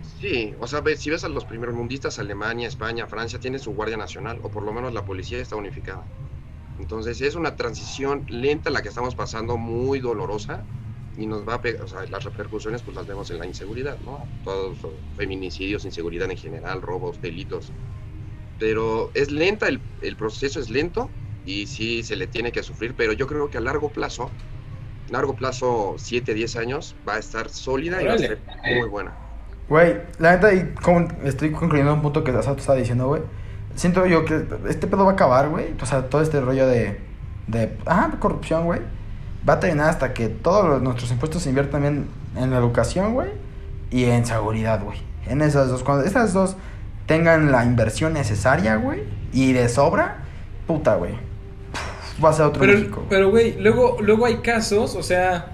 Sí, 0.00 0.54
o 0.58 0.66
sea, 0.66 0.82
si 0.96 1.10
ves 1.10 1.24
a 1.24 1.28
los 1.28 1.44
primeros 1.44 1.74
mundistas, 1.74 2.18
Alemania, 2.18 2.66
España, 2.68 3.06
Francia, 3.06 3.38
tienen 3.38 3.60
su 3.60 3.72
Guardia 3.72 3.96
Nacional, 3.96 4.38
o 4.42 4.50
por 4.50 4.62
lo 4.64 4.72
menos 4.72 4.92
la 4.92 5.04
policía 5.04 5.38
está 5.38 5.56
unificada. 5.56 6.08
Entonces 6.78 7.20
es 7.20 7.34
una 7.34 7.56
transición 7.56 8.24
lenta 8.28 8.70
la 8.70 8.82
que 8.82 8.88
estamos 8.88 9.14
pasando, 9.14 9.56
muy 9.58 10.00
dolorosa, 10.00 10.66
y 11.16 11.26
nos 11.26 11.46
va 11.46 11.54
a 11.54 11.60
pegar, 11.62 11.82
o 11.82 11.88
sea, 11.88 12.04
las 12.08 12.24
repercusiones 12.24 12.82
pues 12.82 12.96
las 12.96 13.06
vemos 13.06 13.30
en 13.30 13.38
la 13.38 13.46
inseguridad, 13.46 14.00
¿no? 14.00 14.30
Todos 14.42 14.82
los 14.84 14.94
feminicidios, 15.16 15.84
inseguridad 15.84 16.30
en 16.30 16.36
general, 16.36 16.82
robos, 16.82 17.20
delitos. 17.20 17.74
Pero 18.58 19.10
es 19.14 19.30
lenta, 19.30 19.68
el, 19.68 19.84
el 20.00 20.16
proceso 20.16 20.60
es 20.60 20.68
lento, 20.70 21.14
y 21.48 21.66
sí 21.66 22.02
se 22.02 22.14
le 22.14 22.26
tiene 22.26 22.52
que 22.52 22.62
sufrir, 22.62 22.94
pero 22.94 23.14
yo 23.14 23.26
creo 23.26 23.48
que 23.48 23.56
a 23.56 23.60
largo 23.62 23.88
plazo, 23.88 24.30
largo 25.10 25.34
plazo, 25.34 25.94
7, 25.96 26.34
10 26.34 26.56
años, 26.56 26.94
va 27.08 27.14
a 27.14 27.18
estar 27.18 27.48
sólida 27.48 28.02
y 28.02 28.06
va 28.06 28.14
a 28.14 28.18
ser 28.18 28.38
muy 28.78 28.88
buena. 28.88 29.12
Güey, 29.68 29.96
la 30.18 30.32
neta, 30.32 30.52
y 30.52 30.74
como 30.82 31.08
estoy 31.24 31.50
concluyendo 31.52 31.94
un 31.94 32.02
punto 32.02 32.22
que 32.22 32.32
Asato 32.32 32.58
estaba 32.60 32.78
diciendo, 32.78 33.08
güey. 33.08 33.22
Siento 33.74 34.04
yo 34.06 34.24
que 34.26 34.44
este 34.68 34.86
pedo 34.86 35.04
va 35.04 35.12
a 35.12 35.14
acabar, 35.14 35.48
güey. 35.48 35.74
O 35.80 35.86
sea, 35.86 36.08
todo 36.10 36.20
este 36.20 36.40
rollo 36.40 36.66
de. 36.66 37.00
de 37.46 37.76
ah, 37.86 38.10
corrupción, 38.18 38.64
güey. 38.64 38.80
Va 39.48 39.54
a 39.54 39.60
terminar 39.60 39.88
hasta 39.88 40.12
que 40.12 40.28
todos 40.28 40.68
los- 40.68 40.82
nuestros 40.82 41.10
impuestos 41.12 41.42
se 41.42 41.50
inviertan 41.50 41.82
bien 41.82 42.06
en 42.36 42.50
la 42.50 42.58
educación, 42.58 43.14
güey. 43.14 43.30
Y 43.90 44.04
en 44.04 44.26
seguridad, 44.26 44.82
güey. 44.82 44.98
En 45.26 45.42
esas 45.42 45.68
dos. 45.68 45.82
Cuando 45.84 46.04
esas 46.04 46.32
dos 46.32 46.56
tengan 47.06 47.52
la 47.52 47.64
inversión 47.64 48.14
necesaria, 48.14 48.76
güey. 48.76 49.04
Y 49.32 49.52
de 49.52 49.68
sobra, 49.68 50.24
puta, 50.66 50.96
güey. 50.96 51.27
Va 52.22 52.30
a 52.30 52.32
ser 52.32 52.46
otro. 52.46 52.60
Pero, 52.60 52.72
güey. 52.72 53.06
pero 53.08 53.30
güey, 53.30 53.54
luego, 53.60 53.98
luego 54.00 54.26
hay 54.26 54.36
casos, 54.36 54.94
o 54.96 55.02
sea, 55.02 55.52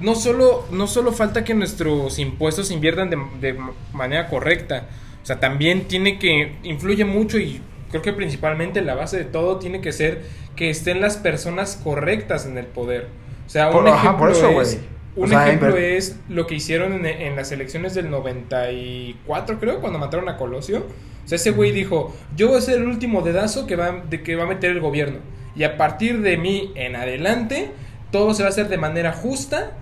no 0.00 0.14
solo, 0.14 0.66
no 0.70 0.86
solo 0.86 1.12
falta 1.12 1.44
que 1.44 1.54
nuestros 1.54 2.18
impuestos 2.18 2.68
se 2.68 2.74
inviertan 2.74 3.10
de, 3.10 3.18
de 3.40 3.58
manera 3.92 4.28
correcta, 4.28 4.88
o 5.22 5.26
sea, 5.26 5.40
también 5.40 5.88
tiene 5.88 6.18
que, 6.18 6.56
influye 6.62 7.04
mucho 7.04 7.38
y 7.38 7.60
creo 7.90 8.02
que 8.02 8.12
principalmente 8.12 8.80
la 8.82 8.94
base 8.94 9.18
de 9.18 9.24
todo 9.24 9.58
tiene 9.58 9.80
que 9.80 9.92
ser 9.92 10.24
que 10.54 10.70
estén 10.70 11.00
las 11.00 11.16
personas 11.18 11.76
correctas 11.82 12.46
en 12.46 12.56
el 12.58 12.66
poder. 12.66 13.08
O 13.46 13.50
sea, 13.50 13.70
un 13.70 13.72
Por- 13.72 13.88
ajá, 13.88 13.98
ejemplo 13.98 14.18
por 14.18 14.30
eso, 14.30 14.60
es... 14.60 14.80
Un 15.14 15.28
sea, 15.30 15.46
ejemplo 15.46 15.76
es 15.78 16.20
lo 16.28 16.46
que 16.46 16.56
hicieron 16.56 16.92
en, 16.92 17.06
en 17.06 17.36
las 17.36 17.50
elecciones 17.50 17.94
del 17.94 18.10
94, 18.10 19.58
creo, 19.58 19.80
cuando 19.80 19.98
mataron 19.98 20.28
a 20.28 20.36
Colosio. 20.36 20.86
O 21.24 21.28
sea, 21.28 21.36
ese 21.36 21.50
güey 21.52 21.72
dijo, 21.72 22.14
yo 22.36 22.48
voy 22.48 22.58
a 22.58 22.60
ser 22.60 22.76
el 22.78 22.84
último 22.86 23.22
dedazo 23.22 23.66
que 23.66 23.76
va, 23.76 23.92
de 24.08 24.22
que 24.22 24.36
va 24.36 24.44
a 24.44 24.46
meter 24.46 24.70
el 24.72 24.80
gobierno. 24.80 25.20
Y 25.56 25.64
a 25.64 25.76
partir 25.76 26.20
de 26.20 26.36
mí 26.36 26.72
en 26.74 26.96
adelante, 26.96 27.70
todo 28.10 28.34
se 28.34 28.42
va 28.42 28.48
a 28.48 28.50
hacer 28.50 28.68
de 28.68 28.76
manera 28.78 29.12
justa, 29.12 29.72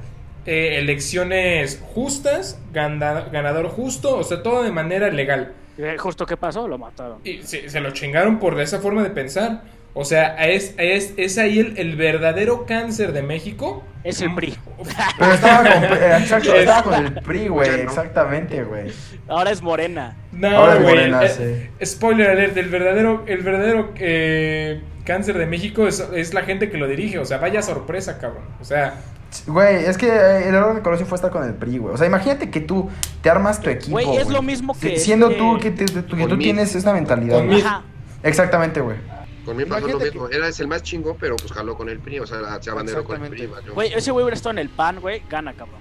eh, 0.47 0.77
elecciones 0.79 1.83
justas, 1.95 2.59
gana- 2.73 3.27
ganador 3.33 3.69
justo, 3.69 4.17
o 4.19 4.23
sea, 4.25 4.43
todo 4.43 4.63
de 4.63 4.71
manera 4.73 5.09
legal. 5.11 5.53
Eh, 5.77 5.97
Justo 5.99 6.25
qué 6.27 6.37
pasó, 6.37 6.69
lo 6.69 6.79
mataron. 6.79 7.19
Y 7.25 7.43
se, 7.43 7.69
se 7.69 7.81
lo 7.81 7.91
chingaron 7.91 8.39
por 8.39 8.61
esa 8.61 8.79
forma 8.81 9.03
de 9.03 9.11
pensar. 9.11 9.63
O 9.97 10.05
sea, 10.05 10.37
es, 10.49 10.75
es, 10.79 11.15
es 11.17 11.39
ahí 11.39 11.59
el, 11.61 11.79
el 11.79 11.97
verdadero 11.97 12.67
cáncer 12.67 13.13
de 13.13 13.23
México. 13.23 13.83
Es 14.05 14.21
el 14.21 14.35
PRI. 14.35 14.55
Pero 15.19 15.33
estaba 15.33 15.59
con, 15.73 15.85
exacto, 15.85 16.53
Es- 16.55 16.61
estaba 16.61 16.83
con 16.83 16.95
el 17.07 17.13
PRI, 17.15 17.49
güey. 17.49 17.69
No. 17.71 17.77
Exactamente, 17.77 18.63
güey. 18.65 18.93
Ahora 19.29 19.51
es 19.51 19.63
Morena. 19.63 20.17
No, 20.33 20.49
Ahora 20.49 20.75
es 20.75 20.83
güey. 20.83 20.95
Morena, 20.95 21.25
eh, 21.25 21.71
sí. 21.81 21.87
Spoiler 21.87 22.31
alert, 22.31 22.57
el 22.57 22.69
verdadero, 22.69 23.25
el 23.27 23.43
verdadero 23.43 23.93
eh, 23.97 24.81
cáncer 25.05 25.39
de 25.39 25.47
México 25.47 25.87
es, 25.87 26.01
es 26.15 26.35
la 26.35 26.43
gente 26.43 26.71
que 26.71 26.79
lo 26.79 26.87
dirige. 26.89 27.19
O 27.19 27.25
sea, 27.25 27.39
vaya 27.39 27.63
sorpresa, 27.63 28.19
cabrón. 28.19 28.45
O 28.61 28.65
sea, 28.65 29.01
Güey, 29.49 29.85
es 29.87 29.99
que 29.99 30.07
eh, 30.07 30.49
el 30.49 30.55
error 30.55 30.77
de 30.77 30.81
Colosio 30.83 31.07
fue 31.07 31.17
estar 31.17 31.31
con 31.33 31.43
el 31.43 31.55
PRI, 31.55 31.79
güey. 31.79 31.93
O 31.95 31.97
sea, 31.97 32.07
imagínate 32.07 32.51
que 32.51 32.61
tú 32.61 32.89
te 33.21 33.31
armas 33.31 33.61
tu 33.61 33.69
equipo. 33.69 33.91
Güey, 33.91 34.17
es 34.17 34.29
lo 34.29 34.43
mismo 34.43 34.75
que 34.79 34.91
Si- 34.97 35.07
Siendo 35.07 35.27
este- 35.27 35.39
tú 35.39 35.59
que, 35.59 35.71
te- 35.73 35.87
tú, 36.03 36.17
que 36.17 36.27
tú 36.29 36.39
tienes 36.39 36.73
esa 36.77 36.93
mentalidad. 36.93 37.39
Con. 37.39 37.53
Ajá. 37.53 37.83
Exactamente, 38.23 38.81
güey. 38.81 38.97
Con 39.45 39.57
mi 39.57 39.65
pasó 39.65 39.89
lo 39.89 39.99
mismo. 39.99 40.29
Era 40.29 40.47
es 40.49 40.61
el 40.61 40.69
más 40.69 40.83
chingón, 40.85 41.17
pero 41.19 41.35
pues 41.37 41.53
jaló 41.53 41.77
con 41.77 41.89
el 41.89 41.99
PRI, 41.99 42.21
o 42.21 42.27
sea, 42.27 42.39
se 42.63 42.71
abanderó 42.71 43.05
con 43.05 43.23
el 43.25 43.29
PRI. 43.31 43.51
Güey, 43.75 43.93
ese 43.93 44.13
güey 44.13 44.23
hubiera 44.23 44.37
estado 44.37 44.53
en 44.53 44.59
el 44.59 44.69
PAN, 44.71 45.01
güey, 45.01 45.23
gana, 45.29 45.53
cabrón. 45.53 45.81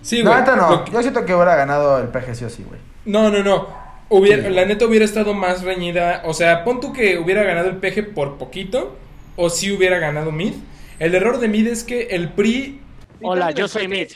sí, 0.00 0.22
güey. 0.22 0.34
no. 0.56 0.70
Lo 0.70 0.84
que- 0.84 0.92
Yo 0.92 1.02
siento 1.02 1.24
que 1.26 1.34
hubiera 1.34 1.56
ganado 1.56 1.98
el 1.98 2.08
PG 2.08 2.34
sí 2.36 2.44
o 2.44 2.50
sí, 2.50 2.64
güey. 2.66 2.80
No, 3.04 3.30
no, 3.30 3.42
no. 3.42 3.81
Hubiera, 4.14 4.42
Sí. 4.44 4.50
La 4.50 4.64
neta 4.66 4.84
hubiera 4.86 5.04
estado 5.04 5.32
más 5.34 5.62
reñida. 5.62 6.22
O 6.24 6.34
sea, 6.34 6.64
pon 6.64 6.80
tú 6.80 6.92
que 6.92 7.18
hubiera 7.18 7.42
ganado 7.44 7.68
el 7.68 7.76
PG 7.76 8.14
por 8.14 8.36
poquito. 8.38 8.96
O 9.36 9.48
si 9.48 9.72
hubiera 9.72 9.98
ganado 9.98 10.30
Mid. 10.32 10.52
El 10.98 11.14
error 11.14 11.40
de 11.40 11.48
Mid 11.48 11.66
es 11.66 11.84
que 11.84 12.08
el 12.10 12.28
PRI. 12.28 12.80
Hola, 13.22 13.50
yo 13.52 13.66
soy. 13.68 13.88
Mid. 13.88 14.08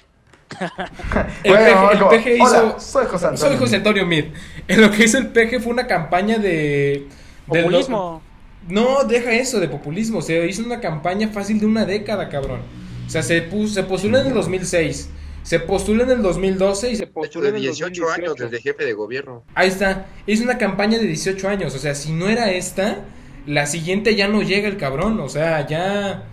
El 1.43 1.53
Bueno, 1.53 1.89
PG, 1.89 1.93
el 1.93 1.99
como, 1.99 2.11
PG 2.11 2.39
"Hola, 2.41 2.59
hizo. 2.77 2.81
soy 2.81 3.07
José 3.07 3.27
Antonio". 3.27 3.49
Soy 3.51 3.57
José 3.59 3.77
Antonio 3.77 4.07
Mid. 4.07 4.25
En 4.69 4.81
lo 4.81 4.91
que 4.91 5.05
hizo 5.05 5.19
el 5.19 5.29
PG 5.29 5.61
fue 5.61 5.73
una 5.73 5.87
campaña 5.87 6.39
de. 6.39 6.49
de 6.49 7.09
lo- 7.47 7.63
Populismo. 7.63 8.23
No, 8.69 9.05
deja 9.05 9.33
eso 9.33 9.61
de 9.61 9.69
populismo. 9.69 10.21
Se 10.23 10.45
hizo 10.47 10.63
una 10.65 10.81
campaña 10.81 11.29
fácil 11.29 11.61
de 11.61 11.67
una 11.67 11.85
década, 11.85 12.29
cabrón. 12.29 12.61
O 13.07 13.11
sea, 13.11 13.23
se, 13.23 13.41
puso, 13.43 13.75
se 13.75 13.83
postuló 13.85 14.19
en 14.19 14.27
el 14.27 14.35
2006. 14.35 15.09
Se 15.47 15.61
postuló 15.61 16.03
en 16.03 16.11
el 16.11 16.23
2012 16.23 16.91
y 16.91 16.97
se 16.97 16.97
Se 16.97 17.05
De 17.05 17.05
hecho, 17.05 17.15
postuló 17.15 17.45
de 17.45 17.51
en 17.51 17.55
el 17.55 17.63
18 17.63 18.11
años 18.11 18.31
2018. 18.31 18.45
desde 18.51 18.63
jefe 18.63 18.85
de 18.85 18.93
gobierno. 18.95 19.45
Ahí 19.55 19.69
está. 19.69 20.09
Es 20.27 20.41
una 20.41 20.59
campaña 20.59 20.99
de 20.99 21.07
18 21.07 21.49
años. 21.49 21.73
O 21.73 21.79
sea, 21.79 21.95
si 21.95 22.11
no 22.11 22.29
era 22.29 22.51
esta, 22.51 23.05
la 23.47 23.67
siguiente 23.67 24.17
ya 24.17 24.27
no 24.27 24.43
llega 24.43 24.67
el 24.67 24.77
cabrón. 24.77 25.21
O 25.21 25.29
sea, 25.29 25.65
ya. 25.65 26.25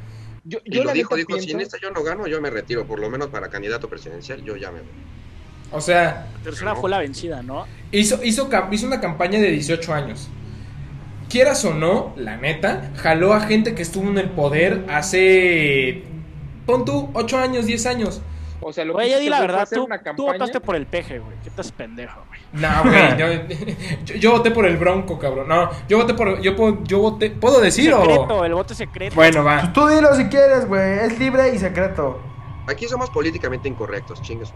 Yo, 0.45 0.58
Y 0.65 0.78
lo 0.78 0.86
la 0.86 0.93
dijo, 0.93 1.15
dijo, 1.15 1.39
si 1.39 1.52
en 1.52 1.62
esta 1.62 1.78
yo 1.80 1.91
no 1.91 2.02
gano, 2.02 2.26
yo 2.26 2.41
me 2.41 2.49
retiro, 2.49 2.88
por 2.88 2.97
lo 2.97 3.08
menos 3.08 3.28
para 3.28 3.49
candidato 3.49 3.88
presidencial, 3.88 4.43
yo 4.43 4.58
ya 4.58 4.71
me 4.71 4.80
voy. 4.80 4.89
O 5.71 5.80
sea, 5.80 6.28
Tercera 6.43 6.76
fue 6.76 6.89
la 6.89 6.97
vencida, 6.97 7.43
¿no? 7.43 7.67
hizo, 7.91 8.19
hizo, 8.23 8.49
hizo 8.71 8.88
una 8.88 8.99
campaña 8.99 9.39
de 9.39 9.52
18 9.52 9.93
años. 9.93 10.28
Quieras 11.30 11.63
o 11.65 11.76
no, 11.76 12.15
la 12.17 12.38
neta, 12.38 12.91
jaló 12.95 13.34
a 13.34 13.41
gente 13.41 13.76
que 13.76 13.84
estuvo 13.84 14.10
en 14.10 14.17
el 14.17 14.32
poder 14.32 14.86
hace. 14.89 16.02
Pon 16.65 16.84
tú, 16.84 17.12
8 17.13 17.38
años, 17.38 17.67
10 17.67 17.86
años. 17.86 18.21
O 18.65 18.73
sea, 18.73 18.86
lo 18.86 18.93
Güey, 18.93 19.10
que 19.10 19.19
di 19.19 19.30
la 19.30 19.41
verdad, 19.41 19.67
tú, 19.71 19.88
campaña. 19.88 20.15
votaste 20.17 20.60
por 20.60 20.76
el 20.76 20.86
peje, 20.86 21.19
güey. 21.19 21.36
¿Qué 21.43 21.49
estás 21.49 21.71
pendejo, 21.71 22.21
güey? 22.28 22.39
No, 22.54 22.84
güey. 22.84 23.17
yo, 23.17 23.28
yo- 24.06 24.15
yo 24.15 24.32
voté 24.32 24.52
por 24.52 24.65
el 24.65 24.78
Bronco, 24.78 25.19
cabrón. 25.19 25.47
No, 25.47 25.69
yo 25.88 25.97
voté 25.97 26.13
por. 26.13 26.41
Yo, 26.41 26.56
puedo- 26.56 26.84
yo 26.84 26.99
voté. 26.99 27.30
¿Puedo 27.32 27.60
decir 27.62 27.93
o.? 27.93 28.02
Secreto, 28.02 28.45
el 28.45 28.54
voto 28.54 28.73
secreto. 28.73 29.15
Bueno, 29.15 29.43
va. 29.43 29.71
tú 29.73 29.88
dilo 29.88 30.13
si 30.15 30.26
quieres, 30.26 30.67
güey. 30.67 30.99
Es 30.99 31.19
libre 31.19 31.54
y 31.54 31.60
secreto. 31.60 32.19
Aquí 32.67 32.88
somos 32.88 33.10
políticamente 33.10 33.67
incorrectos, 33.67 34.21
chingues. 34.21 34.54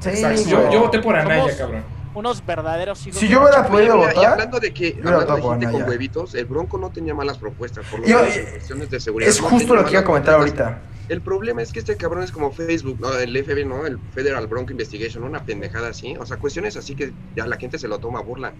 Sí. 0.00 0.10
Yo, 0.48 0.70
yo 0.70 0.80
voté 0.80 1.00
por 1.00 1.16
Anaya, 1.16 1.42
Somos- 1.42 1.56
cabrón. 1.56 1.98
Unos 2.14 2.44
verdaderos 2.44 3.06
hijos 3.06 3.20
Si 3.20 3.28
yo 3.28 3.38
la 3.38 3.44
hubiera 3.46 3.66
podido 3.68 3.96
Mira, 3.96 4.12
y 4.12 4.14
votar, 4.16 4.32
hablando 4.32 4.58
de 4.58 4.72
que, 4.74 4.98
hablando 5.04 5.36
de 5.36 5.42
por 5.42 5.58
gente 5.60 5.70
con 5.72 5.88
huevitos, 5.88 6.34
el 6.34 6.46
Bronco 6.46 6.76
no 6.78 6.90
tenía 6.90 7.14
malas 7.14 7.38
propuestas, 7.38 7.86
por 7.86 8.00
lo 8.00 8.06
Yo- 8.06 8.20
menos 8.22 8.36
en 8.36 8.46
cuestiones 8.50 8.90
de 8.90 8.98
seguridad. 9.00 9.30
Es 9.30 9.40
justo 9.40 9.74
lo 9.74 9.84
que 9.84 9.90
iba 9.92 10.00
a 10.00 10.04
comentar 10.04 10.34
propuestas. 10.34 10.66
ahorita. 10.68 10.82
El 11.08 11.22
problema 11.22 11.62
es 11.62 11.72
que 11.72 11.78
este 11.78 11.96
cabrón 11.96 12.22
es 12.22 12.32
como 12.32 12.50
Facebook, 12.50 12.98
¿no? 13.00 13.12
El 13.14 13.36
FB, 13.36 13.66
¿no? 13.66 13.86
El 13.86 13.98
Federal 14.14 14.46
Bronco 14.46 14.72
Investigation, 14.72 15.24
una 15.24 15.42
pendejada 15.44 15.88
así. 15.88 16.16
O 16.18 16.26
sea, 16.26 16.36
cuestiones 16.36 16.76
así 16.76 16.94
que 16.94 17.12
ya 17.34 17.46
la 17.46 17.56
gente 17.56 17.78
se 17.78 17.88
lo 17.88 17.98
toma 17.98 18.18
a 18.18 18.22
burla. 18.22 18.52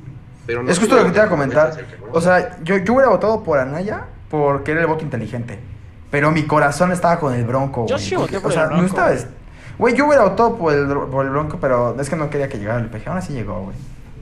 Pero 0.46 0.62
no 0.62 0.70
Es 0.70 0.78
justo 0.78 0.96
lo 0.96 1.05
que 1.05 1.11
te 1.11 1.16
iba 1.16 1.26
a 1.26 1.28
comentar. 1.28 1.76
O 2.12 2.20
sea, 2.20 2.59
yo, 2.62 2.78
yo 2.78 2.94
hubiera 2.94 3.11
votado 3.11 3.42
por 3.42 3.59
Anaya 3.59 4.07
porque 4.30 4.72
era 4.72 4.80
el 4.80 4.86
voto 4.86 5.05
inteligente. 5.05 5.59
Pero 6.11 6.30
mi 6.30 6.44
corazón 6.44 6.90
estaba 6.90 7.20
con 7.20 7.34
el 7.34 7.44
Bronco, 7.44 7.86
Yo 7.86 7.96
güey, 7.96 8.07
sí 8.07 8.16
voté 8.16 8.40
por 8.40 8.51
O 8.51 8.55
sea, 8.55 8.62
el 8.62 8.68
Bronco, 8.68 8.82
no 8.82 8.88
estaba... 8.88 9.12
güey. 9.76 9.94
Yo 9.94 10.07
hubiera 10.07 10.24
votado 10.24 10.57
por 10.57 10.72
el, 10.72 10.86
por 10.86 11.26
el 11.26 11.30
Bronco, 11.30 11.59
pero 11.61 12.01
es 12.01 12.09
que 12.09 12.16
no 12.16 12.30
quería 12.30 12.49
que 12.49 12.59
llegara 12.59 12.80
el 12.80 12.88
PG. 12.88 13.09
Aún 13.09 13.18
así 13.18 13.34
llegó, 13.34 13.61
güey. 13.64 13.76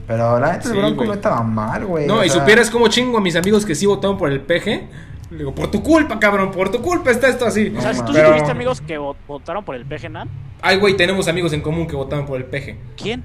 Pero 0.05 0.39
la 0.39 0.53
neta, 0.53 0.63
Sí, 0.63 0.71
el 0.71 0.77
Bronco 0.77 1.05
no 1.05 1.13
estaba 1.13 1.41
mal, 1.43 1.85
güey. 1.85 2.07
No, 2.07 2.23
y 2.23 2.29
sea, 2.29 2.39
supieras 2.39 2.69
cómo 2.69 2.87
chingo 2.87 3.17
a 3.17 3.21
mis 3.21 3.35
amigos 3.35 3.65
que 3.65 3.75
sí 3.75 3.85
votaron 3.85 4.17
por 4.17 4.31
el 4.31 4.41
PG. 4.41 4.87
Le 5.29 5.39
digo, 5.39 5.53
por 5.53 5.69
tu 5.69 5.83
culpa, 5.83 6.19
cabrón, 6.19 6.51
por 6.51 6.69
tu 6.71 6.81
culpa 6.81 7.11
está 7.11 7.27
esto 7.27 7.45
así. 7.45 7.73
O 7.77 7.81
sea, 7.81 7.93
si 7.93 8.01
tú 8.03 8.13
sí 8.13 8.19
tuviste 8.21 8.51
amigos 8.51 8.79
que 8.81 8.97
vo- 8.99 9.15
votaron 9.27 9.63
por 9.65 9.75
el 9.75 9.85
peje, 9.85 10.07
¿no? 10.09 10.23
Ay, 10.61 10.77
güey, 10.77 10.95
tenemos 10.95 11.27
amigos 11.27 11.51
en 11.53 11.61
común 11.61 11.85
que 11.87 11.95
votaron 11.95 12.25
por 12.25 12.37
el 12.37 12.45
PG. 12.45 12.77
¿Quién? 12.95 13.23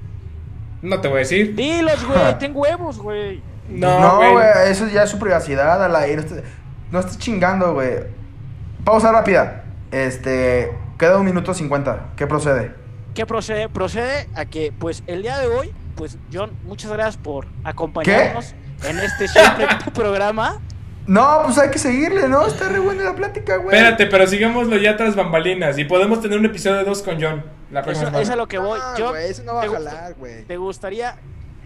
No 0.81 0.99
te 0.99 1.07
voy 1.07 1.17
a 1.17 1.19
decir. 1.19 1.55
Dilos, 1.55 2.05
güey. 2.05 2.37
Ten 2.39 2.51
huevos, 2.53 2.99
güey. 2.99 3.41
No, 3.69 3.99
No, 3.99 4.17
güey. 4.17 4.31
güey, 4.33 4.45
eso 4.67 4.87
ya 4.87 5.03
es 5.03 5.09
su 5.09 5.17
privacidad 5.17 5.81
al 5.83 5.95
aire. 5.95 6.17
No 6.17 6.21
estés- 6.23 6.43
No 6.91 7.17
chingando, 7.17 7.73
güey. 7.73 7.91
Pausa 8.83 9.11
rápida. 9.13 9.63
Este, 9.91 10.71
queda 10.99 11.17
un 11.17 11.25
minuto 11.25 11.53
cincuenta. 11.53 12.07
¿Qué 12.17 12.27
procede? 12.27 12.73
¿Qué 13.13 13.25
procede? 13.25 13.69
Procede 13.69 14.27
a 14.35 14.45
que, 14.45 14.73
pues, 14.77 15.03
el 15.07 15.21
día 15.21 15.37
de 15.37 15.47
hoy, 15.47 15.71
pues, 15.95 16.17
John, 16.33 16.51
muchas 16.65 16.91
gracias 16.91 17.15
por 17.17 17.47
acompañarnos 17.63 18.53
en 18.83 18.99
este 18.99 19.27
siempre 19.27 19.67
programa. 19.93 20.59
No, 21.05 21.41
pues 21.43 21.57
hay 21.57 21.69
que 21.69 21.79
seguirle, 21.79 22.29
¿no? 22.29 22.45
Está 22.47 22.69
re 22.69 22.79
buena 22.79 23.03
la 23.03 23.15
plática, 23.15 23.57
güey. 23.57 23.75
Espérate, 23.75 24.07
pero 24.07 24.25
sigámoslo 24.25 24.77
ya 24.77 24.95
tras 24.95 25.15
bambalinas. 25.15 25.77
Y 25.77 25.83
podemos 25.85 26.21
tener 26.21 26.39
un 26.39 26.45
episodio 26.45 26.85
2 26.85 27.01
con 27.01 27.21
John. 27.21 27.43
La 27.71 27.81
Eso, 27.81 27.85
próxima 27.89 28.09
eso 28.09 28.19
es 28.19 28.27
semana. 28.27 28.35
lo 28.41 28.47
que 28.47 28.57
voy. 28.57 28.79
Ah, 28.81 28.95
Yo, 28.97 29.09
güey, 29.09 29.29
eso 29.29 29.43
no 29.43 29.55
va 29.55 29.63
a 29.63 29.69
jalar, 29.69 30.13
güey. 30.15 30.43
¿Te 30.45 30.57
gustaría? 30.57 31.17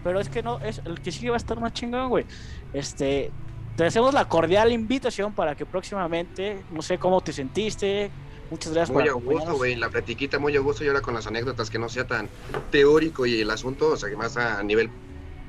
Pero 0.04 0.20
es 0.20 0.30
que 0.30 0.42
no, 0.42 0.60
es 0.60 0.82
el 0.86 1.02
que 1.02 1.12
sigue 1.12 1.30
va 1.30 1.36
a 1.36 1.38
estar 1.38 1.60
más 1.60 1.74
chingón, 1.74 2.10
güey. 2.10 2.26
Este, 2.74 3.32
te 3.76 3.86
hacemos 3.86 4.14
la 4.14 4.26
cordial 4.26 4.72
invitación 4.72 5.34
para 5.34 5.54
que 5.56 5.66
próximamente, 5.66 6.64
no 6.72 6.82
sé 6.82 6.98
cómo 6.98 7.22
te 7.22 7.32
sentiste. 7.34 8.10
Muchas 8.50 8.74
gracias 8.74 8.94
Muy 8.96 9.04
por 9.04 9.12
a 9.12 9.14
gusto, 9.14 9.56
güey. 9.58 9.76
La 9.76 9.90
platiquita 9.90 10.40
muy 10.40 10.56
a 10.56 10.62
gusto 10.62 10.84
y 10.84 10.88
ahora 10.88 11.02
con 11.02 11.14
las 11.14 11.28
anécdotas 11.28 11.70
que 11.70 11.78
no 11.78 11.90
sea 11.90 12.08
tan 12.08 12.30
teórico 12.72 13.26
y 13.26 13.42
el 13.42 13.52
asunto, 13.52 13.90
o 13.90 13.98
sea, 13.98 14.10
que 14.10 14.16
más 14.16 14.38
a 14.38 14.64
nivel 14.64 14.90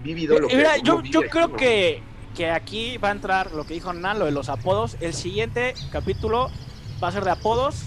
vívido. 0.02 0.38
Lo 0.38 0.48
que 0.48 0.56
mira, 0.56 0.76
yo, 0.78 1.00
creo 1.30 1.48
¿no? 1.48 1.56
que, 1.56 2.02
que 2.36 2.50
aquí 2.50 2.96
va 2.98 3.08
a 3.08 3.12
entrar 3.12 3.52
lo 3.52 3.64
que 3.66 3.74
dijo 3.74 3.92
Nan, 3.92 4.18
lo 4.18 4.24
de 4.26 4.30
los 4.32 4.48
apodos. 4.48 4.96
El 5.00 5.14
siguiente 5.14 5.74
capítulo 5.90 6.50
va 7.02 7.08
a 7.08 7.12
ser 7.12 7.24
de 7.24 7.30
apodos. 7.30 7.82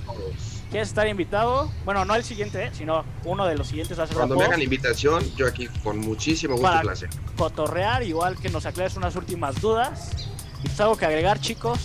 ¿Quieres 0.70 0.88
estar 0.89 1.06
invitado? 1.08 1.70
Bueno, 1.84 2.06
no 2.06 2.16
el 2.16 2.24
siguiente, 2.24 2.66
eh, 2.66 2.72
sino 2.74 3.04
uno 3.26 3.46
de 3.46 3.56
los 3.58 3.68
siguientes 3.68 4.00
va 4.00 4.04
a 4.04 4.08
ser 4.08 4.16
de 4.16 4.20
Cuando 4.20 4.36
me 4.36 4.44
apodos. 4.44 4.48
hagan 4.50 4.60
la 4.60 4.64
invitación, 4.64 5.36
yo 5.36 5.48
aquí 5.48 5.68
con 5.84 5.98
muchísimo 6.00 6.54
gusto 6.54 6.68
Para- 6.68 6.80
y 6.82 6.84
placer. 6.84 7.10
Cotorrear, 7.38 8.04
igual 8.04 8.38
que 8.38 8.50
nos 8.50 8.66
aclares 8.66 8.96
unas 8.96 9.16
últimas 9.18 9.60
dudas. 9.60 10.30
¿Y 10.64 10.68
pues 10.68 10.80
algo 10.80 10.96
que 10.96 11.06
agregar, 11.06 11.39
chicos? 11.42 11.80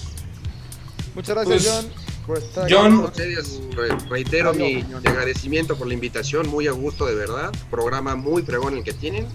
Muchas 1.14 1.34
gracias, 1.34 1.62
Pues, 1.64 1.74
John. 1.84 2.06
Por 2.26 2.38
estar 2.38 2.66
John- 2.70 2.98
ustedes 3.04 3.60
re- 3.72 3.96
reitero 4.10 4.52
Sabio 4.52 4.66
mi 4.66 4.82
agradecimiento 5.08 5.76
por 5.76 5.86
la 5.86 5.94
invitación, 5.94 6.48
muy 6.48 6.66
a 6.66 6.72
gusto 6.72 7.06
de 7.06 7.14
verdad. 7.14 7.52
Programa 7.70 8.16
muy 8.16 8.42
fregón 8.42 8.76
el 8.76 8.82
que 8.84 8.92
tienen. 8.92 9.26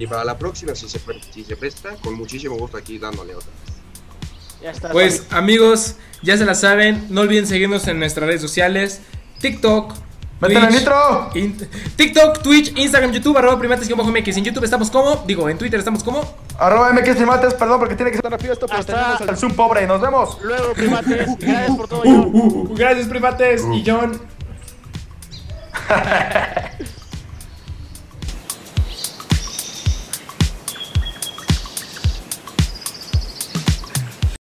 Y 0.00 0.06
para 0.06 0.24
la 0.24 0.38
próxima, 0.38 0.74
si 0.74 0.88
se, 0.88 0.98
pre- 0.98 1.20
si 1.32 1.44
se 1.44 1.56
presta, 1.56 1.90
con 2.02 2.14
muchísimo 2.14 2.56
gusto 2.56 2.76
aquí 2.78 2.98
dándole 2.98 3.34
otra 3.34 3.50
vez. 3.50 3.74
Ya 4.62 4.70
está. 4.70 4.90
Pues 4.90 5.26
amigos, 5.30 5.96
ya 6.22 6.36
se 6.36 6.44
la 6.44 6.54
saben. 6.54 7.06
No 7.10 7.20
olviden 7.20 7.46
seguirnos 7.46 7.86
en 7.86 7.98
nuestras 7.98 8.26
redes 8.26 8.40
sociales: 8.40 9.00
TikTok. 9.40 9.92
¡Métele 10.40 10.60
Twitch, 10.68 10.78
nitro! 10.78 11.30
in- 11.34 11.68
TikTok, 11.96 12.42
Twitch, 12.42 12.72
Instagram, 12.78 13.12
YouTube, 13.12 13.36
arroba 13.36 13.58
primates-mx. 13.60 14.36
En 14.38 14.44
YouTube 14.44 14.64
estamos 14.64 14.90
como, 14.90 15.16
digo, 15.26 15.50
en 15.50 15.58
Twitter 15.58 15.78
estamos 15.78 16.02
como. 16.02 16.22
Arroba 16.58 16.92
MX 16.94 17.16
Primates, 17.16 17.52
perdón, 17.54 17.78
porque 17.78 17.94
tiene 17.94 18.10
que 18.10 18.16
ser 18.18 18.30
rápido 18.30 18.54
esto, 18.54 18.66
pero 18.66 18.80
Hasta- 18.80 18.94
tenemos 19.18 19.20
el 19.20 19.36
Zoom 19.36 19.52
pobre. 19.52 19.86
Nos 19.86 20.00
vemos. 20.00 20.38
Luego, 20.42 20.72
primates, 20.72 21.26
gracias 21.38 21.76
por 21.76 21.88
todo. 21.88 22.02
John. 22.04 22.74
gracias, 22.74 23.06
primates. 23.08 23.62
Y 23.74 23.84
John. 23.86 24.18